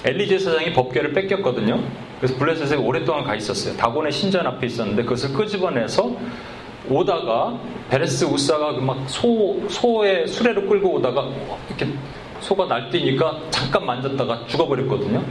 엘리 0.05 0.29
제 0.29 0.39
사장이 0.39 0.73
법궤를 0.73 1.13
뺏겼거든요. 1.13 1.83
그래서 2.21 2.37
블레셋에 2.37 2.77
오랫동안 2.77 3.25
가 3.25 3.35
있었어요. 3.35 3.77
다곤의 3.77 4.13
신전 4.13 4.47
앞에 4.47 4.69
있었는데 4.69 5.03
그것을 5.03 5.33
끄집어내서 5.33 6.13
오다가 6.89 7.59
베레스 7.91 8.25
우사가 8.27 8.75
그 8.75 8.81
막 8.81 9.11
소, 9.11 9.61
소의 9.69 10.29
수레로 10.29 10.69
끌고 10.69 10.95
오다가 10.95 11.29
이렇게 11.69 11.93
소가 12.49 12.65
날뛰니까 12.65 13.41
잠깐 13.51 13.85
만졌다가 13.85 14.47
죽어버렸거든요. 14.47 15.23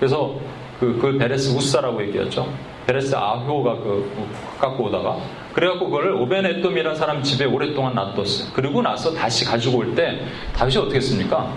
그래서 0.00 0.34
그, 0.80 0.98
그 1.00 1.16
베레스 1.16 1.56
우사라고 1.56 2.02
얘기하죠. 2.02 2.52
베레스 2.86 3.14
아효가 3.14 3.76
그 3.76 4.10
갖고 4.58 4.84
오다가 4.84 5.18
그래갖고 5.52 5.86
그걸 5.90 6.12
오벤에돔이라는 6.14 6.96
사람 6.96 7.22
집에 7.22 7.44
오랫동안 7.44 7.94
놔뒀어요. 7.94 8.48
그리고 8.54 8.82
나서 8.82 9.12
다시 9.14 9.44
가지고 9.44 9.78
올 9.78 9.94
때 9.94 10.20
다윗이 10.56 10.78
어떻게 10.78 10.96
했습니까? 10.96 11.52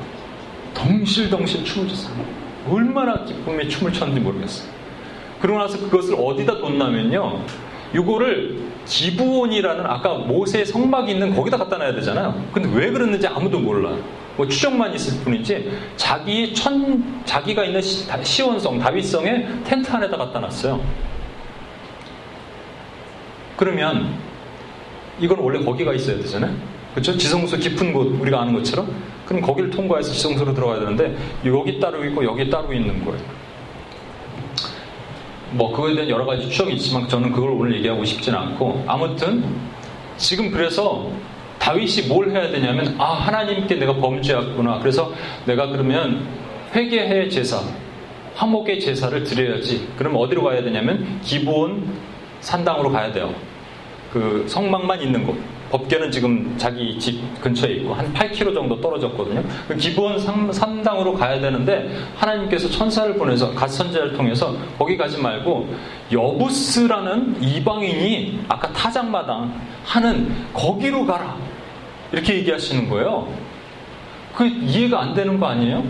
덩실덩실 0.75 1.65
춤을 1.65 1.87
췄어요. 1.89 2.15
얼마나 2.69 3.23
기쁨의 3.25 3.69
춤을 3.69 3.93
췄는지 3.93 4.21
모르겠어요. 4.21 4.69
그러고 5.41 5.59
나서 5.59 5.79
그것을 5.79 6.15
어디다 6.15 6.59
뒀냐면요. 6.59 7.39
이거를 7.95 8.59
기브온이라는 8.85 9.85
아까 9.85 10.13
모세의 10.13 10.65
성막이 10.65 11.11
있는 11.11 11.35
거기다 11.35 11.57
갖다 11.57 11.77
놔야 11.77 11.93
되잖아요. 11.95 12.43
근데 12.53 12.69
왜 12.73 12.91
그랬는지 12.91 13.25
아무도 13.27 13.59
몰라요. 13.59 13.97
뭐 14.41 14.47
추정만 14.47 14.91
있을 14.95 15.23
뿐이지 15.23 15.71
자기 15.97 16.51
천 16.51 17.23
자기가 17.25 17.63
있는 17.63 17.79
시, 17.79 18.41
원성 18.41 18.79
다윗성의 18.79 19.47
텐트 19.63 19.91
안에다 19.91 20.17
갖다 20.17 20.39
놨어요. 20.39 20.83
그러면 23.55 24.17
이건 25.19 25.37
원래 25.37 25.63
거기가 25.63 25.93
있어야 25.93 26.17
되잖아요. 26.17 26.55
그렇죠? 26.95 27.15
지성소 27.15 27.57
깊은 27.57 27.93
곳 27.93 28.19
우리가 28.19 28.41
아는 28.41 28.55
것처럼 28.55 28.91
그럼 29.27 29.43
거기를 29.43 29.69
통과해서 29.69 30.11
지성소로 30.11 30.55
들어가야 30.55 30.79
되는데 30.79 31.15
여기 31.45 31.79
따로 31.79 32.03
있고 32.03 32.25
여기 32.25 32.49
따로 32.49 32.73
있는 32.73 33.05
거예요. 33.05 33.21
뭐 35.51 35.71
그거에 35.71 35.93
대한 35.93 36.09
여러 36.09 36.25
가지 36.25 36.49
추정이 36.49 36.73
있지만 36.73 37.07
저는 37.07 37.31
그걸 37.31 37.51
오늘 37.51 37.75
얘기하고 37.75 38.03
싶지는 38.03 38.39
않고 38.39 38.85
아무튼 38.87 39.45
지금 40.17 40.49
그래서 40.49 41.11
다윗이 41.61 42.07
뭘 42.07 42.31
해야 42.31 42.49
되냐면 42.49 42.95
아 42.97 43.13
하나님께 43.13 43.75
내가 43.75 43.95
범죄했구나 43.95 44.79
그래서 44.79 45.13
내가 45.45 45.67
그러면 45.67 46.27
회개의 46.73 47.29
제사 47.29 47.61
화목의 48.35 48.79
제사를 48.79 49.23
드려야지 49.23 49.87
그럼 49.95 50.15
어디로 50.17 50.43
가야 50.43 50.63
되냐면 50.63 51.19
기본 51.21 51.87
산당으로 52.39 52.91
가야 52.91 53.11
돼요 53.11 53.33
그 54.11 54.45
성막만 54.47 55.01
있는 55.01 55.25
곳 55.25 55.37
법계는 55.71 56.11
지금 56.11 56.53
자기 56.57 56.99
집 56.99 57.21
근처에 57.41 57.71
있고 57.75 57.93
한 57.93 58.13
8km 58.13 58.53
정도 58.53 58.79
떨어졌거든요. 58.81 59.41
그 59.69 59.75
기본 59.77 60.17
3당으로 60.17 61.17
가야 61.17 61.39
되는데 61.39 61.89
하나님께서 62.17 62.69
천사를 62.69 63.13
보내서 63.15 63.53
갓 63.53 63.69
선제를 63.69 64.13
통해서 64.13 64.53
거기 64.77 64.97
가지 64.97 65.17
말고 65.17 65.73
여부스라는 66.11 67.41
이방인이 67.41 68.41
아까 68.49 68.67
타작마당 68.73 69.53
하는 69.85 70.29
거기로 70.53 71.05
가라. 71.05 71.37
이렇게 72.11 72.35
얘기하시는 72.35 72.89
거예요. 72.89 73.27
그 74.35 74.45
이해가 74.45 75.01
안 75.01 75.13
되는 75.13 75.39
거 75.39 75.47
아니에요? 75.47 75.83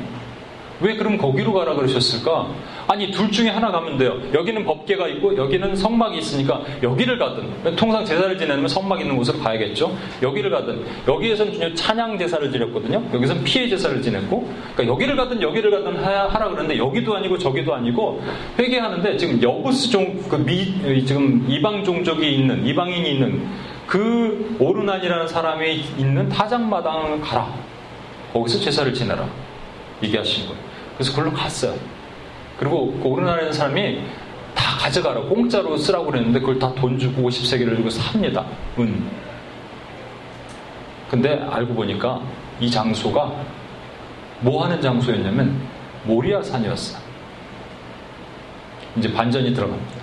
왜 0.83 0.95
그럼 0.95 1.15
거기로 1.19 1.53
가라 1.53 1.75
그러셨을까? 1.75 2.47
아니 2.87 3.11
둘 3.11 3.29
중에 3.31 3.49
하나 3.49 3.71
가면 3.71 3.99
돼요. 3.99 4.19
여기는 4.33 4.65
법계가 4.65 5.07
있고 5.09 5.37
여기는 5.37 5.75
성막이 5.75 6.17
있으니까 6.17 6.61
여기를 6.81 7.19
가든 7.19 7.75
통상 7.75 8.03
제사를 8.03 8.35
지내면 8.35 8.67
성막 8.67 8.99
있는 8.99 9.15
곳으로 9.15 9.37
가야겠죠. 9.39 9.95
여기를 10.23 10.49
가든 10.49 10.83
여기에서는 11.07 11.75
찬양 11.75 12.17
제사를 12.17 12.51
지냈거든요. 12.51 13.03
여기서는 13.13 13.43
피해 13.43 13.69
제사를 13.69 14.01
지냈고 14.01 14.49
그러니까 14.75 14.87
여기를 14.95 15.15
가든 15.15 15.39
여기를 15.43 15.69
가든 15.69 16.03
하라 16.03 16.49
그러는데 16.49 16.77
여기도 16.79 17.15
아니고 17.15 17.37
저기도 17.37 17.75
아니고 17.75 18.21
회개하는데 18.57 19.17
지금 19.17 19.41
여부스 19.41 19.89
종 19.91 20.19
그 20.27 20.37
미 20.37 21.05
지금 21.05 21.45
이방 21.47 21.83
종족이 21.83 22.27
있는 22.27 22.65
이방인이 22.65 23.07
있는 23.11 23.47
그 23.91 24.55
오르난이라는 24.57 25.27
사람이 25.27 25.75
있는 25.97 26.29
타작마당을 26.29 27.19
가라. 27.19 27.53
거기서 28.31 28.57
제사를 28.59 28.93
지내라. 28.93 29.27
얘기하신 30.01 30.47
거예요. 30.47 30.61
그래서 30.95 31.11
그걸로 31.11 31.33
갔어요. 31.35 31.75
그리고 32.57 32.97
그 33.03 33.09
오르나라는 33.09 33.51
사람이 33.51 34.01
다 34.55 34.77
가져가라. 34.77 35.19
공짜로 35.23 35.75
쓰라고 35.75 36.05
그랬는데 36.05 36.39
그걸 36.39 36.57
다 36.57 36.73
돈 36.73 36.97
주고 36.97 37.27
50세기를 37.29 37.75
주고 37.75 37.89
삽니다. 37.89 38.45
은. 38.79 39.03
근데 41.09 41.45
알고 41.51 41.73
보니까 41.73 42.21
이 42.61 42.71
장소가 42.71 43.29
뭐 44.39 44.63
하는 44.63 44.81
장소였냐면 44.81 45.61
모리아산이었어요. 46.05 47.01
이제 48.95 49.11
반전이 49.11 49.53
들어갑니다. 49.53 50.01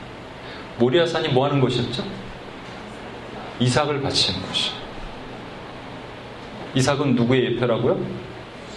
모리아산이 0.79 1.29
뭐 1.31 1.47
하는 1.47 1.59
곳이었죠? 1.59 2.18
이삭을 3.61 4.03
바치는 4.03 4.41
곳이요. 4.43 4.75
이삭은 6.75 7.15
누구의 7.15 7.55
예표라고요? 7.55 7.99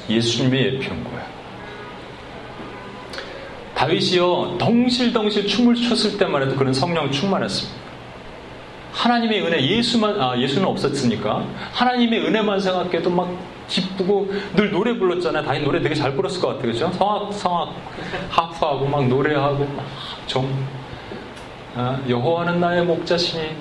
예수님의 0.09 0.65
예표인 0.65 1.03
거예요. 1.03 1.32
다윗이요 3.75 4.57
덩실덩실 4.59 5.47
춤을 5.47 5.75
췄을 5.75 6.17
때만 6.17 6.43
해도 6.43 6.55
그런 6.55 6.73
성령 6.73 7.11
충만했습니다. 7.11 7.82
하나님의 8.91 9.41
은혜 9.41 9.65
예수만 9.65 10.19
아 10.21 10.38
예수는 10.38 10.67
없었으니까 10.67 11.45
하나님의 11.73 12.27
은혜만 12.27 12.59
생각해도 12.59 13.09
막 13.09 13.34
기쁘고 13.67 14.32
늘 14.55 14.69
노래 14.71 14.97
불렀잖아요. 14.97 15.45
다윗 15.45 15.63
노래 15.63 15.82
되게 15.82 15.95
잘 15.95 16.13
불렀을 16.13 16.41
것 16.41 16.49
같아요, 16.49 16.71
그죠? 16.71 16.91
성악 16.93 17.34
성악 17.34 17.73
하프하고 18.29 18.86
막 18.86 19.07
노래하고 19.07 19.65
막정 19.65 20.47
아, 21.73 21.99
여호와는 22.07 22.59
나의 22.59 22.84
목자시니 22.84 23.55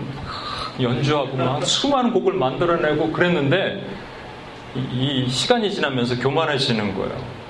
연주하고 0.82 1.36
막 1.36 1.64
수많은 1.64 2.12
곡을 2.12 2.32
만들어내고 2.34 3.12
그랬는데 3.12 3.84
이, 4.74 5.24
이 5.24 5.28
시간이 5.28 5.70
지나면서 5.70 6.16
교만해지는 6.18 6.94
거예요. 6.94 7.40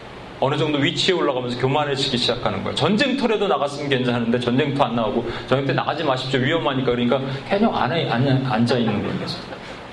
어느 0.41 0.57
정도 0.57 0.78
위치에 0.78 1.14
올라가면서 1.14 1.59
교만해지기 1.61 2.16
시작하는 2.16 2.62
거예요. 2.62 2.74
전쟁터라도 2.74 3.47
나갔으면 3.47 3.91
괜찮은데 3.91 4.41
전쟁터 4.41 4.85
안 4.85 4.97
나오고 4.97 5.28
전쟁터 5.49 5.74
나가지 5.74 6.03
마십시오. 6.03 6.41
위험하니까 6.41 6.91
그러니까 6.93 7.20
그냥 7.49 7.76
안에 7.76 8.09
앉아 8.09 8.78
있는 8.78 9.03
거예요. 9.03 9.26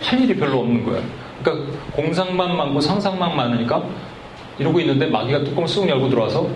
할 0.01 0.21
일이 0.21 0.35
별로 0.35 0.59
없는 0.59 0.85
거예요. 0.85 1.03
그러니까 1.43 1.77
공상만 1.91 2.55
많고 2.55 2.79
상상만 2.79 3.35
많으니까 3.35 3.83
이러고 4.57 4.79
있는데 4.79 5.05
마귀가 5.07 5.43
뚜껑을 5.43 5.67
쑥 5.67 5.87
열고 5.87 6.09
들어와서 6.09 6.49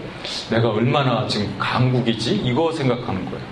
내가 0.50 0.70
얼마나 0.70 1.28
지금 1.28 1.54
강국이지? 1.60 2.42
이거 2.46 2.72
생각하는 2.72 3.26
거예요. 3.26 3.46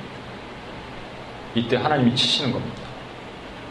이때 1.56 1.76
하나님이 1.76 2.16
치시는 2.16 2.54
겁니다. 2.54 2.79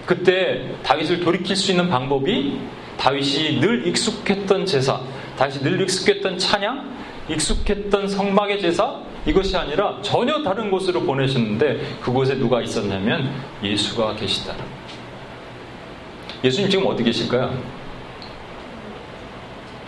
그때 0.09 0.65
다윗을 0.85 1.21
돌이킬 1.21 1.55
수 1.55 1.71
있는 1.71 1.91
방법이 1.91 2.59
다윗이 2.97 3.61
늘 3.61 3.87
익숙했던 3.87 4.65
제사, 4.65 4.99
다윗이 5.37 5.59
늘 5.59 5.83
익숙했던 5.83 6.39
찬양, 6.39 6.97
익숙했던 7.29 8.09
성막의 8.09 8.59
제사 8.59 9.03
이것이 9.27 9.55
아니라 9.55 9.99
전혀 10.01 10.43
다른 10.43 10.71
곳으로 10.71 11.03
보내셨는데 11.03 11.99
그곳에 12.01 12.37
누가 12.37 12.63
있었냐면 12.63 13.31
예수가 13.63 14.15
계시다. 14.15 14.55
예수님 16.43 16.71
지금 16.71 16.87
어디 16.87 17.05
계실까요? 17.05 17.53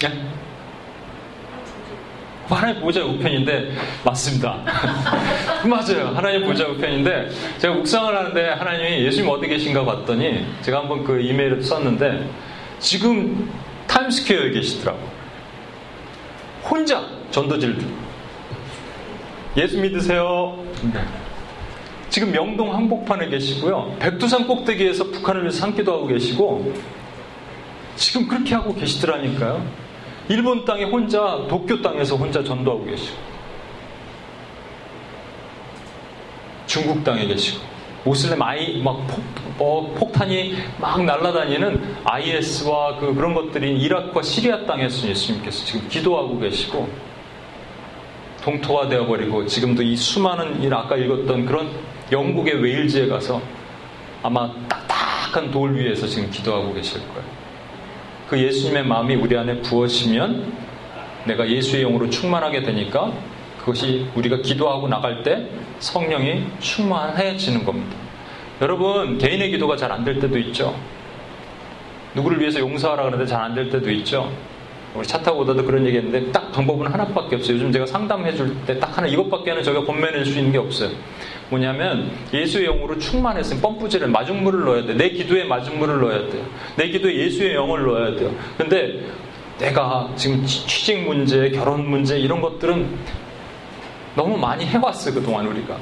네? 0.00 0.39
하나님 2.56 2.80
보좌 2.80 3.04
우편인데 3.04 3.72
맞습니다. 4.04 4.58
맞아요. 5.64 6.12
하나님 6.14 6.44
보좌 6.44 6.66
우편인데 6.66 7.30
제가 7.58 7.74
묵상을 7.74 8.16
하는데 8.16 8.48
하나님이 8.50 9.04
예수님 9.04 9.28
어디 9.30 9.46
계신가 9.48 9.84
봤더니 9.84 10.44
제가 10.62 10.80
한번 10.80 11.04
그 11.04 11.20
이메일을 11.20 11.62
썼는데 11.62 12.28
지금 12.78 13.50
타임스퀘어에 13.86 14.50
계시더라고. 14.50 14.98
혼자 16.64 17.04
전도질 17.30 17.78
예수 19.56 19.78
믿으세요. 19.78 20.64
네. 20.92 21.00
지금 22.08 22.32
명동 22.32 22.74
한복판에 22.74 23.28
계시고요. 23.28 23.96
백두산 24.00 24.46
꼭대기에서 24.46 25.04
북한을 25.04 25.42
위해서 25.42 25.58
산기도 25.58 25.92
하고 25.92 26.06
계시고 26.06 26.72
지금 27.96 28.26
그렇게 28.26 28.54
하고 28.54 28.74
계시더라니까요. 28.74 29.64
일본 30.30 30.64
땅에 30.64 30.84
혼자 30.84 31.44
도쿄 31.48 31.82
땅에서 31.82 32.14
혼자 32.14 32.42
전도하고 32.44 32.84
계시고 32.84 33.18
중국 36.66 37.02
땅에 37.02 37.26
계시고 37.26 37.64
모슬렘 38.04 38.40
아이 38.40 38.80
막 38.80 39.04
폭, 39.08 39.20
어, 39.58 39.92
폭탄이 39.98 40.54
막 40.78 41.04
날아다니는 41.04 41.96
IS와 42.04 42.98
그 43.00 43.12
그런 43.12 43.34
것들이 43.34 43.76
이라크와 43.80 44.22
시리아 44.22 44.64
땅에서 44.66 45.08
예수님께서 45.08 45.64
지금 45.64 45.88
기도하고 45.88 46.38
계시고 46.38 46.88
동토화 48.42 48.88
되어버리고 48.88 49.46
지금도 49.46 49.82
이 49.82 49.96
수많은 49.96 50.62
일 50.62 50.72
아까 50.72 50.96
읽었던 50.96 51.44
그런 51.44 51.68
영국의 52.12 52.62
웨일즈에 52.62 53.08
가서 53.08 53.42
아마 54.22 54.48
딱딱한 54.68 55.50
돌 55.50 55.74
위에서 55.74 56.06
지금 56.06 56.30
기도하고 56.30 56.72
계실 56.72 57.00
거예요. 57.08 57.39
그 58.30 58.38
예수님의 58.38 58.86
마음이 58.86 59.16
우리 59.16 59.36
안에 59.36 59.60
부어지면 59.60 60.52
내가 61.24 61.50
예수의 61.50 61.82
영으로 61.82 62.08
충만하게 62.08 62.62
되니까 62.62 63.12
그것이 63.58 64.06
우리가 64.14 64.36
기도하고 64.36 64.86
나갈 64.86 65.24
때 65.24 65.48
성령이 65.80 66.44
충만해지는 66.60 67.64
겁니다. 67.64 67.96
여러분, 68.62 69.18
개인의 69.18 69.50
기도가 69.50 69.76
잘 69.76 69.90
안 69.90 70.04
될 70.04 70.20
때도 70.20 70.38
있죠. 70.38 70.76
누구를 72.14 72.38
위해서 72.40 72.60
용서하라 72.60 73.02
그러는데 73.02 73.26
잘 73.26 73.42
안 73.42 73.52
될 73.54 73.68
때도 73.68 73.90
있죠. 73.90 74.30
우리 74.94 75.06
차 75.06 75.18
타고 75.22 75.40
오다도 75.40 75.64
그런 75.64 75.86
얘기 75.86 75.96
했는데 75.98 76.32
딱 76.32 76.50
방법은 76.52 76.86
하나밖에 76.88 77.36
없어요. 77.36 77.54
요즘 77.56 77.70
제가 77.70 77.86
상담해 77.86 78.34
줄 78.34 78.54
때 78.66 78.78
딱 78.80 78.96
하나 78.98 79.06
이것밖에는 79.06 79.62
저희가 79.62 79.82
본면해 79.82 80.24
줄 80.24 80.32
수 80.32 80.38
있는 80.38 80.52
게 80.52 80.58
없어요. 80.58 80.90
뭐냐면 81.48 82.10
예수의 82.32 82.66
영으로 82.66 82.98
충만했으면 82.98 83.62
펌프질을 83.62 84.08
마중물을 84.08 84.60
넣어야 84.64 84.86
돼. 84.86 84.94
내 84.94 85.10
기도에 85.10 85.44
마중물을 85.44 86.00
넣어야 86.00 86.28
돼요. 86.28 86.44
내 86.76 86.88
기도에 86.88 87.14
예수의 87.14 87.54
영을 87.54 87.84
넣어야 87.84 88.16
돼요. 88.16 88.32
근데 88.56 89.00
내가 89.58 90.08
지금 90.16 90.44
취직 90.46 91.02
문제, 91.06 91.50
결혼 91.50 91.88
문제 91.88 92.18
이런 92.18 92.40
것들은 92.40 92.88
너무 94.16 94.36
많이 94.36 94.64
해왔어요. 94.64 95.14
그동안 95.14 95.46
우리가. 95.46 95.76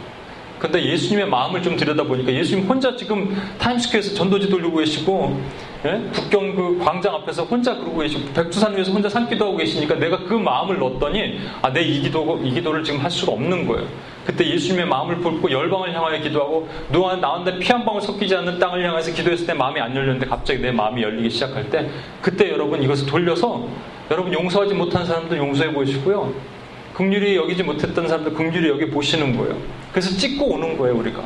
근데 0.58 0.84
예수님의 0.84 1.28
마음을 1.28 1.62
좀 1.62 1.76
들여다보니까 1.76 2.32
예수님 2.32 2.66
혼자 2.66 2.96
지금 2.96 3.36
타임스퀘어에서 3.58 4.14
전도지 4.14 4.48
돌리고 4.50 4.76
계시고 4.78 5.40
예? 5.84 6.02
북경 6.12 6.56
그 6.56 6.78
광장 6.84 7.14
앞에서 7.14 7.44
혼자 7.44 7.76
그러고 7.76 7.98
계시고 7.98 8.32
백두산 8.32 8.76
위에서 8.76 8.90
혼자 8.90 9.08
산기도 9.08 9.44
하고 9.46 9.56
계시니까 9.56 9.94
내가 9.94 10.18
그 10.24 10.34
마음을 10.34 10.78
넣었더니 10.78 11.38
아 11.62 11.70
내 11.70 11.82
이 11.82 12.00
기도 12.00 12.40
이 12.42 12.50
기도를 12.52 12.82
지금 12.82 13.00
할 13.00 13.10
수가 13.10 13.32
없는 13.32 13.66
거예요. 13.66 13.86
그때 14.26 14.44
예수님의 14.46 14.86
마음을 14.86 15.16
품고 15.18 15.50
열방을 15.50 15.94
향하여 15.94 16.20
기도하고 16.20 16.68
누가 16.92 17.16
나왔는데 17.16 17.60
피한 17.60 17.84
방울 17.84 18.02
섞이지 18.02 18.34
않는 18.36 18.58
땅을 18.58 18.84
향해서 18.86 19.12
기도했을 19.12 19.46
때 19.46 19.54
마음이 19.54 19.80
안 19.80 19.94
열렸는데 19.94 20.26
갑자기 20.26 20.60
내 20.60 20.70
마음이 20.72 21.02
열리기 21.02 21.30
시작할 21.30 21.70
때 21.70 21.88
그때 22.20 22.50
여러분 22.50 22.82
이것을 22.82 23.06
돌려서 23.06 23.66
여러분 24.10 24.32
용서하지 24.32 24.74
못한 24.74 25.04
사람들 25.06 25.38
용서해 25.38 25.72
보시고요. 25.72 26.57
극률이 26.98 27.36
여기지 27.36 27.62
못했던 27.62 28.08
사람들 28.08 28.34
극률이 28.34 28.68
여기 28.68 28.90
보시는 28.90 29.36
거예요. 29.36 29.56
그래서 29.92 30.10
찍고 30.16 30.46
오는 30.46 30.76
거예요, 30.76 30.96
우리가. 30.96 31.22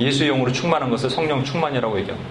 예수의 0.00 0.30
영으로 0.30 0.50
충만한 0.50 0.88
것을 0.88 1.10
성령 1.10 1.44
충만이라고 1.44 1.98
얘기합니다. 2.00 2.30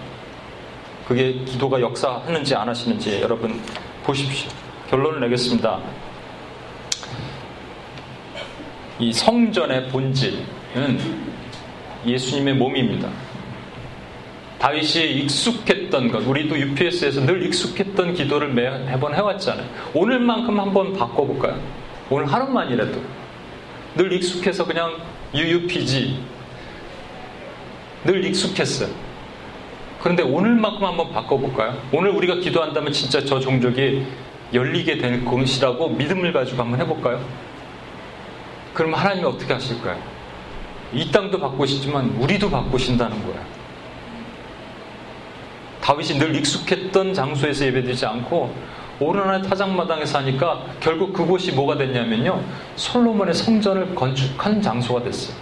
그게 1.06 1.34
기도가 1.44 1.80
역사하는지 1.80 2.56
안 2.56 2.68
하시는지 2.68 3.20
여러분 3.20 3.60
보십시오. 4.02 4.50
결론을 4.90 5.20
내겠습니다. 5.20 5.78
이 8.98 9.12
성전의 9.12 9.88
본질은 9.90 10.98
예수님의 12.04 12.54
몸입니다. 12.54 13.08
다윗이 14.58 15.12
익숙했던 15.22 16.10
것, 16.10 16.26
우리도 16.26 16.58
UPS에서 16.58 17.20
늘 17.24 17.46
익숙했던 17.46 18.14
기도를 18.14 18.48
매번 18.48 19.14
해왔잖아요. 19.14 19.68
오늘만큼 19.94 20.58
한번 20.58 20.92
바꿔볼까요? 20.92 21.79
오늘 22.10 22.26
하루만이라도 22.30 23.00
늘 23.96 24.12
익숙해서 24.12 24.64
그냥 24.64 24.96
UUPG 25.32 26.18
늘 28.04 28.24
익숙했어요. 28.24 28.90
그런데 30.00 30.22
오늘만큼 30.22 30.84
한번 30.84 31.12
바꿔볼까요? 31.12 31.80
오늘 31.92 32.10
우리가 32.10 32.36
기도한다면 32.36 32.92
진짜 32.92 33.24
저 33.24 33.38
종족이 33.38 34.04
열리게 34.52 34.98
될 34.98 35.24
것이라고 35.24 35.90
믿음을 35.90 36.32
가지고 36.32 36.62
한번 36.62 36.80
해볼까요? 36.80 37.24
그럼 38.74 38.94
하나님이 38.94 39.26
어떻게 39.26 39.52
하실까요? 39.52 40.00
이 40.92 41.12
땅도 41.12 41.38
바꾸시지만 41.38 42.16
우리도 42.18 42.50
바꾸신다는 42.50 43.22
거예요. 43.24 43.60
다윗이 45.80 46.18
늘 46.18 46.34
익숙했던 46.34 47.14
장소에서 47.14 47.66
예배드리지 47.66 48.04
않고 48.06 48.54
오르나의 49.00 49.42
타작마당에 49.42 50.04
사니까 50.04 50.62
결국 50.78 51.12
그곳이 51.14 51.52
뭐가 51.52 51.76
됐냐면요. 51.78 52.42
솔로몬의 52.76 53.34
성전을 53.34 53.94
건축한 53.94 54.60
장소가 54.60 55.02
됐어요. 55.02 55.34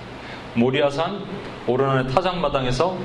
모리아산 0.55 1.21
오르나의 1.67 2.07
타작마당에서 2.09 2.97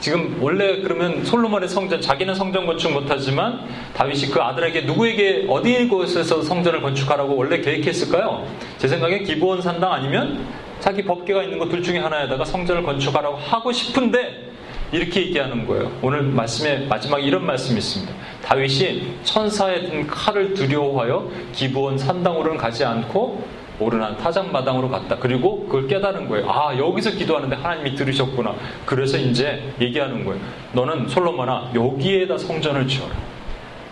지금 0.00 0.38
원래 0.40 0.80
그러면 0.80 1.24
솔로몬의 1.24 1.68
성전 1.68 2.00
자기는 2.00 2.34
성전 2.34 2.66
건축 2.66 2.90
못하지만 2.90 3.60
다윗이 3.94 4.30
그 4.30 4.40
아들에게 4.40 4.82
누구에게 4.82 5.46
어디 5.48 5.86
곳에서 5.88 6.42
성전을 6.42 6.80
건축하라고 6.80 7.36
원래 7.36 7.60
계획했을까요? 7.60 8.46
제 8.78 8.88
생각에 8.88 9.20
기부원 9.20 9.60
산당 9.60 9.92
아니면 9.92 10.46
자기 10.80 11.04
법계가 11.04 11.42
있는 11.42 11.58
것 11.58 11.68
둘 11.68 11.82
중에 11.82 11.98
하나에다가 11.98 12.44
성전을 12.44 12.82
건축하라고 12.82 13.36
하고 13.36 13.70
싶은데 13.70 14.49
이렇게 14.92 15.20
얘기하는 15.20 15.66
거예요. 15.66 15.90
오늘 16.02 16.22
말씀에 16.22 16.86
마지막에 16.86 17.22
이런 17.22 17.46
말씀이 17.46 17.78
있습니다. 17.78 18.12
다윗이 18.44 19.18
천사의 19.22 19.88
든 19.88 20.06
칼을 20.06 20.54
두려워하여 20.54 21.30
기부원 21.52 21.96
산당으로는 21.96 22.56
가지 22.56 22.84
않고 22.84 23.60
오르난 23.78 24.16
타작마당으로 24.18 24.90
갔다. 24.90 25.16
그리고 25.16 25.64
그걸 25.64 25.86
깨달은 25.88 26.28
거예요. 26.28 26.50
아, 26.50 26.76
여기서 26.76 27.12
기도하는데 27.12 27.56
하나님이 27.56 27.94
들으셨구나. 27.94 28.54
그래서 28.84 29.16
이제 29.16 29.72
얘기하는 29.80 30.24
거예요. 30.24 30.40
너는 30.72 31.08
솔로몬아, 31.08 31.70
여기에다 31.74 32.36
성전을 32.36 32.86
지어라. 32.86 33.14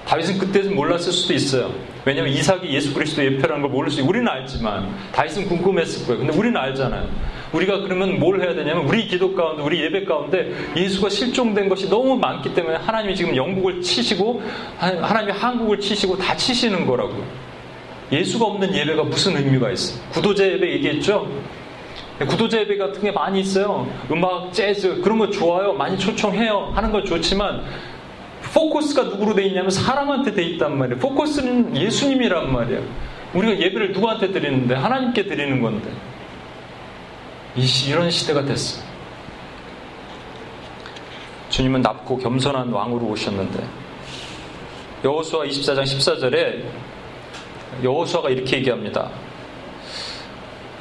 다윗은 0.08 0.38
그때는 0.38 0.74
몰랐을 0.74 1.12
수도 1.12 1.34
있어요. 1.34 1.70
왜냐하면 2.06 2.32
이삭이 2.32 2.66
예수 2.72 2.94
그리스도 2.94 3.22
예표라는 3.22 3.60
걸 3.60 3.70
모를 3.70 3.90
수 3.90 4.00
있어요. 4.00 4.08
우리는 4.08 4.26
알지만 4.26 4.88
다윗은 5.12 5.46
궁금했을 5.46 6.06
거예요. 6.06 6.20
근데 6.20 6.36
우리는 6.36 6.56
알잖아요. 6.56 7.06
우리가 7.52 7.80
그러면 7.80 8.18
뭘 8.18 8.40
해야 8.40 8.54
되냐면 8.54 8.86
우리 8.86 9.06
기도 9.06 9.34
가운데 9.34 9.62
우리 9.62 9.82
예배 9.82 10.06
가운데 10.06 10.50
예수가 10.74 11.10
실종된 11.10 11.68
것이 11.68 11.90
너무 11.90 12.16
많기 12.16 12.54
때문에 12.54 12.76
하나님이 12.76 13.14
지금 13.14 13.36
영국을 13.36 13.82
치시고 13.82 14.42
하나님이 14.78 15.32
한국을 15.32 15.78
치시고 15.78 16.16
다 16.16 16.34
치시는 16.34 16.86
거라고요. 16.86 17.22
예수가 18.10 18.46
없는 18.46 18.74
예배가 18.74 19.04
무슨 19.04 19.36
의미가 19.36 19.70
있어? 19.72 20.00
구도제 20.12 20.52
예배 20.52 20.72
얘기했죠? 20.72 21.30
구도제 22.18 22.60
예배 22.60 22.78
같은 22.78 23.02
게 23.02 23.12
많이 23.12 23.40
있어요. 23.40 23.86
음악, 24.10 24.54
재즈 24.54 25.02
그런 25.02 25.18
거 25.18 25.28
좋아요. 25.28 25.74
많이 25.74 25.98
초청해요. 25.98 26.72
하는 26.74 26.90
건 26.90 27.04
좋지만 27.04 27.62
포커스가 28.54 29.04
누구로 29.04 29.34
돼 29.34 29.44
있냐면 29.46 29.70
사람한테 29.70 30.32
돼 30.32 30.42
있단 30.42 30.78
말이에요. 30.78 30.98
포커스는 30.98 31.76
예수님이란 31.76 32.52
말이에요. 32.52 32.82
우리가 33.34 33.58
예배를 33.60 33.92
누구한테 33.92 34.32
드리는데 34.32 34.74
하나님께 34.74 35.24
드리는 35.24 35.60
건데 35.60 35.90
이런 37.88 38.10
시대가 38.10 38.44
됐어. 38.44 38.82
주님은 41.50 41.82
낮고 41.82 42.18
겸손한 42.18 42.70
왕으로 42.70 43.06
오셨는데 43.06 43.64
여호수아 45.04 45.44
24장 45.44 45.82
14절에 45.82 46.64
여호수아가 47.82 48.30
이렇게 48.30 48.58
얘기합니다. 48.58 49.10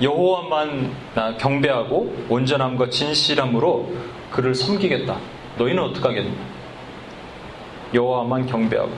여호와만 0.02 0.94
경배하고 1.40 2.26
온전함과 2.30 2.90
진실함으로 2.90 3.92
그를 4.32 4.54
섬기겠다. 4.54 5.18
너희는 5.58 5.84
어떻게 5.84 6.08
하겠냐? 6.08 6.57
여호와만 7.94 8.46
경배하고 8.48 8.92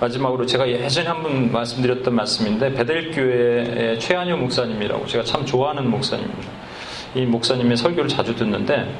마지막으로 0.00 0.44
제가 0.44 0.68
예전에 0.68 1.08
한 1.08 1.22
번 1.22 1.50
말씀드렸던 1.52 2.14
말씀인데 2.14 2.74
베델교회의 2.74 3.98
최한효 3.98 4.36
목사님이라고 4.36 5.06
제가 5.06 5.24
참 5.24 5.46
좋아하는 5.46 5.90
목사님입니다. 5.90 6.48
이 7.14 7.22
목사님의 7.22 7.76
설교를 7.78 8.08
자주 8.08 8.36
듣는데 8.36 8.94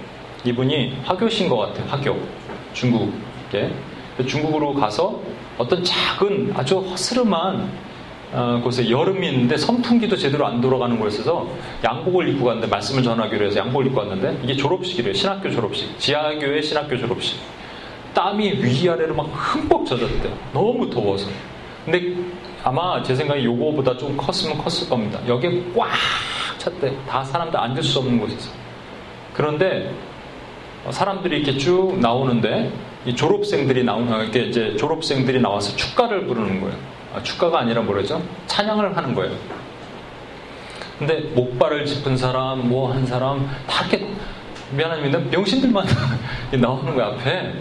이분이 0.44 1.00
화교신 1.04 1.48
것 1.50 1.58
같아요. 1.58 1.86
화교 1.88 2.18
중국에 2.72 3.70
중국으로 4.26 4.72
가서 4.72 5.20
어떤 5.58 5.84
작은 5.84 6.52
아주 6.56 6.78
허스름한 6.78 7.86
어, 8.32 8.60
곳에 8.64 8.90
여름이 8.90 9.28
있는데 9.28 9.56
선풍기도 9.56 10.16
제대로 10.16 10.46
안 10.46 10.60
돌아가는 10.60 10.98
곳에서 10.98 11.46
양복을 11.84 12.28
입고 12.30 12.46
갔는데 12.46 12.66
말씀을 12.68 13.02
전하기로 13.02 13.46
해서 13.46 13.60
양복을 13.60 13.86
입고 13.86 14.00
갔는데 14.00 14.40
이게 14.42 14.56
졸업식이래요. 14.56 15.12
신학교 15.14 15.50
졸업식. 15.50 15.96
지하교회 15.98 16.60
신학교 16.60 16.96
졸업식. 16.98 17.38
땀이 18.16 18.64
위아래로 18.64 19.14
막 19.14 19.24
흠뻑 19.26 19.86
젖었대요. 19.86 20.32
너무 20.54 20.88
더워서. 20.88 21.28
근데 21.84 22.14
아마 22.64 23.02
제 23.02 23.14
생각에 23.14 23.44
요거보다 23.44 23.98
좀 23.98 24.16
컸으면 24.16 24.56
컸을 24.56 24.88
겁니다. 24.88 25.20
여기에 25.28 25.64
꽉 25.76 25.90
찼대. 26.56 26.96
다 27.06 27.22
사람들 27.22 27.60
앉을 27.60 27.82
수 27.82 27.98
없는 27.98 28.18
곳에서. 28.18 28.50
그런데 29.34 29.94
사람들이 30.88 31.40
이렇게 31.40 31.58
쭉 31.58 31.98
나오는데 32.00 32.72
이 33.04 33.14
졸업생들이 33.14 33.84
나오는 33.84 34.18
이렇게 34.22 34.44
이제 34.44 34.74
졸업생들이 34.76 35.38
나와서 35.40 35.76
축가를 35.76 36.26
부르는 36.26 36.62
거예요. 36.62 36.74
아, 37.14 37.22
축가가 37.22 37.60
아니라 37.60 37.82
뭐라죠? 37.82 38.22
찬양을 38.46 38.96
하는 38.96 39.14
거예요. 39.14 39.36
근데 40.98 41.20
목발을 41.34 41.84
짚은 41.84 42.16
사람, 42.16 42.66
뭐 42.70 42.90
한 42.92 43.04
사람 43.04 43.46
다 43.66 43.84
이렇게 43.86 44.08
미안합니다. 44.72 45.18
명신들만 45.30 45.86
나오는 46.58 46.94
거야 46.94 47.08
앞에. 47.08 47.52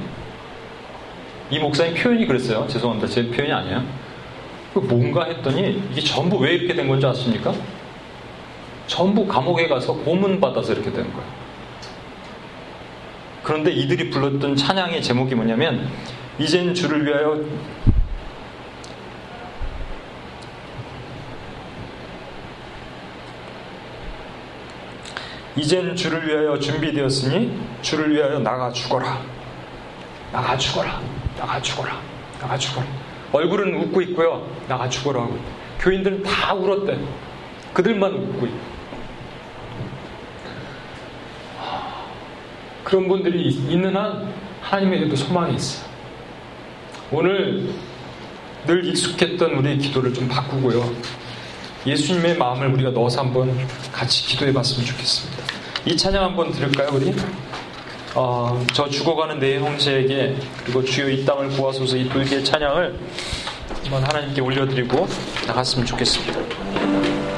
이 1.55 1.59
목사님 1.59 1.93
표현이 1.95 2.25
그랬어요. 2.27 2.67
죄송합니다. 2.67 3.07
제 3.07 3.29
표현이 3.29 3.53
아니에요. 3.53 3.81
그 4.73 4.79
뭔가 4.79 5.23
했더니 5.23 5.81
이게 5.89 6.01
전부 6.01 6.35
왜 6.35 6.55
이렇게 6.55 6.75
된 6.75 6.85
건지 6.89 7.05
아십니까? 7.05 7.53
전부 8.87 9.25
감옥에 9.25 9.69
가서 9.69 9.93
고문 9.93 10.41
받아서 10.41 10.73
이렇게 10.73 10.91
된 10.91 11.03
거예요. 11.13 11.45
그런데 13.41 13.71
이들이 13.71 14.09
불렀던 14.09 14.57
찬양의 14.57 15.01
제목이 15.01 15.33
뭐냐면 15.33 15.89
이젠 16.37 16.73
주를 16.73 17.05
위하여 17.05 17.39
이젠 25.55 25.95
주를 25.95 26.27
위하여 26.27 26.59
준비되었으니 26.59 27.57
주를 27.81 28.13
위하여 28.13 28.39
나가 28.39 28.73
죽어라. 28.73 29.21
나가 30.33 30.57
죽어라. 30.57 31.15
나가 31.37 31.61
죽어라. 31.61 31.99
나가 32.39 32.57
죽어라. 32.57 32.85
얼굴은 33.31 33.75
웃고 33.75 34.01
있고요. 34.01 34.47
나가 34.67 34.87
죽어라 34.89 35.23
하고. 35.23 35.37
교인들은 35.79 36.23
다 36.23 36.53
울었대. 36.53 36.97
그들만 37.73 38.13
웃고 38.13 38.45
있고. 38.45 38.75
그런 42.83 43.07
분들이 43.07 43.49
있는 43.49 43.95
한 43.95 44.31
하나님에게도 44.61 45.15
소망이 45.15 45.55
있어요. 45.55 45.89
오늘 47.11 47.69
늘 48.65 48.85
익숙했던 48.85 49.51
우리의 49.51 49.77
기도를 49.79 50.13
좀 50.13 50.27
바꾸고요. 50.27 50.91
예수님의 51.85 52.37
마음을 52.37 52.67
우리가 52.73 52.91
넣어서 52.91 53.21
한번 53.21 53.55
같이 53.91 54.25
기도해 54.25 54.53
봤으면 54.53 54.85
좋겠습니다. 54.85 55.43
이 55.85 55.95
찬양 55.95 56.23
한번 56.23 56.51
들을까요, 56.51 56.89
우리? 56.93 57.13
어, 58.15 58.65
저 58.73 58.89
죽어가는 58.89 59.39
내 59.39 59.59
형제에게 59.59 60.37
그리고 60.63 60.83
주여 60.83 61.09
이 61.09 61.25
땅을 61.25 61.49
구하소서 61.49 61.97
이 61.97 62.07
불기의 62.07 62.45
찬양을 62.45 62.97
한번 63.83 64.03
하나님께 64.03 64.39
올려드리고 64.41 65.05
나갔으면 65.47 65.85
좋겠습니다. 65.85 67.34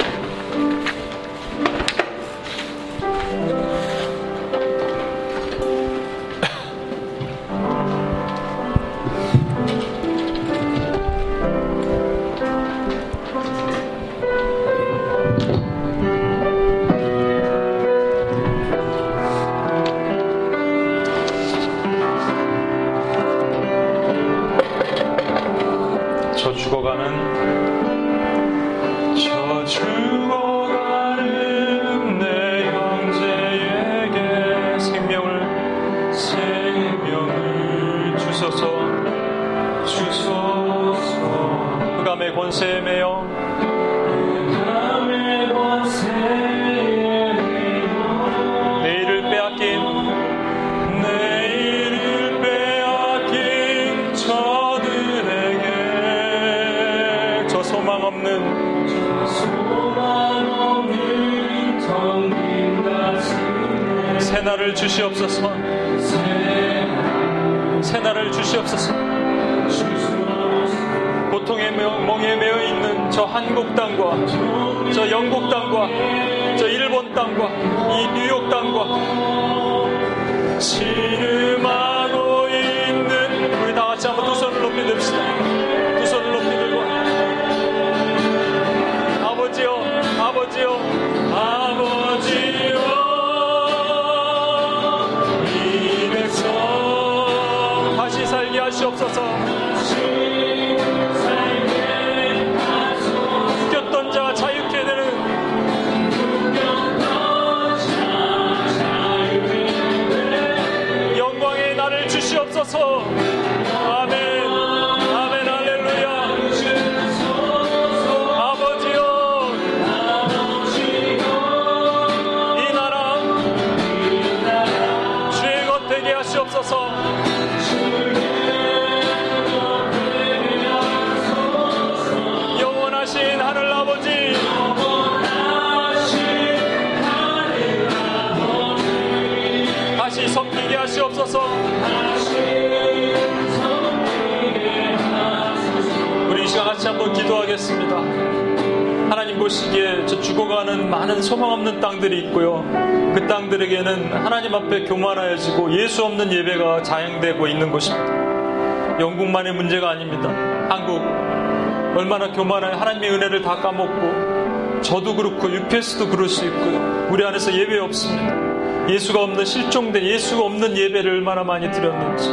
교만한 162.32 162.74
하나님의 162.74 163.10
은혜를 163.10 163.42
다 163.42 163.56
까먹고 163.56 164.80
저도 164.82 165.16
그렇고 165.16 165.50
UPS도 165.50 166.08
그럴 166.08 166.28
수 166.28 166.44
있고요. 166.46 167.08
우리 167.10 167.24
안에서 167.24 167.52
예배 167.52 167.78
없습니다. 167.78 168.48
예수가 168.88 169.22
없는 169.22 169.44
실종된 169.44 170.02
예수가 170.02 170.42
없는 170.42 170.76
예배를 170.76 171.10
얼마나 171.10 171.44
많이 171.44 171.70
드렸는지 171.70 172.30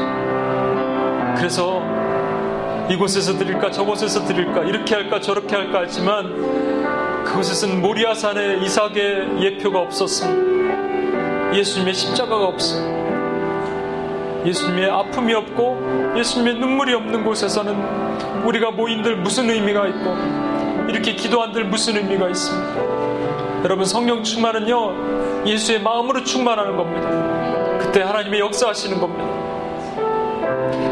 그래서 1.35 1.83
이곳에서 2.89 3.37
드릴까 3.37 3.71
저곳에서 3.71 4.25
드릴까 4.25 4.63
이렇게 4.63 4.95
할까 4.95 5.19
저렇게 5.19 5.55
할까 5.55 5.79
하지만 5.81 7.23
그곳에서는 7.25 7.81
모리아산에 7.81 8.59
이삭의 8.63 9.41
예표가 9.41 9.79
없었습니다. 9.79 11.55
예수님의 11.57 11.93
십자가가 11.93 12.45
없어. 12.45 12.77
예수님의 14.45 14.89
아픔이 14.89 15.33
없고 15.33 16.13
예수님의 16.15 16.59
눈물이 16.59 16.93
없는 16.93 17.23
곳에서는 17.23 18.34
우리가 18.45 18.71
모인들 18.71 19.17
무슨 19.17 19.49
의미가 19.49 19.87
있고 19.87 20.15
이렇게 20.89 21.13
기도한들 21.13 21.65
무슨 21.65 21.97
의미가 21.97 22.29
있습니까? 22.29 23.61
여러분 23.63 23.85
성령 23.85 24.23
충만은요 24.23 25.45
예수의 25.45 25.81
마음으로 25.81 26.23
충만하는 26.23 26.77
겁니다. 26.77 27.77
그때 27.79 28.01
하나님의 28.01 28.39
역사하시는 28.39 28.99
겁니다. 28.99 29.45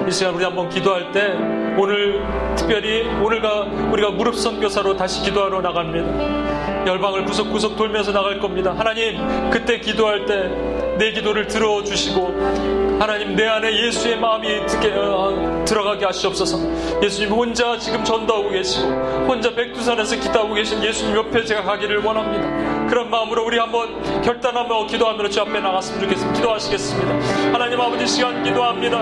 이 0.08 0.12
시간 0.12 0.36
우리 0.36 0.44
한번 0.44 0.70
기도할 0.70 1.12
때 1.12 1.34
오늘 1.78 2.22
특별히 2.56 3.08
오늘가 3.22 3.62
우리가 3.92 4.12
무릎 4.12 4.36
선교사로 4.36 4.98
다시 4.98 5.22
기도하러 5.24 5.62
나갑니다. 5.62 6.86
열방을 6.86 7.26
구석구석 7.26 7.78
돌면서 7.78 8.12
나갈 8.12 8.40
겁니다. 8.40 8.74
하나님 8.78 9.50
그때 9.50 9.80
기도할 9.80 10.26
때 10.26 10.83
내 10.98 11.12
기도를 11.12 11.48
들어주시고 11.48 12.98
하나님 13.00 13.36
내 13.36 13.48
안에 13.48 13.86
예수의 13.86 14.18
마음이 14.20 14.66
듣게, 14.68 14.92
어, 14.96 15.64
들어가게 15.68 16.06
하시옵소서. 16.06 16.60
예수님 17.02 17.32
혼자 17.32 17.78
지금 17.78 18.04
전도하고 18.04 18.52
계시고 18.52 18.88
혼자 19.28 19.54
백두산에서 19.54 20.16
기도하고 20.18 20.54
계신 20.54 20.82
예수님 20.84 21.16
옆에 21.16 21.44
제가 21.44 21.64
가기를 21.64 22.04
원합니다. 22.04 22.88
그런 22.88 23.10
마음으로 23.10 23.44
우리 23.46 23.58
한번 23.58 24.22
결단하며 24.22 24.86
기도하며 24.88 25.30
주 25.30 25.42
앞에 25.42 25.60
나갔으면 25.60 26.02
좋겠습니다. 26.02 26.34
기도하시겠습니다. 26.40 27.52
하나님 27.52 27.82
아버지 27.82 28.06
시간 28.08 28.44
기도합니다. 28.44 29.00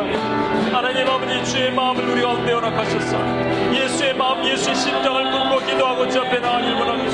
하나님 0.71 1.07
아버지 1.07 1.43
주의 1.51 1.71
마음을 1.71 2.09
우리 2.09 2.21
가운데 2.21 2.53
허락하셨사 2.53 3.17
예수의 3.73 4.15
마음 4.15 4.43
예수의 4.45 4.75
심장을 4.75 5.31
품고 5.31 5.65
기도하고 5.65 6.09
주 6.09 6.21
앞에 6.21 6.39
나가길 6.39 6.73
원합니다. 6.73 7.11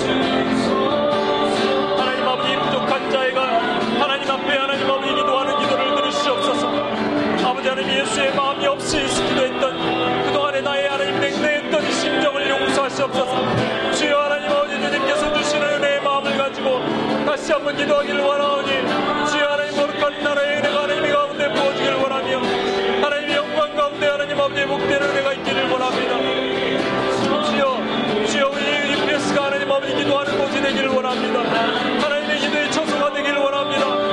하나님 1.98 2.28
아버지 2.28 2.56
부족한 2.56 3.12
자애가 3.12 3.57
하나님 4.28 4.46
앞에 4.46 4.58
하나님 4.58 4.92
아버지 4.92 5.16
기도하는 5.16 5.58
기도를 5.58 5.96
들으시옵소서. 5.96 6.68
아버지 7.48 7.70
하나님 7.70 7.98
예수의 7.98 8.36
마음이 8.36 8.68
없이 8.68 8.98
기도했던 9.00 10.26
그동안에 10.26 10.60
나의 10.60 10.90
하나님 10.90 11.18
냉랭했던 11.22 11.88
이 11.88 11.92
심정을 11.94 12.50
용서하시옵소서. 12.50 13.94
주여 13.94 14.20
하나님 14.20 14.52
아버지 14.52 14.82
주님께서 14.82 15.34
주시는 15.34 15.66
은혜의 15.66 16.02
마음을 16.02 16.38
가지고 16.38 16.82
다시 17.26 17.54
한번 17.54 17.78
기도하기를 17.78 18.20
원하오니 18.20 18.68
주여 19.32 19.48
하나님 19.48 19.76
거룩한 19.78 20.24
나라의 20.24 20.58
은혜가 20.58 20.84
하나님 20.84 21.14
가운데 21.14 21.54
부어지기를 21.54 21.96
원하며 21.96 22.40
하나님의 23.04 23.36
영광 23.38 23.76
가운데 23.78 24.08
하나님 24.08 24.42
아버지의 24.42 24.68
복되는 24.68 25.10
은혜가 25.10 25.34
있기를 25.34 25.70
원합니다. 25.70 26.18
주여 27.50 28.26
주여 28.26 28.50
우리 28.50 28.92
UPS가 28.92 29.46
하나님 29.46 29.72
아버지 29.72 29.96
기도하는 29.96 30.38
곳이 30.38 30.62
되기를 30.62 30.90
원합니다. 30.90 31.40
하나님의 32.02 32.40
기도의 32.40 32.72
처소가 32.72 33.14
되기를 33.14 33.38
원합니다 33.40 34.07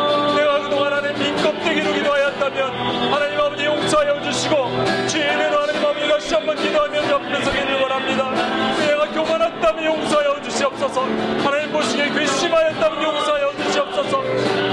하나님 0.94 1.18
민 1.18 1.36
껍데기로 1.42 1.92
기도하였다면 1.92 3.12
하나님 3.12 3.40
아버지 3.40 3.64
용서하여 3.64 4.22
주시고 4.22 4.56
은혜로 4.56 5.58
하나님 5.60 5.84
아버지 5.84 6.08
다시 6.08 6.34
한번 6.34 6.54
기도하며 6.54 7.10
옆에 7.10 7.42
서기를 7.42 7.80
원합니다. 7.82 8.30
내가 8.78 9.10
교만했다면 9.10 9.84
용서하여 9.84 10.40
주시옵소서. 10.42 11.02
하나님 11.42 11.72
보시기에 11.72 12.10
괘씸하였다면 12.10 13.02
용서하여 13.02 13.52
주시옵소서. 13.56 14.22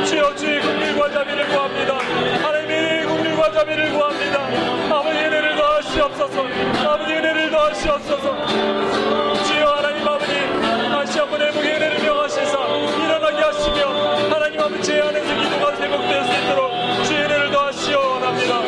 주여 0.05 0.36
주의 0.36 0.61
국민과 0.61 1.11
자비를 1.11 1.47
구합니다. 1.47 1.97
하나님의 1.97 3.05
국민과 3.07 3.51
자비를 3.51 3.91
구합니다. 3.91 4.41
아버지 4.95 5.17
은혜를 5.17 5.55
더하시옵소서. 5.55 6.45
아버지 6.88 7.13
은혜를 7.13 7.49
더하시옵소서. 7.49 8.47
주여 9.43 9.65
하나님 9.65 10.07
아버지 10.07 10.34
다시 10.91 11.19
한번 11.19 11.41
회복의 11.41 11.76
은혜를 11.78 12.01
하나님 14.64 15.24
기도가 15.41 15.76
회복될 15.76 16.24
수 16.24 16.32
있도록 16.43 16.72
주의 17.05 17.20
은혜를 17.24 17.51
더하시오 17.51 17.97
원합니다 17.99 18.62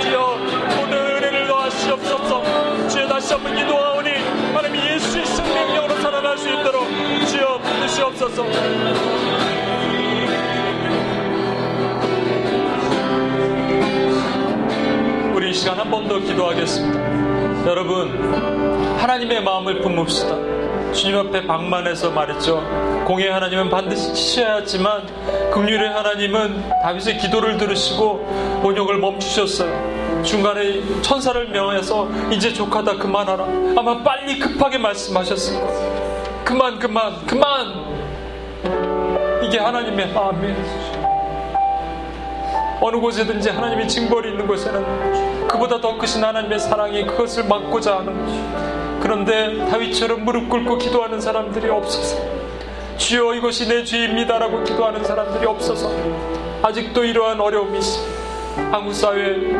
주여 0.00 0.36
모든 0.76 0.92
은혜를 1.16 1.46
더하시옵소서 1.48 2.88
주여 2.88 3.08
다시 3.08 3.32
한번 3.34 3.56
기도하오니 3.56 4.10
하나님 4.54 4.76
예수의 4.94 5.26
생명력으로 5.26 6.00
살아날 6.00 6.38
수 6.38 6.48
있도록 6.48 6.86
주여 7.26 7.58
붙드시옵소서 7.58 8.44
우리 15.34 15.50
이 15.50 15.54
시간 15.54 15.78
한 15.78 15.90
번 15.90 16.06
더 16.08 16.18
기도하겠습니다. 16.18 17.66
여러분, 17.66 18.10
하나님의 18.98 19.42
마음을 19.42 19.80
품읍시다. 19.80 20.49
주님 20.92 21.18
앞에 21.18 21.46
방만해서 21.46 22.10
말했죠. 22.10 22.60
공의 23.06 23.30
하나님은 23.30 23.70
반드시 23.70 24.12
치셔야 24.12 24.56
하지만 24.56 25.06
긍휼의 25.52 25.88
하나님은 25.88 26.68
다윗의 26.82 27.18
기도를 27.18 27.56
들으시고 27.56 28.60
온욕을 28.64 28.98
멈추셨어요. 28.98 30.22
중간에 30.22 30.82
천사를 31.02 31.48
명해서 31.48 32.08
이제 32.30 32.52
족하다 32.52 32.96
그만하라. 32.96 33.44
아마 33.76 34.02
빨리 34.02 34.38
급하게 34.38 34.78
말씀하셨을 34.78 35.60
거예요. 35.60 36.20
그만 36.44 36.78
그만 36.78 37.26
그만 37.26 37.90
이게 39.42 39.58
하나님의 39.58 40.12
마음이에요. 40.12 41.00
어느 42.82 42.96
곳에든지 42.96 43.50
하나님의 43.50 43.88
징벌이 43.88 44.30
있는 44.30 44.46
곳에는 44.46 45.46
그보다 45.48 45.80
더 45.80 45.96
크신 45.98 46.24
하나님의 46.24 46.58
사랑이 46.58 47.06
그것을 47.06 47.44
막고자 47.44 47.98
하는 47.98 48.24
것이 48.24 48.69
그런데 49.10 49.66
다윗처럼 49.68 50.24
무릎 50.24 50.48
꿇고 50.48 50.78
기도하는 50.78 51.20
사람들이 51.20 51.68
없어서 51.68 52.16
주여 52.96 53.34
이것이 53.34 53.66
내 53.66 53.82
죄입니다라고 53.82 54.62
기도하는 54.62 55.02
사람들이 55.02 55.46
없어서 55.46 55.90
아직도 56.62 57.02
이러한 57.02 57.40
어려움이 57.40 57.76
있습니다. 57.76 58.70
한국 58.70 58.92
사회 58.94 59.50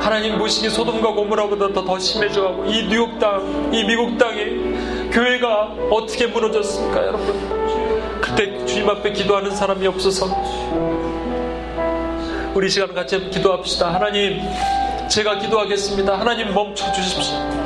하나님 0.00 0.38
보시기 0.38 0.70
소돔과 0.70 1.12
고모라보다 1.12 1.72
더, 1.72 1.84
더 1.84 1.98
심해져가고 2.00 2.64
이 2.64 2.88
뉴욕 2.88 3.16
땅, 3.20 3.70
이 3.72 3.84
미국 3.84 4.18
땅에 4.18 5.10
교회가 5.12 5.74
어떻게 5.92 6.26
무너졌습니까, 6.26 7.06
여러분? 7.06 8.20
그때 8.20 8.66
주님 8.66 8.90
앞에 8.90 9.12
기도하는 9.12 9.52
사람이 9.54 9.86
없어서 9.86 10.26
우리 12.54 12.68
시간 12.70 12.92
같이 12.92 13.30
기도합시다. 13.30 13.94
하나님, 13.94 14.40
제가 15.08 15.38
기도하겠습니다. 15.38 16.18
하나님 16.18 16.52
멈춰 16.52 16.90
주십시오. 16.90 17.57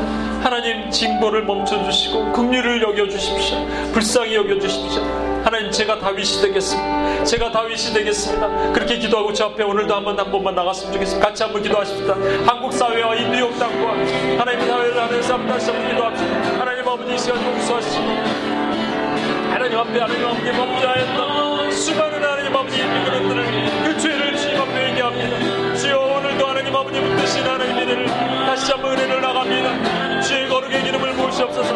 하나님 0.42 0.90
징벌을 0.90 1.44
멈춰 1.44 1.84
주시고 1.84 2.32
긍휼을 2.32 2.82
여겨 2.82 3.08
주십시오. 3.08 3.64
불쌍히 3.92 4.34
여겨 4.34 4.58
주십시오. 4.58 5.00
하나님 5.44 5.70
제가 5.70 6.00
다윗이 6.00 6.42
되겠습니다. 6.42 7.24
제가 7.24 7.52
다윗이 7.52 7.94
되겠습니다. 7.94 8.72
그렇게 8.72 8.98
기도하고 8.98 9.32
저 9.32 9.46
앞에 9.46 9.62
오늘도 9.62 9.94
한번 9.94 10.18
한 10.18 10.30
번만 10.32 10.54
나갔으면 10.56 10.92
좋겠습니다. 10.94 11.28
같이 11.28 11.44
한번 11.44 11.62
기도하십시다. 11.62 12.14
한국 12.44 12.72
사회와 12.72 13.14
이 13.14 13.28
뉴욕 13.30 13.56
땅과 13.56 13.90
하나님 14.38 14.66
사회를 14.66 15.00
하면서 15.00 15.34
한번 15.34 15.48
다시 15.48 15.70
한번 15.70 15.88
기도합시다. 15.88 16.60
하나님 16.60 16.88
아버지 16.88 17.14
이 17.14 17.18
시간 17.18 17.44
용서하시고 17.44 18.04
하나님 19.52 19.78
앞에 19.78 20.00
하나님 20.00 20.26
앞에 20.26 20.52
범죄하였던 20.52 21.70
수많은 21.72 22.24
하나님 22.24 22.56
아버지 22.56 22.80
인민들을 22.80 23.84
그 23.84 23.98
죄를 23.98 24.36
주님 24.36 24.60
앞에 24.60 24.90
얘기합니다. 24.90 25.74
주여 25.76 25.98
오늘도 25.98 26.46
하나님 26.46 26.74
아버지 26.74 27.00
붙드신 27.00 27.44
하나님 27.44 27.78
은혜를 27.78 28.06
다시 28.06 28.72
한번 28.72 28.92
은혜를 28.98 29.20
나갑니다. 29.20 30.11
거룩의 30.62 30.84
기름을 30.84 31.12
부으시옵소서. 31.14 31.74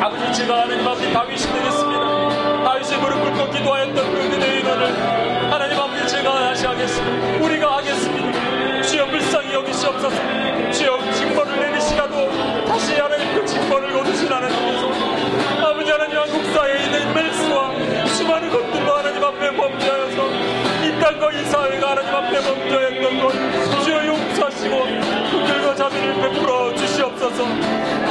아버지 0.00 0.32
제가 0.34 0.62
하나님 0.62 0.86
앞에 0.86 1.10
다윗이 1.12 1.40
되겠습니다. 1.40 2.64
다윗이 2.64 2.96
무릎 3.00 3.22
꿇고 3.22 3.50
기도하였던 3.50 3.94
그 3.94 4.20
은혜의 4.20 4.60
인원을 4.60 5.50
하나님 5.50 5.80
아버지 5.80 6.06
제가 6.06 6.32
다시 6.32 6.66
하겠습니다. 6.66 7.44
우리가 7.44 7.78
하겠습니다. 7.78 8.82
주여 8.82 9.06
불쌍히 9.06 9.54
여기시옵소서. 9.54 10.16
주여 10.72 11.12
징벌을 11.12 11.60
내리시라도 11.60 12.66
다시 12.66 12.94
하나님 12.96 13.34
그 13.34 13.46
징벌을 13.46 13.92
거두신 13.92 14.30
하나님께서 14.30 14.90
아버지 15.66 15.90
하나님 15.90 16.18
한국 16.18 16.44
사회에 16.52 16.84
있는 16.84 17.14
멜스와 17.14 18.06
수많은 18.08 18.50
것들도 18.50 18.92
하나님 18.92 19.24
앞에 19.24 19.56
범죄하여서 19.56 20.30
이 20.84 21.00
땅과 21.00 21.32
이 21.32 21.44
사회가 21.46 21.90
하나님 21.92 22.14
앞에 22.14 22.40
범죄했던 22.40 23.20
것 23.20 23.32
주여 23.84 24.06
용 24.08 24.21
서하시고 24.42 24.84
그들과 25.30 25.74
자비를 25.74 26.14
베풀어 26.14 26.74
주시옵소서. 26.74 27.44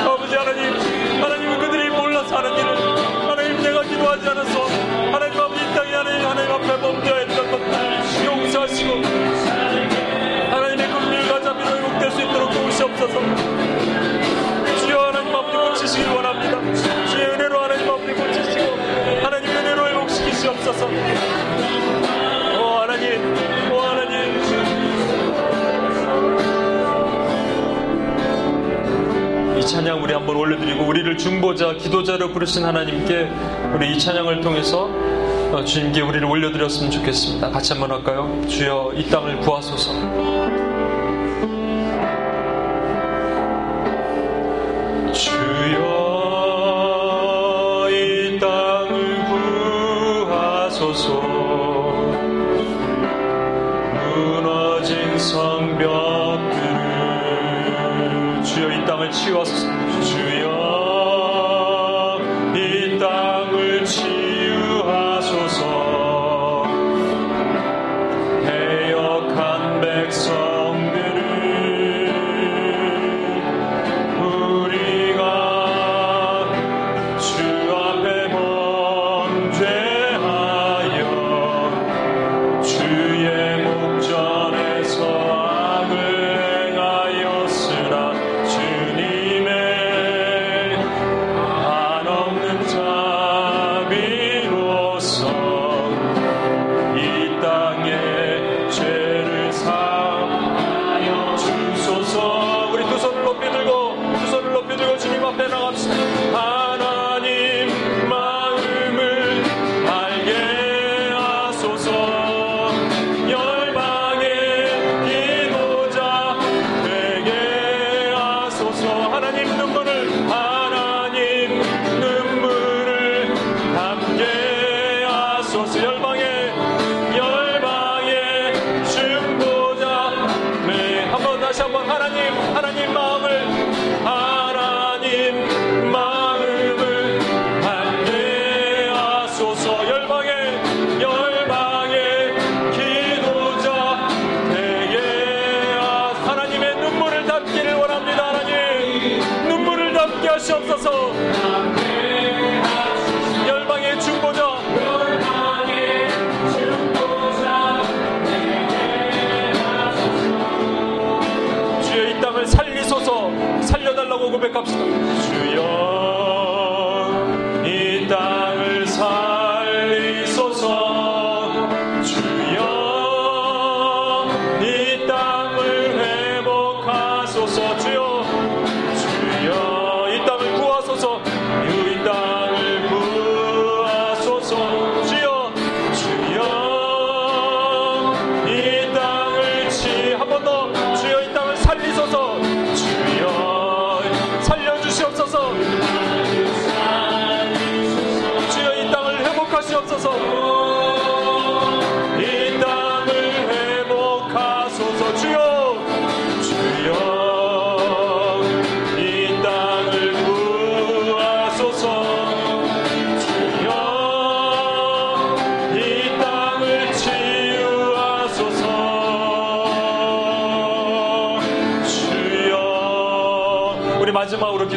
아버지 0.06 0.36
하나님 0.36 0.74
하나님 1.22 1.60
그들이 1.60 1.90
몰라서 1.90 2.38
하는 2.38 2.54
일을 2.58 3.30
하나님 3.30 3.62
내가 3.62 3.82
기도하지 3.84 4.30
않아서 4.30 4.66
하나님 5.12 5.40
아버지 5.40 5.62
이 5.62 5.76
땅에 5.76 5.94
하나님 5.94 6.26
하나님 6.26 6.52
앞에 6.54 6.80
범죄했던 6.80 7.52
것들 7.52 8.26
용서하시고 8.26 9.02
하나님의 10.52 10.88
긍휼과 10.88 11.42
자비로 11.42 11.70
회복될 11.78 12.12
수 12.12 12.22
있도록 12.22 12.52
도우시옵소서. 12.52 13.20
주여 14.86 15.00
하나님 15.08 15.36
아버지 15.36 15.58
고치시길 15.58 16.12
원합니다. 16.14 17.08
주의 17.08 17.26
은혜로 17.26 17.60
하나님 17.60 17.90
아버지 17.90 18.14
고치시고 18.14 18.78
하나님 19.22 19.50
은혜로 19.50 19.88
회복시키시옵소서. 19.90 20.88
오 22.58 22.80
하나님 22.80 23.71
한번 29.78 30.36
올려드리고 30.36 30.86
우리를 30.86 31.18
중보자, 31.18 31.74
기도자로 31.74 32.32
부르신 32.32 32.66
하나님께 32.66 33.30
우리 33.76 33.96
이 33.96 34.00
찬양을 34.00 34.42
통해서 34.42 34.90
어, 35.52 35.64
주님께 35.64 36.02
우리를 36.02 36.26
올려드렸으면 36.26 36.92
좋겠습니다. 36.92 37.50
같이 37.50 37.74
한번 37.74 37.92
할까요? 37.92 38.42
주여 38.48 38.94
이 38.96 39.10
땅을 39.10 39.40
구하소서. 39.40 40.61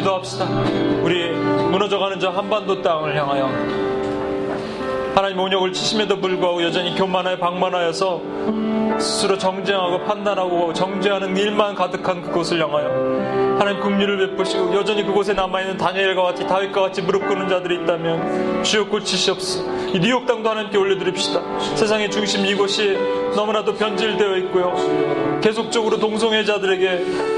기도합시다. 0.05 0.45
우리 1.01 1.31
무너져가는 1.31 2.19
저 2.19 2.29
한반도 2.29 2.81
땅을 2.81 3.17
향하여. 3.17 3.49
하나님 5.15 5.39
온역을 5.39 5.73
치심에도 5.73 6.19
불구하고 6.19 6.61
여전히 6.63 6.93
교만하여 6.95 7.37
방만하여서 7.37 8.21
스스로 8.99 9.37
정쟁하고 9.37 10.03
판단하고 10.03 10.73
정죄하는 10.73 11.35
일만 11.35 11.73
가득한 11.75 12.21
그곳을 12.21 12.61
향하여 12.61 13.57
하나님 13.57 13.79
긍휼을 13.81 14.29
베푸시고 14.29 14.75
여전히 14.75 15.03
그곳에 15.03 15.33
남아있는 15.33 15.77
다니엘과 15.77 16.21
같이 16.21 16.45
다윗과 16.45 16.81
같이 16.81 17.01
무릎 17.01 17.27
꿇는 17.27 17.49
자들이 17.49 17.83
있다면 17.83 18.63
주여 18.63 18.87
고치시옵소서. 18.87 19.63
이 19.93 19.99
뉴욕 19.99 20.25
땅도 20.25 20.49
하나님께 20.49 20.77
올려드립시다. 20.77 21.41
세상의 21.75 22.11
중심 22.11 22.45
이곳이 22.45 22.97
너무나도 23.35 23.75
변질되어 23.75 24.37
있고요. 24.37 25.39
계속적으로 25.41 25.97
동성애자들에게 25.97 27.34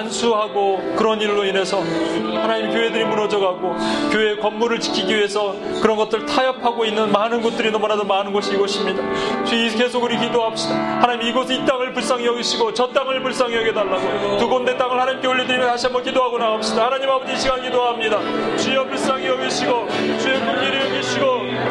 안수하고 0.00 0.94
그런 0.96 1.20
일로 1.20 1.44
인해서 1.44 1.80
하나님 1.80 2.70
교회들이 2.72 3.04
무너져가고 3.04 3.76
교회 4.10 4.36
건물을 4.36 4.80
지키기 4.80 5.14
위해서 5.14 5.54
그런 5.82 5.96
것들 5.96 6.24
타협하고 6.26 6.84
있는 6.84 7.12
많은 7.12 7.42
곳들이 7.42 7.70
너무나도 7.70 8.04
많은 8.04 8.32
곳이 8.32 8.54
이곳입니다. 8.54 9.44
주의 9.44 9.70
계속 9.70 10.02
우리 10.02 10.18
기도합시다. 10.18 10.74
하나님 10.74 11.28
이곳 11.28 11.50
이 11.50 11.64
땅을 11.64 11.92
불쌍히 11.92 12.26
여기시고 12.26 12.72
저 12.74 12.88
땅을 12.88 13.22
불쌍히 13.22 13.54
여겨달라고 13.56 14.38
두 14.38 14.48
군데 14.48 14.76
땅을 14.76 14.98
하나님께 14.98 15.26
올려드리며 15.26 15.66
다시 15.66 15.86
한번 15.86 16.02
기도하고 16.02 16.38
나갑시다. 16.38 16.86
하나님 16.86 17.10
아버지 17.10 17.32
이 17.32 17.36
시간 17.36 17.62
기도합니다. 17.62 18.18
주여 18.56 18.84
불쌍히 18.86 19.26
여기시고 19.26 19.88
주의 20.18 20.40
긍휼히 20.40 20.76
여기시고 20.86 21.26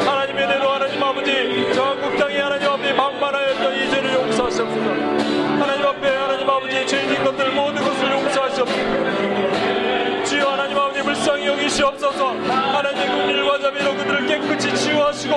하나님의 0.06 0.46
대로 0.48 0.70
하나님 0.70 1.02
아버지 1.02 1.70
저 1.74 1.82
한국 1.84 2.16
땅에 2.16 2.38
하나님 2.38 2.68
아버지 2.68 2.94
방만하였던 2.94 3.74
이죄 3.76 3.99
여기시옵소서. 11.80 12.28
하나님 12.28 13.26
긍휼과 13.26 13.58
자비로 13.60 13.96
그들을 13.96 14.26
깨끗이 14.26 14.74
치유하시고 14.74 15.34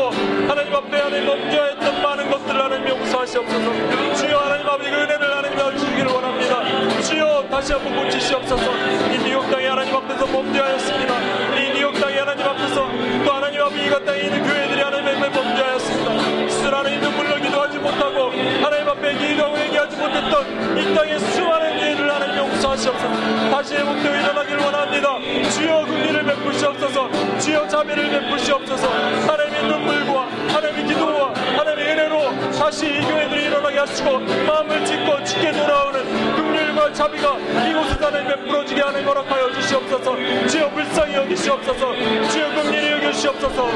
하나님 0.47 0.75
앞에 0.75 0.99
하나님 0.99 1.25
범죄했던 1.25 2.01
많은 2.01 2.29
것들을 2.29 2.61
하나님 2.61 2.87
용서하시옵소서. 2.89 4.15
주여 4.15 4.37
하나님 4.37 4.67
아버지 4.67 4.89
그 4.89 4.95
은혜를 4.95 5.37
하나님 5.37 5.77
주시기를 5.77 6.11
원합니다. 6.11 7.01
주여 7.01 7.45
다시 7.49 7.73
한번 7.73 7.95
고치시옵소서. 7.95 8.71
이 9.13 9.17
뉴욕 9.19 9.49
땅에 9.49 9.67
하나님 9.67 9.95
앞에서 9.95 10.25
범죄하였습니다. 10.25 11.13
이 11.57 11.73
뉴욕 11.73 11.93
땅에 11.99 12.19
하나님 12.19 12.45
앞에서 12.45 12.87
또 13.25 13.31
하나님 13.31 13.61
아버지 13.61 13.85
이것 13.85 14.05
땅에 14.05 14.19
있는 14.21 14.43
교회들이 14.43 14.81
하나님 14.81 15.07
앞에 15.07 15.31
범죄하였습니다. 15.31 16.49
스스로 16.49 16.77
하나님 16.77 16.99
눈물로 16.99 17.35
기도하지 17.37 17.77
못하고 17.77 18.31
하나님 18.61 18.72
기도하고 19.18 19.59
얘기하지 19.59 19.97
못했던 19.97 20.78
이 20.78 20.95
땅의 20.95 21.20
수많은 21.20 21.80
죄를 21.80 22.14
하나님 22.14 22.38
용서하시옵소서. 22.38 23.49
다시 23.51 23.76
회복되어 23.76 24.16
일어나기를 24.16 24.59
원합니다. 24.59 25.20
주여 25.51 25.86
긍휼을 25.86 26.24
베푸시옵소서. 26.26 27.09
주여 27.39 27.68
자비를 27.68 28.09
베푸시옵소서. 28.09 28.88
하나님의 28.88 29.64
눈물과 29.64 30.28
하나님의 30.53 30.86
기도와 30.88 31.34
하나님의 31.57 31.91
은혜로 31.93 32.51
다시 32.51 32.88
이 32.88 33.01
교회들이 33.01 33.45
일어나게 33.45 33.80
하시고 33.80 34.20
마음을 34.20 34.86
짓고 34.86 35.24
죽게 35.24 35.51
돌아오는 35.51 36.36
긍휼과 36.36 36.93
자비가 36.93 37.38
이곳에 37.70 37.95
하나님 37.99 38.28
베풀어지게 38.28 38.82
하는 38.82 39.05
거락하여 39.05 39.51
주시옵소서 39.53 40.47
주여 40.47 40.70
불쌍히 40.70 41.16
여기시옵소서 41.16 41.93
주여 42.30 42.49
긍휼히 42.53 42.91
여기시옵소서 42.91 43.70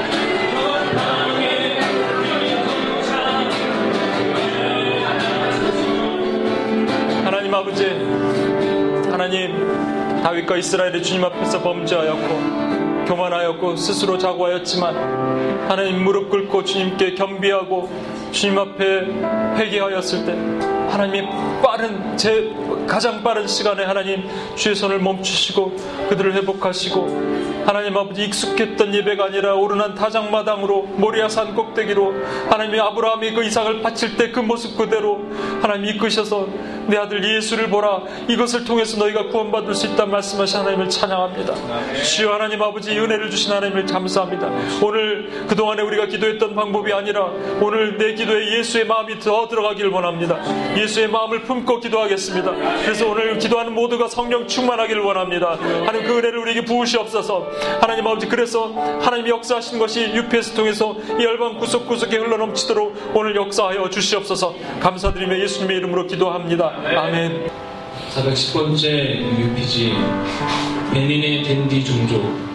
하나님 7.47 7.55
아버지 7.55 7.85
하나님 9.09 10.21
다윗과 10.21 10.57
이스라엘의 10.57 11.01
주님 11.01 11.23
앞에서 11.23 11.61
범죄하였고 11.61 13.05
교만하였고 13.05 13.77
스스로 13.77 14.17
자고하였지만 14.17 15.69
하나님 15.69 16.03
무릎 16.03 16.29
꿇고 16.29 16.65
주님께 16.65 17.15
겸비하고 17.15 17.89
주님 18.31 18.59
앞에 18.59 18.83
회개하였을 19.55 20.25
때 20.25 20.33
하나님의 20.91 21.29
빠른 21.63 22.17
제 22.17 22.51
가장 22.85 23.23
빠른 23.23 23.47
시간에 23.47 23.85
하나님 23.85 24.27
주의 24.55 24.75
손을 24.75 24.99
멈추시고 24.99 25.77
그들을 26.09 26.33
회복하시고 26.33 27.56
하나님 27.67 27.97
아버지 27.97 28.23
익숙했던 28.23 28.95
예배가 28.95 29.25
아니라 29.25 29.55
오르난 29.55 29.93
타작마당으로 29.93 30.83
모리아 30.83 31.27
산 31.27 31.53
꼭대기로 31.53 32.13
하나님이 32.49 32.79
아브라함이 32.79 33.33
그 33.33 33.43
이삭을 33.43 33.81
바칠 33.81 34.15
때 34.15 34.31
그 34.31 34.39
모습 34.41 34.77
그대로 34.77 35.19
하나님 35.61 35.85
이끄셔서 35.85 36.47
내 36.87 36.95
아들 36.97 37.21
예수를 37.23 37.69
보라. 37.69 38.03
이것을 38.29 38.63
통해서 38.63 38.97
너희가 38.97 39.27
구원받을 39.27 39.73
수 39.73 39.87
있다 39.87 40.05
말씀하신 40.05 40.59
하나님을 40.59 40.89
찬양합니다. 40.89 41.53
주여 42.03 42.31
하나님 42.33 42.61
아버지 42.61 42.97
은혜를 42.97 43.29
주신 43.29 43.51
하나님을 43.51 43.85
감사합니다. 43.85 44.49
오늘 44.81 45.45
그동안에 45.47 45.81
우리가 45.81 46.05
기도했던 46.05 46.55
방법이 46.55 46.93
아니라 46.93 47.25
오늘 47.61 47.97
내 47.97 48.13
기도에 48.13 48.57
예수의 48.59 48.85
마음이 48.85 49.19
더 49.19 49.47
들어가기를 49.49 49.89
원합니다. 49.89 50.39
예수의 50.77 51.09
마음을 51.09 51.43
품고 51.43 51.81
기도하겠습니다. 51.81 52.51
그래서 52.83 53.09
오늘 53.09 53.37
기도하는 53.37 53.73
모두가 53.73 54.07
성령 54.07 54.47
충만하기를 54.47 55.01
원합니다. 55.01 55.57
하나님 55.85 56.05
그 56.05 56.17
은혜를 56.17 56.37
우리에게 56.37 56.63
부으시옵소서 56.63 57.56
하나님 57.81 58.05
아버지 58.07 58.27
그래서 58.27 58.73
하나님이 59.01 59.29
역사하신 59.29 59.79
것이 59.79 60.11
UPS 60.13 60.53
통해서 60.53 60.95
이 61.19 61.23
열방 61.23 61.57
구석구석에 61.57 62.17
흘러넘치도록 62.17 63.11
오늘 63.15 63.35
역사하여 63.35 63.89
주시옵소서 63.89 64.55
감사드리며 64.79 65.39
예수님의 65.39 65.77
이름으로 65.77 66.07
기도합니다. 66.07 66.73
아멘. 66.85 67.49
410번째 68.13 69.39
UPG 69.39 69.93
베닌의 70.93 71.43
댄디 71.43 71.83
종족 71.83 72.47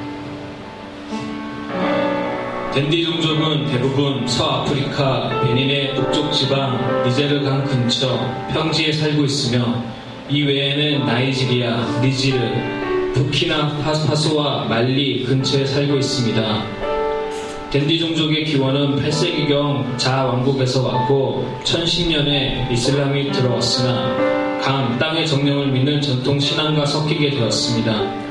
댄디 2.74 3.04
종족은 3.04 3.66
대부분 3.66 4.26
서아프리카 4.26 5.42
베닌의 5.42 5.94
북쪽 5.94 6.32
지방 6.32 7.04
니제르강 7.04 7.64
근처 7.64 8.18
평지에 8.50 8.92
살고 8.92 9.24
있으며 9.24 9.82
이 10.30 10.42
외에는 10.42 11.04
나이지리아, 11.04 12.00
니지르, 12.00 12.81
부키나 13.14 13.78
파소와 13.78 14.64
말리 14.64 15.24
근처에 15.24 15.66
살고 15.66 15.96
있습니다. 15.96 16.64
댄디 17.70 17.98
종족의 17.98 18.44
기원은 18.44 18.96
8세기경 18.96 19.98
자 19.98 20.24
왕국에서 20.24 20.86
왔고 20.86 21.46
1010년에 21.64 22.70
이슬람이 22.70 23.32
들어왔으나 23.32 24.60
강 24.60 24.98
땅의 24.98 25.26
정령을 25.26 25.68
믿는 25.68 26.00
전통 26.00 26.38
신앙과 26.38 26.86
섞이게 26.86 27.30
되었습니다. 27.30 28.22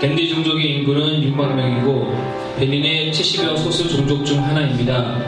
댄디 0.00 0.28
종족의 0.28 0.78
인구는 0.78 1.22
6만 1.22 1.54
명이고 1.54 2.14
베닌의 2.58 3.12
70여 3.12 3.56
소수 3.56 3.88
종족 3.88 4.24
중 4.24 4.42
하나입니다. 4.42 5.18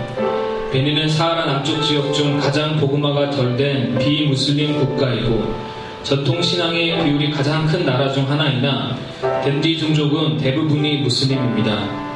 베닌은 0.72 1.08
사하라 1.08 1.46
남쪽 1.46 1.82
지역 1.82 2.12
중 2.12 2.38
가장 2.38 2.76
복음화가 2.76 3.30
덜 3.30 3.56
된 3.56 3.98
비무슬림 3.98 4.78
국가이고 4.78 5.67
전통 6.02 6.40
신앙의 6.40 7.04
비율이 7.04 7.30
가장 7.30 7.66
큰 7.66 7.84
나라 7.84 8.10
중 8.10 8.28
하나이나 8.28 8.96
댄디 9.44 9.78
종족은 9.78 10.38
대부분이 10.38 10.98
무슬림입니다. 10.98 12.08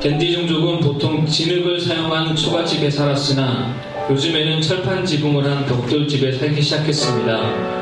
댄디 0.00 0.32
종족은 0.32 0.80
보통 0.80 1.26
진흙을 1.26 1.80
사용한 1.80 2.36
초가집에 2.36 2.90
살았으나 2.90 3.74
요즘에는 4.10 4.60
철판 4.60 5.04
지붕을 5.04 5.44
한 5.44 5.64
벽돌집에 5.66 6.32
살기 6.32 6.60
시작했습니다. 6.60 7.74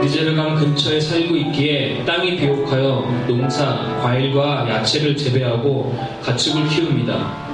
니제르강 0.00 0.54
근처에 0.54 0.98
살고 0.98 1.36
있기에 1.36 2.04
땅이 2.06 2.36
비옥하여 2.36 3.04
농사, 3.28 3.98
과일과 4.00 4.66
야채를 4.68 5.16
재배하고 5.16 5.94
가축을 6.22 6.68
키웁니다. 6.68 7.49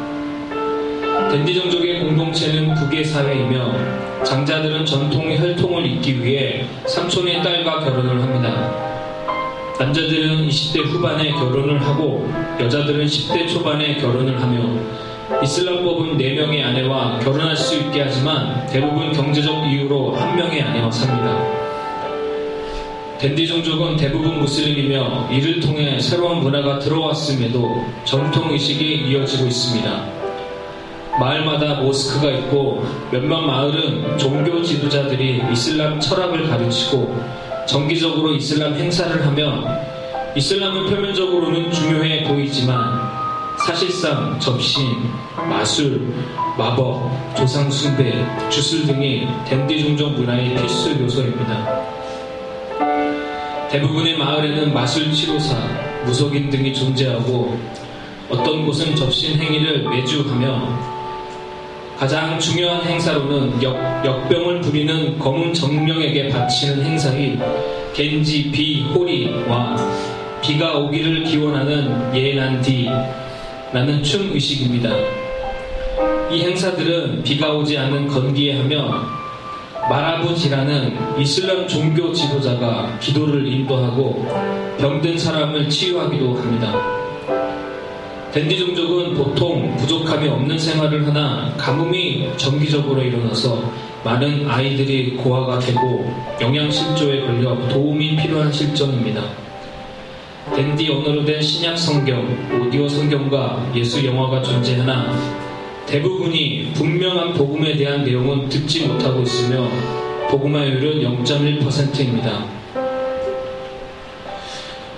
댄디 1.31 1.55
종족의 1.55 2.01
공동체는 2.01 2.75
북의 2.75 3.05
사회이며 3.05 4.25
장자들은 4.25 4.87
전통의 4.87 5.39
혈통을 5.39 5.85
잇기 5.87 6.23
위해 6.23 6.65
삼촌의 6.87 7.43
딸과 7.43 7.81
결혼을 7.81 8.23
합니다. 8.23 8.87
남자들은 9.79 10.49
20대 10.49 10.87
후반에 10.87 11.33
결혼을 11.33 11.81
하고 11.83 12.33
여자들은 12.61 13.05
10대 13.07 13.49
초반에 13.49 13.97
결혼을 13.97 14.41
하며 14.41 14.81
이슬람법은 15.43 16.17
4명의 16.17 16.65
아내와 16.65 17.19
결혼할 17.19 17.57
수 17.57 17.77
있게 17.77 18.03
하지만 18.03 18.65
대부분 18.67 19.13
경제적 19.13 19.67
이유로 19.67 20.15
한 20.15 20.37
명의 20.37 20.63
아내와 20.63 20.91
삽니다. 20.91 21.67
댄디 23.19 23.47
종족은 23.47 23.97
대부분 23.97 24.39
무슬림이며 24.39 25.31
이를 25.33 25.59
통해 25.61 25.99
새로운 25.99 26.41
문화가 26.41 26.79
들어왔음에도 26.79 27.85
전통 28.05 28.53
의식이 28.53 29.09
이어지고 29.09 29.47
있습니다. 29.47 30.16
마을마다 31.19 31.81
모스크가 31.81 32.31
있고 32.33 32.85
몇몇 33.11 33.41
마을은 33.41 34.19
종교 34.19 34.63
지도자들이 34.63 35.43
이슬람 35.53 35.99
철학을 35.99 36.49
가르치고 36.49 37.17
정기적으로 37.67 38.35
이슬람 38.35 38.75
행사를 38.75 39.27
하며 39.27 39.65
이슬람은 40.37 40.91
표면적으로는 40.91 41.73
중요해 41.73 42.25
보이지만 42.25 43.01
사실상 43.67 44.39
접신, 44.39 44.85
마술, 45.49 46.15
마법, 46.59 47.11
조상 47.37 47.71
숭배, 47.71 48.13
주술 48.51 48.87
등이 48.87 49.27
댄디 49.47 49.83
종족 49.83 50.13
문화의 50.13 50.55
필수 50.57 50.91
요소입니다. 51.01 51.97
대부분의 53.71 54.19
마을에는 54.19 54.73
마술 54.75 55.11
치료사, 55.11 55.57
무속인 56.05 56.51
등이 56.51 56.75
존재하고 56.75 57.59
어떤 58.29 58.67
곳은 58.67 58.95
접신 58.95 59.41
행위를 59.41 59.89
매주 59.89 60.23
하며 60.29 60.96
가장 61.99 62.39
중요한 62.39 62.83
행사로는 62.83 63.63
역, 63.63 63.75
역병을 64.05 64.61
부리는 64.61 65.19
검은 65.19 65.55
정령에게 65.55 66.29
바치는 66.29 66.85
행사인 66.85 67.41
겐지 67.95 68.51
비 68.51 68.83
호리와 68.83 69.77
비가 70.43 70.77
오기를 70.77 71.25
기원하는 71.25 72.15
예난디라는 72.15 74.03
춤 74.03 74.31
의식입니다. 74.31 74.91
이 76.31 76.43
행사들은 76.43 77.23
비가 77.23 77.55
오지 77.55 77.79
않는 77.79 78.09
건기에 78.09 78.59
하며 78.59 79.07
마라부지라는 79.89 81.19
이슬람 81.19 81.67
종교 81.67 82.13
지도자가 82.13 82.99
기도를 83.01 83.47
인도하고 83.47 84.77
병든 84.79 85.17
사람을 85.17 85.71
치유하기도 85.71 86.35
합니다. 86.35 87.06
댄디 88.37 88.59
종족은 88.59 89.15
보통 89.15 89.75
부족함이 89.77 90.29
없는 90.29 90.59
생활을 90.59 91.07
하나 91.07 91.55
가뭄이 91.57 92.29
정기적으로 92.37 93.01
일어나서 93.01 93.73
많은 94.05 94.47
아이들이 94.47 95.13
고아가 95.13 95.59
되고 95.59 96.07
영양실조에 96.39 97.23
걸려 97.23 97.57
도움이 97.69 98.15
필요한 98.17 98.53
실정입니다. 98.53 99.23
댄디 100.55 100.87
언어로 100.91 101.25
된 101.25 101.41
신약 101.41 101.79
성경, 101.79 102.29
오디오 102.61 102.87
성경과 102.87 103.73
예수 103.75 104.05
영화가 104.05 104.43
존재하나 104.43 105.17
대부분이 105.87 106.73
분명한 106.75 107.33
복음에 107.33 107.75
대한 107.75 108.05
내용은 108.05 108.51
듣지 108.51 108.87
못하고 108.87 109.23
있으며 109.23 109.67
복음화율은 110.29 111.01
0.1%입니다. 111.25 112.45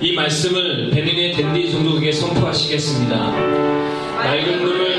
이 0.01 0.13
말씀을 0.13 0.91
베닌의 0.91 1.33
댄디 1.35 1.73
종족에게 1.73 2.13
선포하시겠습니다. 2.13 3.17
맑은 4.17 4.63
물을 4.63 4.98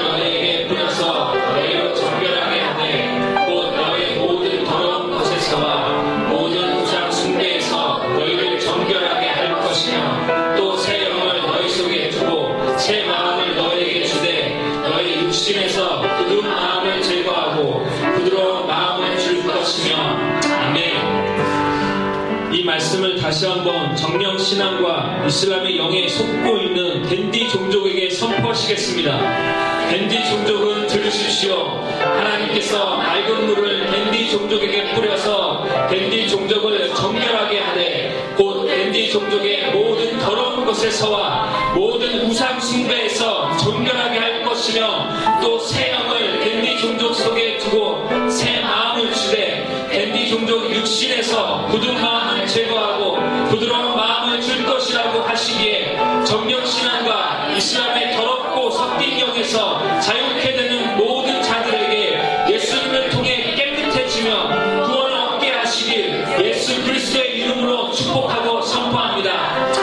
정령 24.00 24.38
신앙과 24.38 25.26
이슬람의 25.28 25.78
영에 25.78 26.08
속고 26.08 26.58
있는 26.58 27.04
댄디 27.04 27.50
종족에게 27.50 28.10
선포하시겠습니다. 28.10 29.90
댄디 29.90 30.24
종족은 30.30 30.88
들으십시오. 30.88 31.56
하나님께서 32.00 32.96
맑은 32.96 33.46
물을 33.48 33.92
댄디 33.92 34.30
종족에게 34.32 34.94
뿌려서 34.94 35.66
댄디 35.90 36.30
종족을 36.30 36.94
정결하게 36.94 37.60
하되 37.60 38.34
곧 38.38 38.68
댄디 38.68 39.10
종족의 39.12 39.72
모든 39.72 40.18
더러운 40.20 40.66
것에서와 40.66 41.74
모든 41.76 42.22
우상 42.22 42.60
숭배에서 42.62 43.58
정결하게 43.58 44.18
할 44.18 44.44
것이며 44.46 45.42
또 45.42 45.60
새 45.60 45.92
영을 45.92 46.40
댄디 46.40 46.78
종족 46.80 47.14
속에 47.14 47.58
두고 47.58 48.08
새 48.30 48.62
마음을 48.62 49.12
주되 49.14 49.68
댄디 49.90 50.30
종족 50.30 50.74
육신에서 50.74 51.68
굳은 51.72 52.00
마음을 52.02 52.46
제거하고 52.46 53.18
부드러운 53.50 53.96
마음을 53.96 54.40
줄 54.42 54.64
것이라고 54.64 55.22
하시기에 55.22 55.98
정령 56.26 56.64
신앙과 56.66 57.50
이슬람의 57.56 58.16
더럽고 58.16 58.70
섞인 58.72 59.20
영에서 59.20 60.00
자유케 60.00 60.54
되는 60.54 60.96
모든 60.98 61.42
자들에게 61.42 62.46
예수님을 62.50 63.10
통해 63.10 63.56
깨끗해지며 63.56 64.86
구원을 64.86 65.18
얻게 65.18 65.52
하시길 65.52 66.26
예수 66.40 66.84
그리스도의 66.84 67.40
이름으로 67.40 67.92
축복하고 67.92 68.62
선포합니다. 68.62 69.32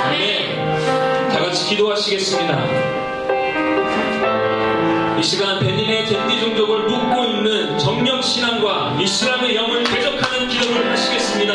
아멘. 0.05 1.31
다 1.31 1.41
같이 1.41 1.69
기도하시겠습니다. 1.71 3.06
이 5.19 5.23
시간 5.23 5.59
베닌의 5.59 6.05
댄디 6.05 6.41
종족을 6.41 6.83
묻고 6.83 7.25
있는 7.25 7.79
정령 7.79 8.21
신앙과 8.21 8.99
이슬람의 9.01 9.57
영을 9.57 9.83
대적하는 9.83 10.47
기도를 10.47 10.91
하시겠습니다. 10.91 11.55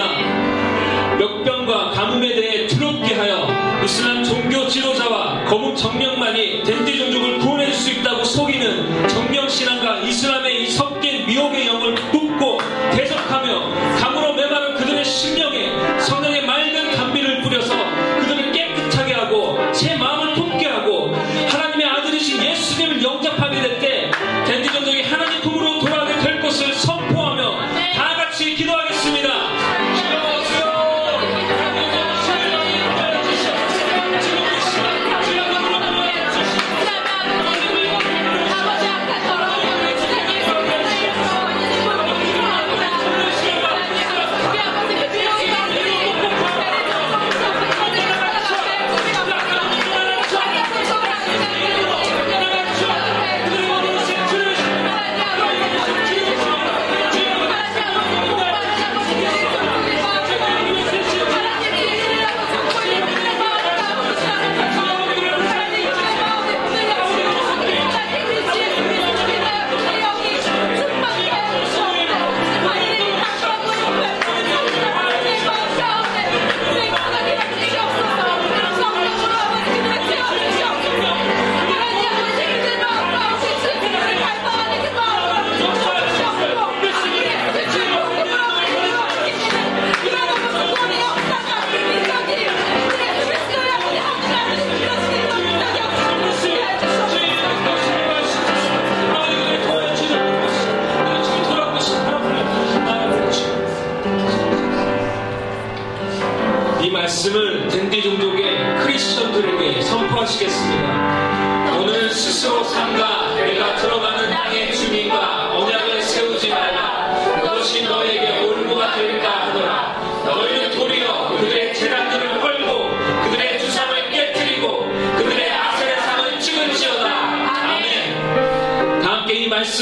역병과 1.19 1.91
가뭄에 1.91 2.33
대해 2.33 2.65
두렵게 2.65 3.13
하여 3.13 3.47
이슬람 3.83 4.23
종교 4.23 4.67
지도자와 4.67 5.45
거룩 5.45 5.77
정령만이 5.77 6.63
댄디 6.63 6.97
종족을 6.97 7.37
구원해줄 7.37 7.73
수 7.75 7.91
있다고 7.91 8.23
속이는 8.23 9.07
정령 9.07 9.47
신앙과 9.47 9.99
이슬람의 9.99 10.63
이 10.63 10.71
섞인 10.71 11.27
미혹의 11.27 11.67
영을 11.67 11.93
묻고 12.11 12.57
대적하며 12.95 13.99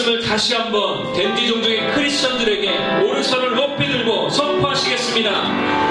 말씀을 0.10 0.22
다시 0.22 0.56
한번 0.56 1.14
댄디 1.14 1.48
종족의 1.48 1.94
크리스천들에게 1.94 2.69
오른손을 3.06 3.56
높이 3.56 3.88
들고 3.88 4.30
선포하시겠습니다. 4.30 5.89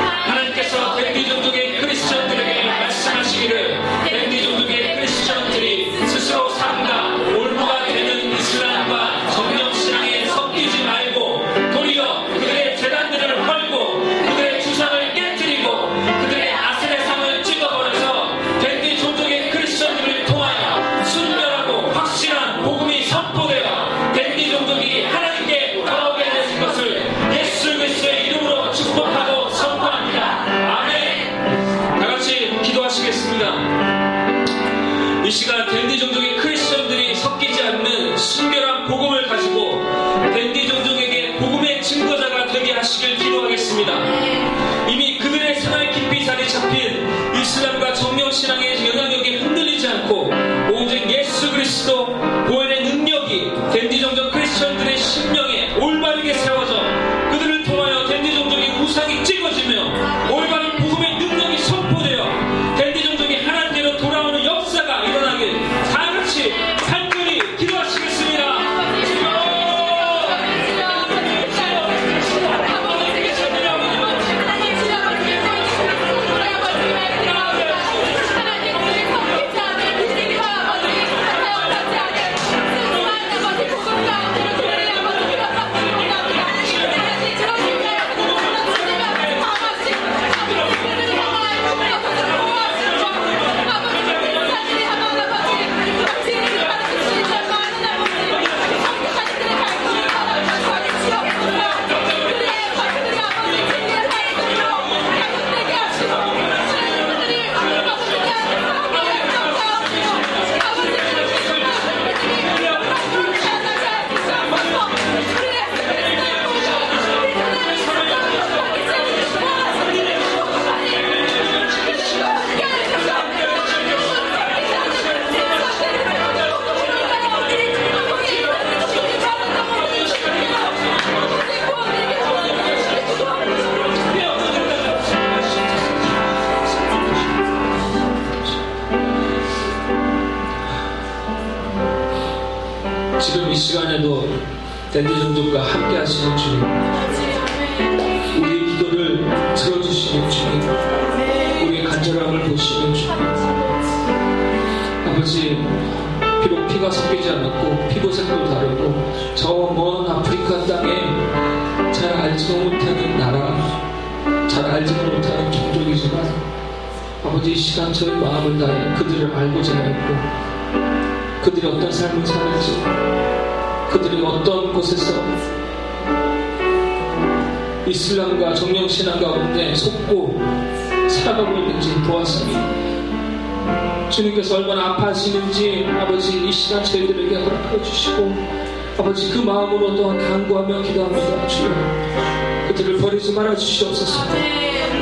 간구하며 190.69 190.83
기도합니다. 190.83 191.49
주여 191.49 192.69
그들을 192.69 192.99
버리지 192.99 193.33
말아 193.33 193.57
주시옵소서. 193.57 194.21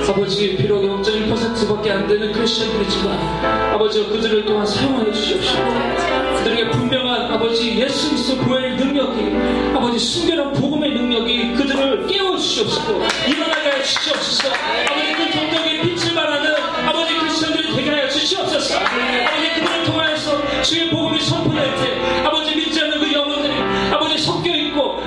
아버지 0.08 0.56
비록 0.56 0.82
0.1%밖에 0.82 1.90
안 1.90 2.06
되는 2.06 2.30
크리스천들이지만 2.32 3.74
아버지 3.74 4.04
그들을 4.04 4.44
또한 4.44 4.64
사용하여 4.64 5.12
주시옵시고 5.12 5.62
그들에게 6.38 6.70
분명한 6.70 7.32
아버지 7.32 7.76
예수 7.76 8.10
그리스도 8.10 8.44
교회의 8.44 8.76
능력이 8.76 9.76
아버지 9.76 9.98
순결한 9.98 10.52
복음의 10.52 10.92
능력이 10.92 11.54
그들을 11.54 12.06
깨워 12.06 12.36
주시옵시고 12.36 13.02
일어나게 13.26 13.70
하여 13.70 13.82
주시옵소서 13.82 14.48
아버지 14.88 15.14
그 15.14 15.30
종족의 15.32 15.82
빛을 15.82 16.14
말하는 16.14 16.54
아버지 16.86 17.14
크리스천들이 17.18 17.74
되게 17.74 17.90
하여 17.90 18.08
주시옵소서 18.08 18.78
아버지 18.78 19.54
그들을 19.54 19.84
통하여서 19.84 20.62
주의 20.62 20.88
복음이 20.90 21.20
선포될 21.20 21.64
때 21.76 21.95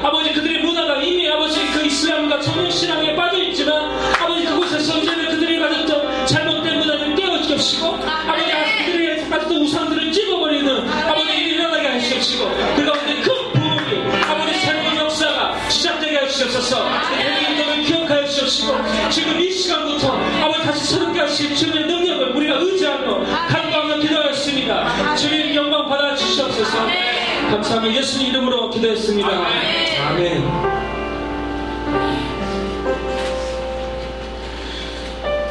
아버지 0.03 0.33
그들의 0.33 0.63
문화가 0.63 1.01
이미 1.01 1.29
아버지 1.29 1.59
그 1.71 1.85
이슬람과 1.85 2.39
정신신앙에 2.41 3.15
빠져 3.15 3.37
있지만 3.43 3.91
아버지 4.21 4.45
그곳에서 4.45 4.97
이제는 4.97 5.29
그들이 5.29 5.59
가졌던 5.59 6.25
잘못된 6.25 6.79
문화를 6.79 7.15
깨워 7.15 7.41
주옵시고 7.41 7.87
아버지 7.87 8.51
그들이 8.85 9.29
가졌던 9.29 9.57
우상들을 9.57 10.11
찍어버리는 10.11 10.89
아버지 10.89 11.33
일어나게 11.37 11.87
하시옵시고 11.87 12.49
그 12.75 12.85
가운데 12.85 13.21
큰 13.21 13.51
부흥이 13.53 14.23
아버지 14.23 14.53
새로운 14.59 14.95
역사가 14.95 15.69
시작되게 15.69 16.17
하시옵소서. 16.17 16.87
대리인들을 17.17 17.83
기억하여 17.83 18.25
주옵시고 18.25 18.73
지금 19.09 19.39
이 19.39 19.51
시간부터 19.51 20.13
아버지 20.41 20.63
다시 20.63 20.85
새롭게 20.85 21.19
하실 21.19 21.55
주님의 21.55 21.85
능력을 21.87 22.35
우리가 22.35 22.55
의지하며 22.55 23.25
간구하며 23.49 23.99
기도하였습니다. 23.99 25.15
주님 25.15 25.39
주시옵소서 25.53 25.68
감사하며 27.49 27.95
예수님 27.95 28.29
이름으로 28.29 28.69
기도했습니다 28.69 29.27
아멘. 29.27 30.43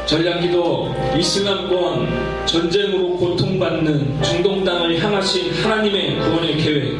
전략기도 0.06 0.94
이슬람권 1.18 2.46
전쟁으로 2.46 3.16
고통받는 3.16 4.22
중동 4.22 4.64
땅을 4.64 4.98
향하신 4.98 5.52
하나님의 5.62 6.20
구원의 6.20 6.56
계획 6.56 6.98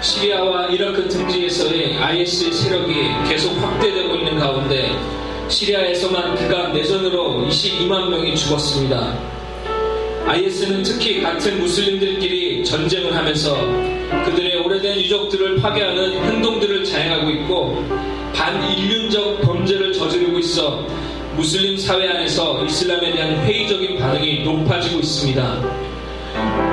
시리아와 0.00 0.66
이라크 0.68 1.06
등지에서의 1.08 1.98
IS 1.98 2.52
세력이 2.52 2.94
계속 3.28 3.54
확대되고 3.58 4.16
있는 4.16 4.38
가운데 4.38 4.98
시리아에서만 5.48 6.36
그간 6.36 6.72
내전으로 6.72 7.46
22만 7.48 8.08
명이 8.08 8.34
죽었습니다. 8.34 9.31
IS는 10.26 10.82
특히 10.82 11.20
같은 11.20 11.60
무슬림들끼리 11.60 12.64
전쟁을 12.64 13.14
하면서 13.14 13.56
그들의 14.24 14.56
오래된 14.58 14.98
유적들을 15.00 15.56
파괴하는 15.56 16.24
행동들을 16.24 16.84
자행하고 16.84 17.30
있고 17.30 17.84
반인륜적 18.34 19.42
범죄를 19.42 19.92
저지르고 19.92 20.38
있어 20.38 20.86
무슬림 21.36 21.76
사회 21.76 22.08
안에서 22.08 22.64
이슬람에 22.64 23.12
대한 23.12 23.36
회의적인 23.44 23.98
반응이 23.98 24.42
높아지고 24.44 25.00
있습니다. 25.00 25.92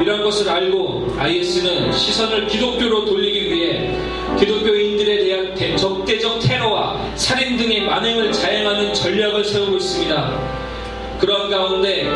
이런 0.01 0.23
것을 0.23 0.49
알고 0.49 1.15
IS는 1.17 1.91
시선을 1.91 2.47
기독교로 2.47 3.05
돌리기 3.05 3.53
위해 3.53 3.97
기독교인들에 4.37 5.23
대한 5.25 5.75
적대적 5.75 6.39
테러와 6.39 7.13
살인 7.15 7.57
등의 7.57 7.81
만행을 7.81 8.31
자행하는 8.31 8.93
전략을 8.93 9.43
세우고 9.43 9.77
있습니다. 9.77 11.17
그런 11.19 11.49
가운데 11.49 12.07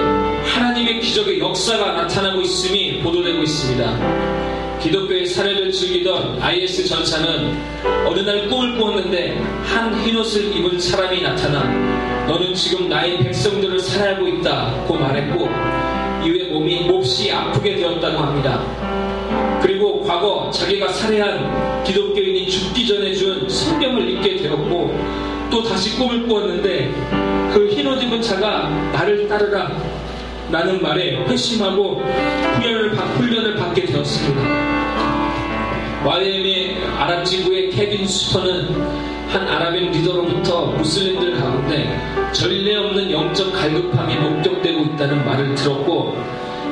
하나님의 0.44 0.99
기적의 0.99 1.40
역사가 1.40 1.94
나타나고 1.94 2.41
있음이 2.41 2.99
보도되고 3.02 3.41
있습니다. 3.44 4.80
기독교의 4.82 5.26
사례를 5.28 5.72
즐기던 5.72 6.41
IS 6.41 6.86
전사는 6.86 7.57
어느 8.06 8.20
날 8.20 8.49
꿈을 8.49 8.78
꾸었는데 8.78 9.41
한 9.64 9.98
흰옷을 10.03 10.56
입은 10.56 10.80
사람이 10.80 11.22
나타나 11.22 11.64
너는 12.28 12.53
지금 12.53 12.90
나의 12.90 13.20
백성들을 13.20 13.80
살해하고 13.80 14.28
있다고 14.28 14.95
말했고 14.95 15.48
이후에 16.26 16.52
몸이 16.52 16.82
몹시 16.88 17.32
아프게 17.32 17.76
되었다고 17.76 18.18
합니다. 18.18 18.61
그리고 19.61 20.02
과거 20.02 20.52
자기가 20.52 20.90
살해한 20.90 21.84
기독교인이 21.86 22.49
죽기 22.49 22.86
전에 22.86 23.14
준 23.14 23.48
성경을 23.48 24.10
읽게 24.10 24.38
되었고 24.38 24.94
또 25.49 25.64
다시 25.64 25.95
꿈을 25.98 26.28
꾸었는데 26.28 26.91
그 27.53 27.70
흰옷 27.72 28.03
입은 28.03 28.22
자가 28.22 28.70
나를 28.91 29.28
따르라 29.30 29.72
라는 30.52 30.82
말에 30.82 31.26
회심하고 31.26 32.02
훈련을, 32.02 32.95
훈련을 32.95 33.56
받게 33.56 33.86
되었습니다. 33.86 34.41
YM의 36.06 36.78
아랍 36.98 37.24
지구의 37.26 37.70
케빈 37.72 38.06
수퍼는 38.06 38.74
한 39.30 39.48
아랍인 39.48 39.91
리더로부터 39.91 40.68
무슬림들 40.68 41.38
가운데 41.40 41.98
전례 42.34 42.76
없는 42.76 43.10
영적 43.10 43.53
갈급함이 43.53 44.18
목격되고 44.18 44.84
있다는 44.84 45.26
말을 45.26 45.56
들었고 45.56 46.15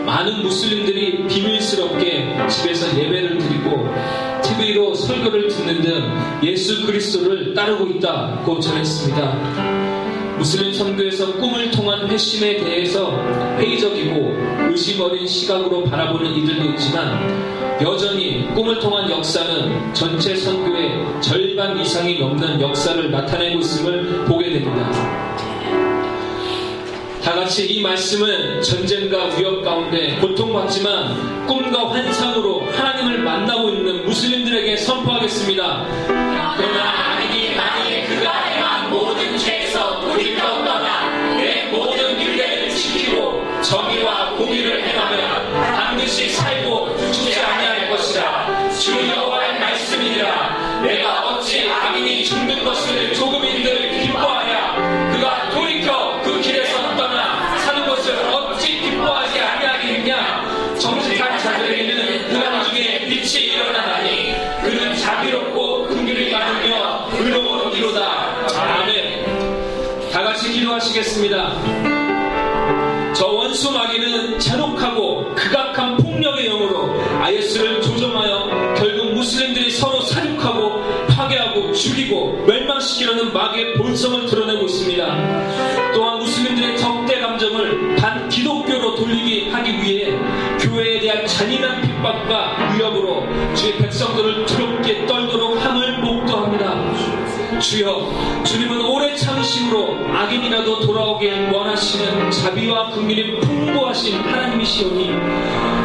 많은 0.06 0.43
무슬림들이 0.43 1.26
비밀스럽게 1.27 2.48
집에서 2.49 2.98
예배를 2.99 3.38
드리고 3.38 3.88
TV로 4.43 4.93
설교를 4.93 5.48
듣는 5.48 5.81
등 5.81 6.19
예수 6.43 6.85
그리스도를 6.85 7.53
따르고 7.53 7.88
있다고 7.88 8.60
전했습니다. 8.60 10.01
무슬림 10.41 10.73
선교에서 10.73 11.34
꿈을 11.34 11.69
통한 11.69 12.09
회심에 12.09 12.57
대해서 12.57 13.15
회의적이고 13.59 14.72
의심 14.72 14.99
어린 14.99 15.27
시각으로 15.27 15.84
바라보는 15.84 16.35
이들도 16.35 16.65
있지만 16.72 17.80
여전히 17.80 18.47
꿈을 18.55 18.80
통한 18.80 19.07
역사는 19.07 19.93
전체 19.93 20.35
선교의 20.35 21.22
절반 21.22 21.80
이상이 21.80 22.18
넘는 22.18 22.59
역사를 22.59 23.11
나타내고 23.11 23.59
있음을 23.59 24.26
보게 24.26 24.49
됩니다. 24.49 24.91
다 27.23 27.35
같이 27.35 27.68
이 27.68 27.84
말씀은 27.84 28.63
전쟁과 28.63 29.35
위협 29.35 29.63
가운데 29.63 30.18
고통받지만 30.19 31.45
꿈과 31.45 31.91
환상으로 31.91 32.61
하나님을 32.61 33.19
만나고 33.19 33.69
있는 33.69 34.05
무슬림들에게 34.05 34.76
선포하겠습니다. 34.77 37.10
기도하시겠습니다 71.02 71.53
저 73.14 73.28
원수 73.28 73.72
마귀는 73.72 74.40
잔혹하고 74.40 75.36
극악한 75.36 75.98
폭력의 75.98 76.45
영으로 76.48 76.90
IS를 77.22 77.82
조종하여 77.82 78.73
결국 78.78 79.14
무슬림들이 79.14 79.69
서로 79.72 80.02
사륙하고 80.02 80.82
파괴하고 81.07 81.73
죽이고 81.73 82.45
멸망시키려는 82.48 83.34
마귀의 83.34 83.73
본성을 83.76 84.26
드러내고 84.28 84.65
있습니다. 84.65 85.91
또한 85.94 86.19
무슬림들의 86.19 86.78
적대 86.78 87.19
감정을 87.19 87.98
반 87.98 88.30
기독교로 88.30 88.95
돌리게 88.95 89.52
하기 89.52 89.84
위해 89.84 90.18
교회에 90.60 91.02
대한 91.02 91.28
잔인한 91.28 91.82
핍박과 91.82 92.73
위협으로 92.73 93.28
주의 93.53 93.78
백성들을 93.78 94.45
두렵게 94.45 95.06
떨도록. 95.06 95.51
주여, 97.61 98.43
주님은 98.43 98.81
오래 98.81 99.15
참으심으로 99.15 99.95
악인이라도 100.15 100.79
돌아오게 100.79 101.51
원하시는 101.51 102.31
자비와 102.31 102.89
국민이 102.89 103.39
풍부하신 103.39 104.19
하나님이시오니 104.19 105.11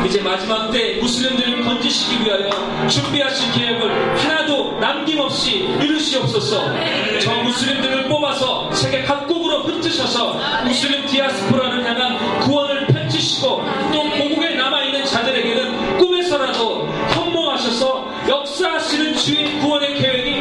이제 0.07 0.23
마지막 0.23 0.71
때 0.71 0.97
무슬림들을 0.97 1.65
건지시기 1.65 2.25
위하여 2.25 2.89
준비하신 2.89 3.53
계획을 3.53 4.19
하나도 4.19 4.79
남김없이 4.81 5.69
이루시옵소서. 5.83 6.73
저 7.21 7.35
무슬림들을 7.43 8.09
뽑아서 8.09 8.73
세계 8.73 9.03
각국으로 9.03 9.65
흩으셔서 9.65 10.41
무슬림 10.65 11.05
디아스포라를 11.07 11.85
향한 11.85 12.41
구원을 12.41 12.87
펼치시고 12.87 13.63
또 13.93 14.11
고국에 14.11 14.55
남아있는 14.55 15.05
자들에게는 15.05 15.99
꿈에서라도 15.99 16.89
현몽하셔서 17.13 18.07
역사하시는 18.29 19.15
주의 19.17 19.59
구원의 19.61 19.95
계획이 19.97 20.36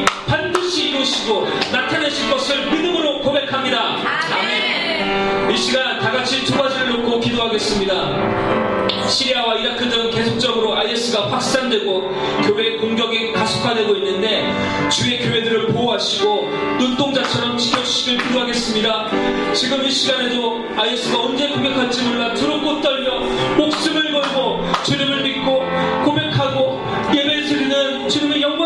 나타내실 2.15 2.31
것을 2.31 2.71
믿음으로 2.71 3.21
고백합니다. 3.21 3.97
아멘. 4.31 5.51
이 5.51 5.57
시간 5.57 5.99
다 5.99 6.11
같이 6.11 6.43
두 6.45 6.57
가지를 6.57 6.89
놓고 6.89 7.19
기도하겠습니다. 7.19 9.07
시리아와 9.07 9.55
이라크 9.55 9.87
등 9.89 10.09
계속적으로 10.09 10.75
IS가 10.77 11.31
확산되고 11.31 12.09
교회 12.43 12.77
공격이 12.77 13.33
가속화되고 13.33 13.95
있는데 13.95 14.51
주의 14.89 15.19
교회들을 15.19 15.67
보호하시고 15.67 16.49
눈동자처럼 16.79 17.57
지켜주시길 17.57 18.17
기도하겠습니다. 18.17 19.53
지금 19.53 19.83
이 19.83 19.91
시간에도 19.91 20.63
IS가 20.75 21.21
언제 21.21 21.49
공격할지 21.49 22.03
몰라 22.03 22.33
두렵고 22.33 22.81
떨려 22.81 23.19
목숨을 23.57 24.11
걸고 24.11 24.65
주님을 24.83 25.21
믿고 25.23 25.63
고백하고 26.05 26.81
예배 27.13 27.43
드리는 27.43 28.09
주님의 28.09 28.41
영광 28.41 28.64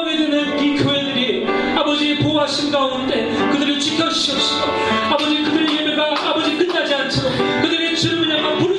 보호하신 2.19 2.71
가운데 2.71 3.29
그들을 3.51 3.79
지켜주시옵시고 3.79 4.61
아버지 5.11 5.43
그들의 5.43 5.79
예배가 5.79 6.29
아버지 6.29 6.55
끝나지 6.57 6.93
않도록 6.93 7.31
그들의 7.61 7.95
주님을 7.95 8.37
향한 8.37 8.59
부르 8.59 8.78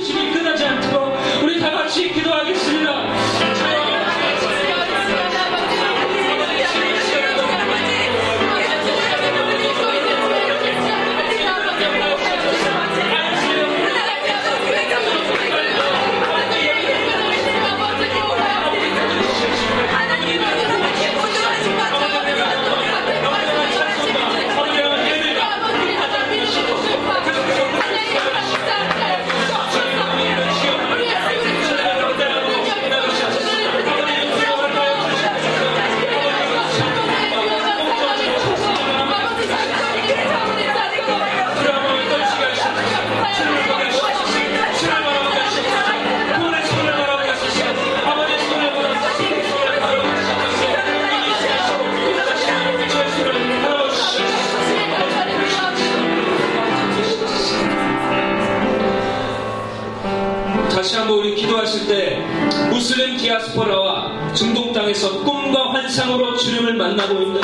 무슬림 63.10 63.16
디아스포라와 63.16 64.34
중동 64.34 64.72
땅에서 64.72 65.22
꿈과 65.24 65.72
환상으로 65.72 66.36
주님을 66.36 66.74
만나고 66.74 67.20
있는 67.22 67.40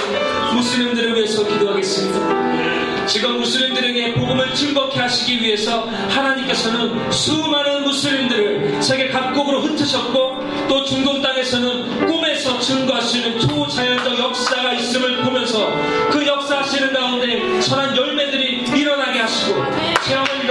무슬림들을 0.55 1.17
위해서 1.17 1.47
기도하겠습니다. 1.47 3.07
지금 3.07 3.39
무슬림들에게 3.39 4.15
복음을 4.15 4.53
즐겁게 4.55 5.01
하시기 5.01 5.41
위해서 5.41 5.87
하나님께서는 6.09 7.11
수많은 7.11 7.85
무슬림들을 7.85 8.83
세계 8.83 9.09
각국으로 9.09 9.63
흩으셨고 9.63 10.67
또 10.69 10.85
중동 10.85 11.23
땅에서는 11.23 12.07
꿈에서 12.07 12.59
증거하시는 12.61 13.39
초자연적 13.41 14.19
역사가 14.19 14.73
있음을 14.75 15.23
보면서 15.23 15.71
그 16.11 16.27
역사하시는 16.27 16.93
가운데 16.93 17.61
선한 17.61 17.97
열매들이 17.97 18.65
일어나게 18.75 19.21
하시고 19.21 19.65
체험을 20.05 20.47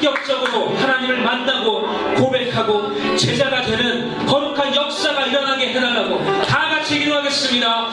넘어서 0.00 0.10
인격적으로 0.10 0.74
하나님을 0.76 1.18
만나고 1.22 1.86
고백하고 2.16 3.16
제자가 3.16 3.62
되는 3.62 4.26
거룩한 4.26 4.74
역사가 4.74 5.26
일어나게 5.26 5.68
해달라고 5.68 6.24
다 6.42 6.70
같이 6.70 6.98
기도하겠습니다. 7.00 7.90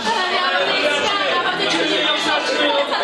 주님의 1.69 2.03
역사하시는 2.03 2.69
영역기도 2.69 2.97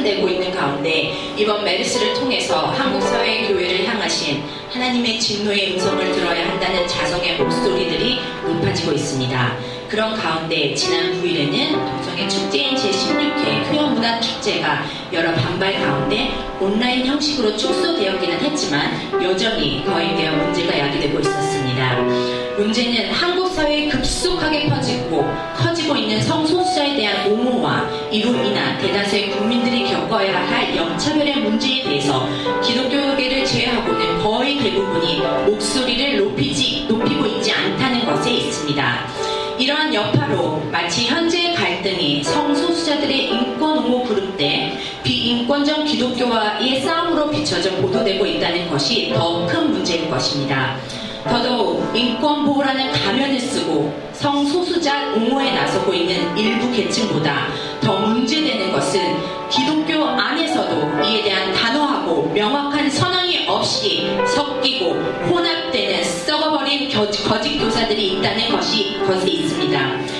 확산되고 0.00 0.28
있는 0.28 0.50
가운데 0.52 1.12
이번 1.36 1.64
메르스를 1.64 2.14
통해서 2.14 2.66
한국 2.66 3.02
사회 3.02 3.46
교회를 3.46 3.86
향하신 3.86 4.42
하나님의 4.70 5.20
진노의 5.20 5.74
음성을 5.74 6.12
들어야 6.12 6.48
한다는 6.48 6.86
자성의 6.86 7.38
목소리들이 7.38 8.18
높아지고 8.46 8.92
있습니다. 8.92 9.58
그런 9.88 10.14
가운데 10.14 10.74
지난 10.74 11.20
9일에는 11.20 11.72
동성의 11.72 12.30
축제인 12.30 12.76
제16회 12.76 13.72
효연문화 13.72 14.20
축제가 14.20 14.84
여러 15.12 15.34
반발 15.34 15.74
가운데 15.80 16.30
온라인 16.60 17.04
형식으로 17.06 17.56
축소되었기는 17.56 18.40
했지만 18.40 19.22
여전히 19.22 19.84
거행되어 19.84 20.32
문제가 20.36 20.78
야기되고 20.78 21.18
있었습니다. 21.18 22.02
문제는 22.56 23.10
한국 23.12 23.49
사회에 23.60 23.88
급속하게 23.88 24.70
퍼지고 24.70 25.22
커지고 25.54 25.94
있는 25.94 26.22
성소수자에 26.22 26.96
대한 26.96 27.30
옹호와 27.30 27.86
이로 28.10 28.30
인한 28.30 28.78
대다수의 28.78 29.32
국민들이 29.32 29.86
겪어야 29.86 30.48
할 30.48 30.74
영차별의 30.74 31.36
문제에 31.40 31.82
대해서 31.82 32.26
기독교계를 32.64 33.44
제외하고는 33.44 34.22
거의 34.22 34.56
대부분이 34.58 35.20
목소리를 35.46 36.20
높이지, 36.20 36.86
높이고 36.88 37.26
있지 37.26 37.52
않다는 37.52 38.06
것에 38.06 38.30
있습니다. 38.30 39.06
이러한 39.58 39.92
여파로 39.92 40.62
마치 40.72 41.06
현재의 41.06 41.54
갈등이 41.54 42.24
성소수자들의 42.24 43.28
인권 43.28 43.76
옹호 43.76 44.04
그룹 44.04 44.38
대 44.38 44.72
비인권적 45.02 45.84
기독교와의 45.84 46.80
싸움으로 46.80 47.28
비춰져 47.28 47.70
보도되고 47.76 48.24
있다는 48.24 48.70
것이 48.70 49.12
더 49.14 49.46
큰 49.46 49.70
문제일 49.70 50.08
것입니다. 50.08 50.78
더더욱 51.24 51.94
인권 51.94 52.44
보호라는 52.44 52.92
가면을 52.92 53.38
쓰고 53.38 53.92
성소수자 54.12 55.14
옹호에 55.14 55.52
나서고 55.52 55.92
있는 55.92 56.36
일부 56.36 56.70
계층보다 56.70 57.48
더 57.80 57.98
문제되는 57.98 58.72
것은 58.72 59.16
기독교 59.48 60.04
안에서도 60.04 61.02
이에 61.04 61.22
대한 61.22 61.52
단호하고 61.52 62.30
명확한 62.32 62.88
선언이 62.90 63.48
없이 63.48 64.08
섞이고 64.26 64.92
혼합되는 65.28 66.04
썩어버린 66.04 66.90
거짓 66.90 67.58
교사들이 67.58 68.14
있다는 68.14 68.50
것이 68.50 68.98
것에 69.06 69.28
있습니다. 69.28 70.19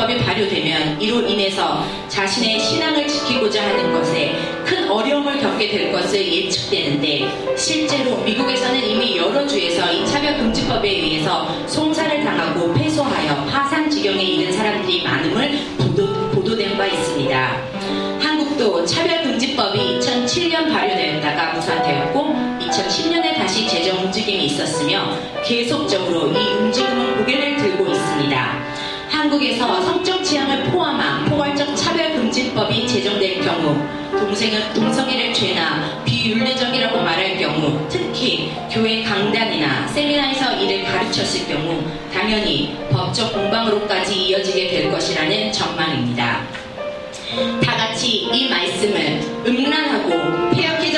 차별금지법이 0.00 0.18
발효되면 0.18 1.00
이로 1.00 1.20
인해서 1.26 1.84
자신의 2.08 2.58
신앙을 2.58 3.06
지키고자 3.06 3.62
하는 3.62 3.92
것에 3.92 4.34
큰 4.64 4.88
어려움을 4.90 5.38
겪게 5.38 5.68
될 5.68 5.92
것을 5.92 6.26
예측되는데 6.26 7.56
실제로 7.56 8.16
미국에서는 8.18 8.82
이미 8.88 9.16
여러 9.16 9.46
주에서 9.46 9.92
이 9.92 10.06
차별금지법에 10.06 10.88
의해서 10.88 11.46
송사를 11.66 12.24
당하고 12.24 12.72
패소하여 12.72 13.44
파산 13.46 13.90
지경에 13.90 14.22
이른 14.22 14.52
사람들이 14.52 15.02
많음을 15.02 15.58
보도, 15.76 16.30
보도된 16.30 16.78
바 16.78 16.86
있습니다. 16.86 17.56
한국도 18.20 18.84
차별금지법이 18.86 19.98
2007년 19.98 20.72
발효되었다가 20.72 21.54
무산되었고 21.54 22.20
2010년에 22.60 23.34
다시 23.36 23.68
재정 23.68 23.98
움직임이 23.98 24.46
있었으며 24.46 25.16
계속적으로 25.44 26.30
이 26.32 26.52
움직임은 26.60 27.18
고개를 27.18 27.56
들고 27.56 27.86
있습니다. 27.86 28.89
한국에서 29.20 29.82
성적 29.82 30.24
취향을 30.24 30.64
포함한 30.70 31.26
포괄적 31.26 31.76
차별금지법이 31.76 32.88
제정될 32.88 33.42
경우 33.42 33.76
동생은 34.12 34.72
동성애를 34.72 35.34
죄나 35.34 36.02
비윤례적이라고 36.06 37.02
말할 37.02 37.36
경우 37.36 37.86
특히 37.90 38.50
교회 38.72 39.02
강단이나 39.02 39.86
세미나에서 39.88 40.56
이를 40.56 40.84
가르쳤을 40.84 41.46
경우 41.46 41.84
당연히 42.10 42.74
법적 42.90 43.34
공방으로까지 43.34 44.14
이어지게 44.24 44.68
될 44.68 44.90
것이라는 44.90 45.52
전망입니다. 45.52 46.42
다 47.62 47.76
같이 47.76 48.22
이 48.32 48.48
말씀을 48.48 49.20
음란하고 49.46 50.50
폐역해 50.56 50.89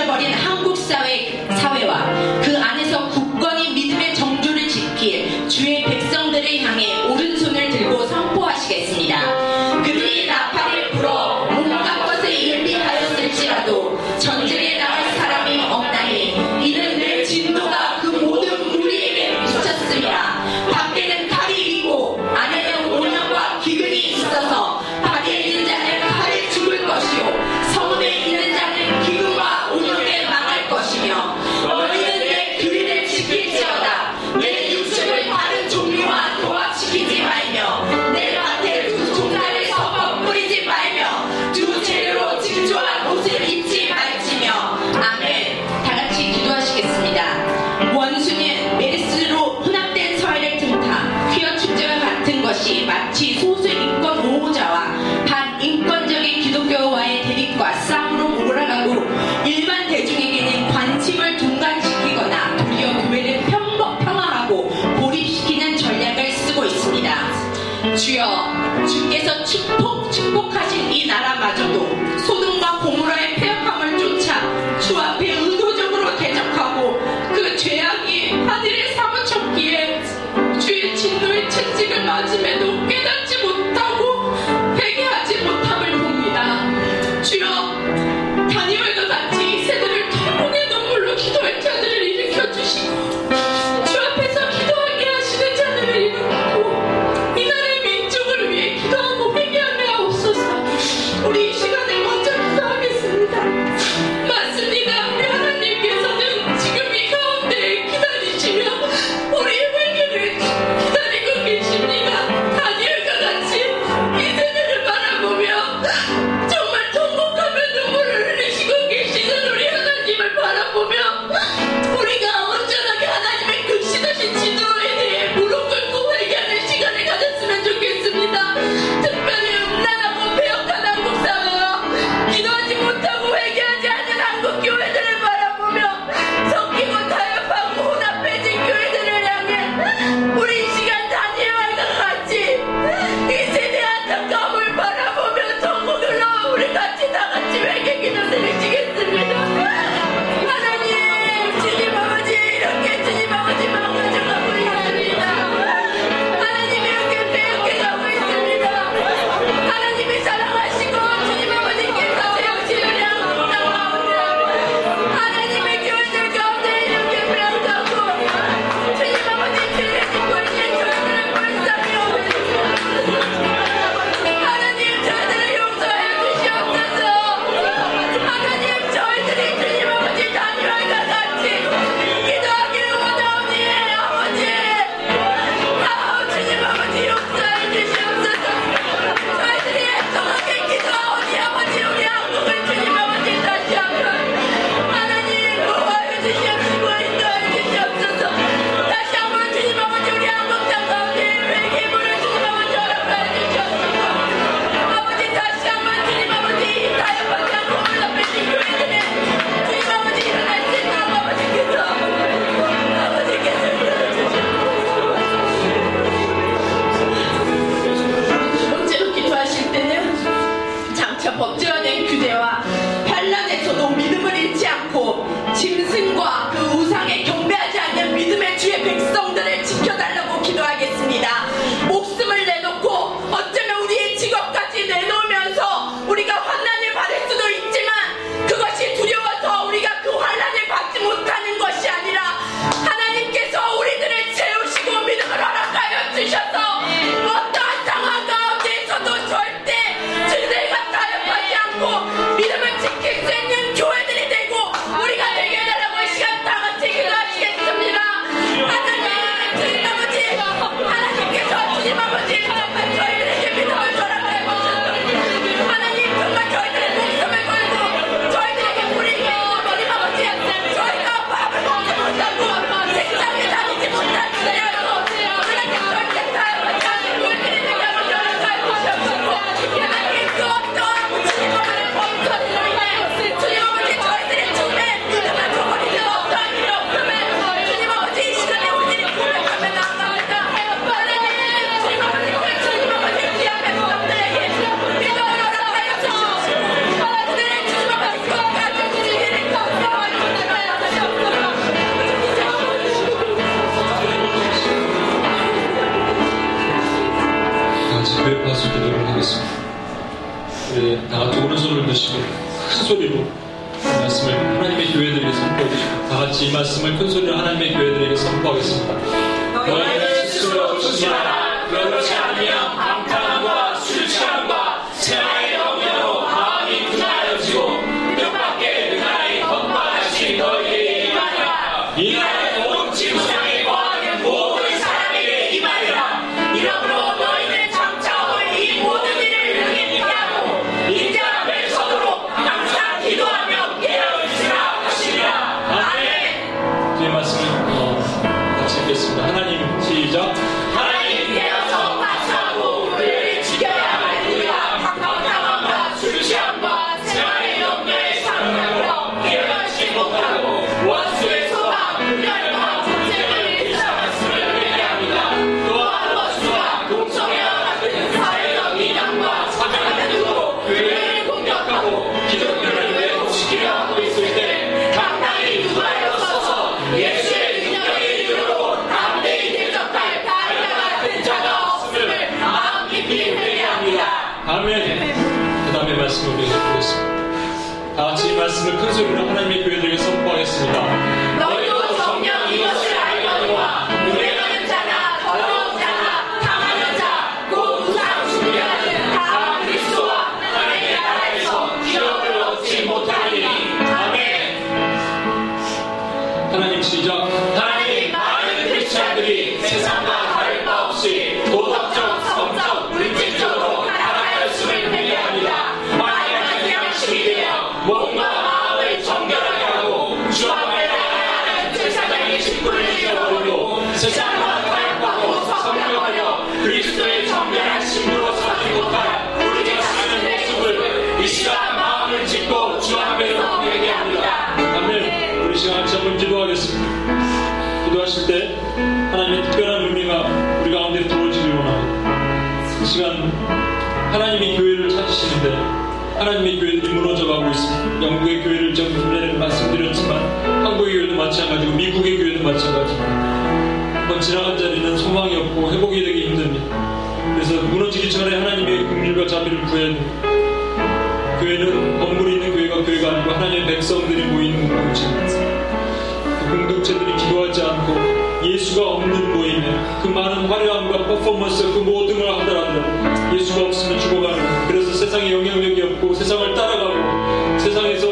세상에 475.12 475.30
영향력이 475.30 475.82
없고 475.82 476.14
세상을 476.14 476.55
따라가고 476.55 477.59
세상에서 477.59 478.06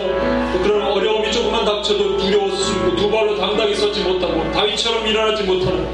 그런 0.62 0.82
어려움이 0.82 1.32
조금만 1.32 1.64
닥쳐도 1.64 2.18
두려워서 2.18 2.56
숨고 2.56 2.94
두 2.94 3.10
발로 3.10 3.39
당당히 3.39 3.74
서지 3.74 4.02
못하고 4.02 4.52
다윗처럼 4.52 5.06
일어나지 5.06 5.44
못하는 5.44 5.89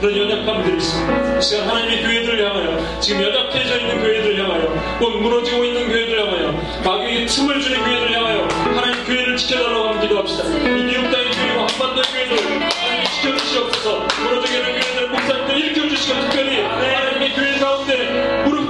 그런 0.00 0.16
연약함들이 0.16 0.76
있습니다. 0.76 1.40
시간 1.40 1.68
하나님의 1.68 2.02
교회들을 2.04 2.48
향하여 2.48 3.00
지금 3.00 3.22
연약해져 3.22 3.76
있는 3.80 4.02
교회들을 4.02 4.38
향하여 4.38 4.98
곧 5.00 5.10
무너지고 5.18 5.64
있는 5.64 5.88
교회들을 5.88 6.20
향하여 6.20 6.52
마귀에게 6.84 7.26
틈을 7.26 7.60
주는 7.60 7.82
교회들을 7.82 8.16
향하여 8.16 8.48
하나님 8.76 9.04
교회를 9.04 9.36
지켜달라고 9.36 9.84
한번 9.84 10.00
기도합시다. 10.00 10.44
이 10.44 10.84
미국 10.84 11.10
땅의 11.10 11.26
교회와 11.32 11.66
한반도의 11.72 12.04
교회들 12.06 12.36
하나님 12.38 13.04
지켜주시옵소서 13.20 14.06
무너지게 14.22 14.58
하는 14.60 14.80
교회들 14.80 15.08
목사님들 15.08 15.58
일으켜주시고 15.58 16.20
특별히 16.20 16.60
하나님의 16.60 17.32
교회 17.34 17.58
가운데 17.58 18.44
무릎 18.46 18.61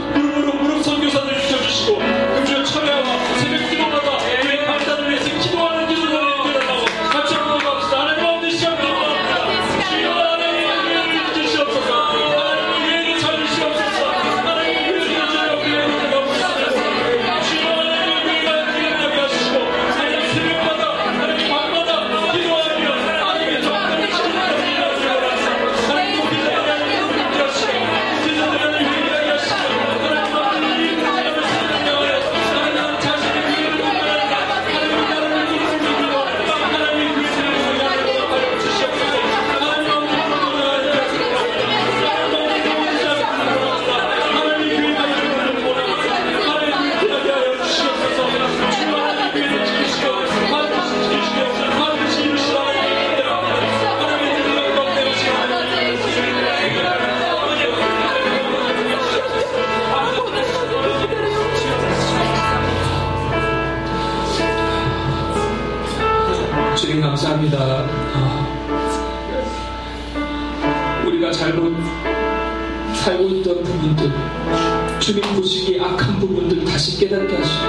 다시 76.82 76.98
깨닫게 76.98 77.36
하시고 77.36 77.64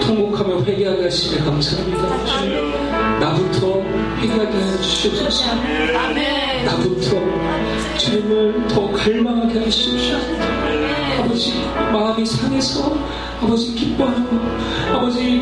통곡하며 0.00 0.64
회개하게 0.64 1.04
하시며 1.04 1.44
감사합니다. 1.44 2.02
나부터 3.20 3.80
회개하게 4.18 4.58
해주시옵소서. 4.58 5.54
나부터 6.64 7.10
주님을 7.96 8.66
더 8.66 8.90
갈망하게 8.90 9.60
하시옵소서. 9.60 10.18
아버지 11.20 11.64
마음이 11.92 12.26
상해서 12.26 12.98
아버지 13.40 13.72
기뻐하고 13.72 14.36
아버지 14.92 15.40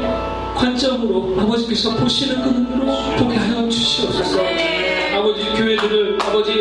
관점으로 0.54 1.34
아버지께서 1.40 1.96
보시는 1.96 2.42
그 2.42 2.50
눈으로 2.50 2.92
보게 3.16 3.36
하여 3.38 3.66
주시옵소서. 3.70 4.42
아버지 5.14 5.46
교회들을 5.46 6.18
아버지 6.20 6.60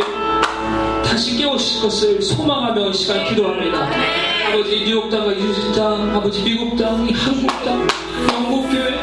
다시 1.03 1.35
깨우실 1.35 1.81
것을 1.81 2.21
소망하며 2.21 2.87
이 2.87 2.93
시간 2.93 3.27
기도합니다. 3.27 4.34
아버지 4.47 4.83
뉴욕 4.85 5.09
땅과 5.09 5.35
유진 5.35 5.71
땅, 5.73 6.15
아버지 6.15 6.43
미국 6.43 6.77
땅, 6.77 7.07
이 7.09 7.13
한국 7.13 7.47
땅, 7.65 7.87
영국 8.31 8.69
교회, 8.69 8.93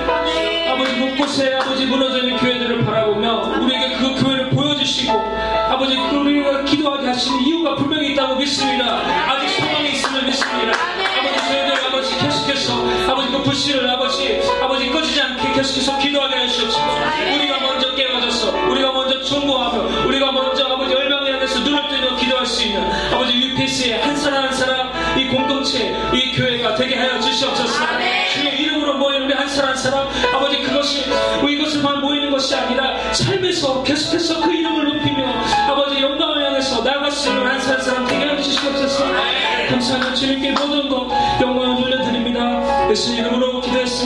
아버지 0.71 0.95
곳곳에 0.99 1.55
아버지 1.55 1.87
무너져 1.87 2.19
있는 2.19 2.37
교회들을 2.37 2.85
바라보며 2.85 3.61
우리에게 3.61 3.97
그 3.97 4.23
교회를 4.23 4.51
보여주시고 4.51 5.13
아버지 5.13 5.97
그 5.97 6.17
우리가 6.17 6.65
기도하게 6.65 7.09
하시는 7.09 7.41
이유가 7.41 7.75
분명히 7.75 8.13
있다고 8.13 8.37
믿습니다. 8.37 9.03
아직 9.29 9.49
소망이 9.61 9.91
있음을 9.93 10.25
믿습니다. 10.25 10.73
아버지 11.19 11.49
저희들 11.49 11.87
아버지 11.87 12.19
계속해서 12.19 13.11
아버지 13.11 13.29
그 13.31 13.43
불씨를 13.43 13.91
아버지 13.91 14.41
아버지 14.63 14.91
꺼지지 14.91 15.21
않게 15.21 15.53
계속해서 15.53 15.99
기도하게 15.99 16.37
하시옵소서. 16.37 16.81
우리가 17.35 17.61
먼저 17.61 17.95
깨어져서 17.95 18.69
우리가 18.71 18.93
먼저 18.93 19.21
충고하며 19.23 20.07
우리가 20.07 20.33
먼저 20.33 20.65
아버지 20.67 20.95
열방에 20.95 21.33
안에서 21.33 21.61
눈을 21.61 21.89
뜨며 21.89 22.17
기도할 22.17 22.47
수 22.47 22.63
있는 22.65 22.83
아버지 23.13 23.35
UPS의 23.35 24.02
주시옵소서. 27.33 27.73
주의 28.35 28.63
이름으로 28.63 28.99
모인 28.99 29.23
우리 29.23 29.33
한 29.33 29.49
사람 29.49 29.71
한 29.71 29.77
사람 29.77 30.09
아버지 30.35 30.61
그것이 30.63 31.05
이것을만 31.49 32.01
모이는 32.01 32.31
것이 32.31 32.55
아니라 32.55 33.13
삶에서 33.13 33.83
계속해서 33.83 34.41
그 34.41 34.53
이름을 34.53 34.85
높이며 34.85 35.27
아버지 35.69 36.01
영광을 36.03 36.47
향해서 36.47 36.83
나아갈 36.83 37.11
수 37.11 37.29
있는 37.29 37.47
한 37.47 37.61
사람 37.61 37.79
한 37.79 37.85
사람 37.85 38.07
되게 38.07 38.25
하여 38.27 38.41
주시옵소서. 38.41 39.05
감사하며 39.71 40.15
주님께 40.15 40.53
모든 40.53 40.89
것 40.89 41.09
영광을 41.41 41.77
돌려드립니다. 41.83 42.91
예수 42.91 43.15
이름으로 43.15 43.61
기도했습니다. 43.63 43.93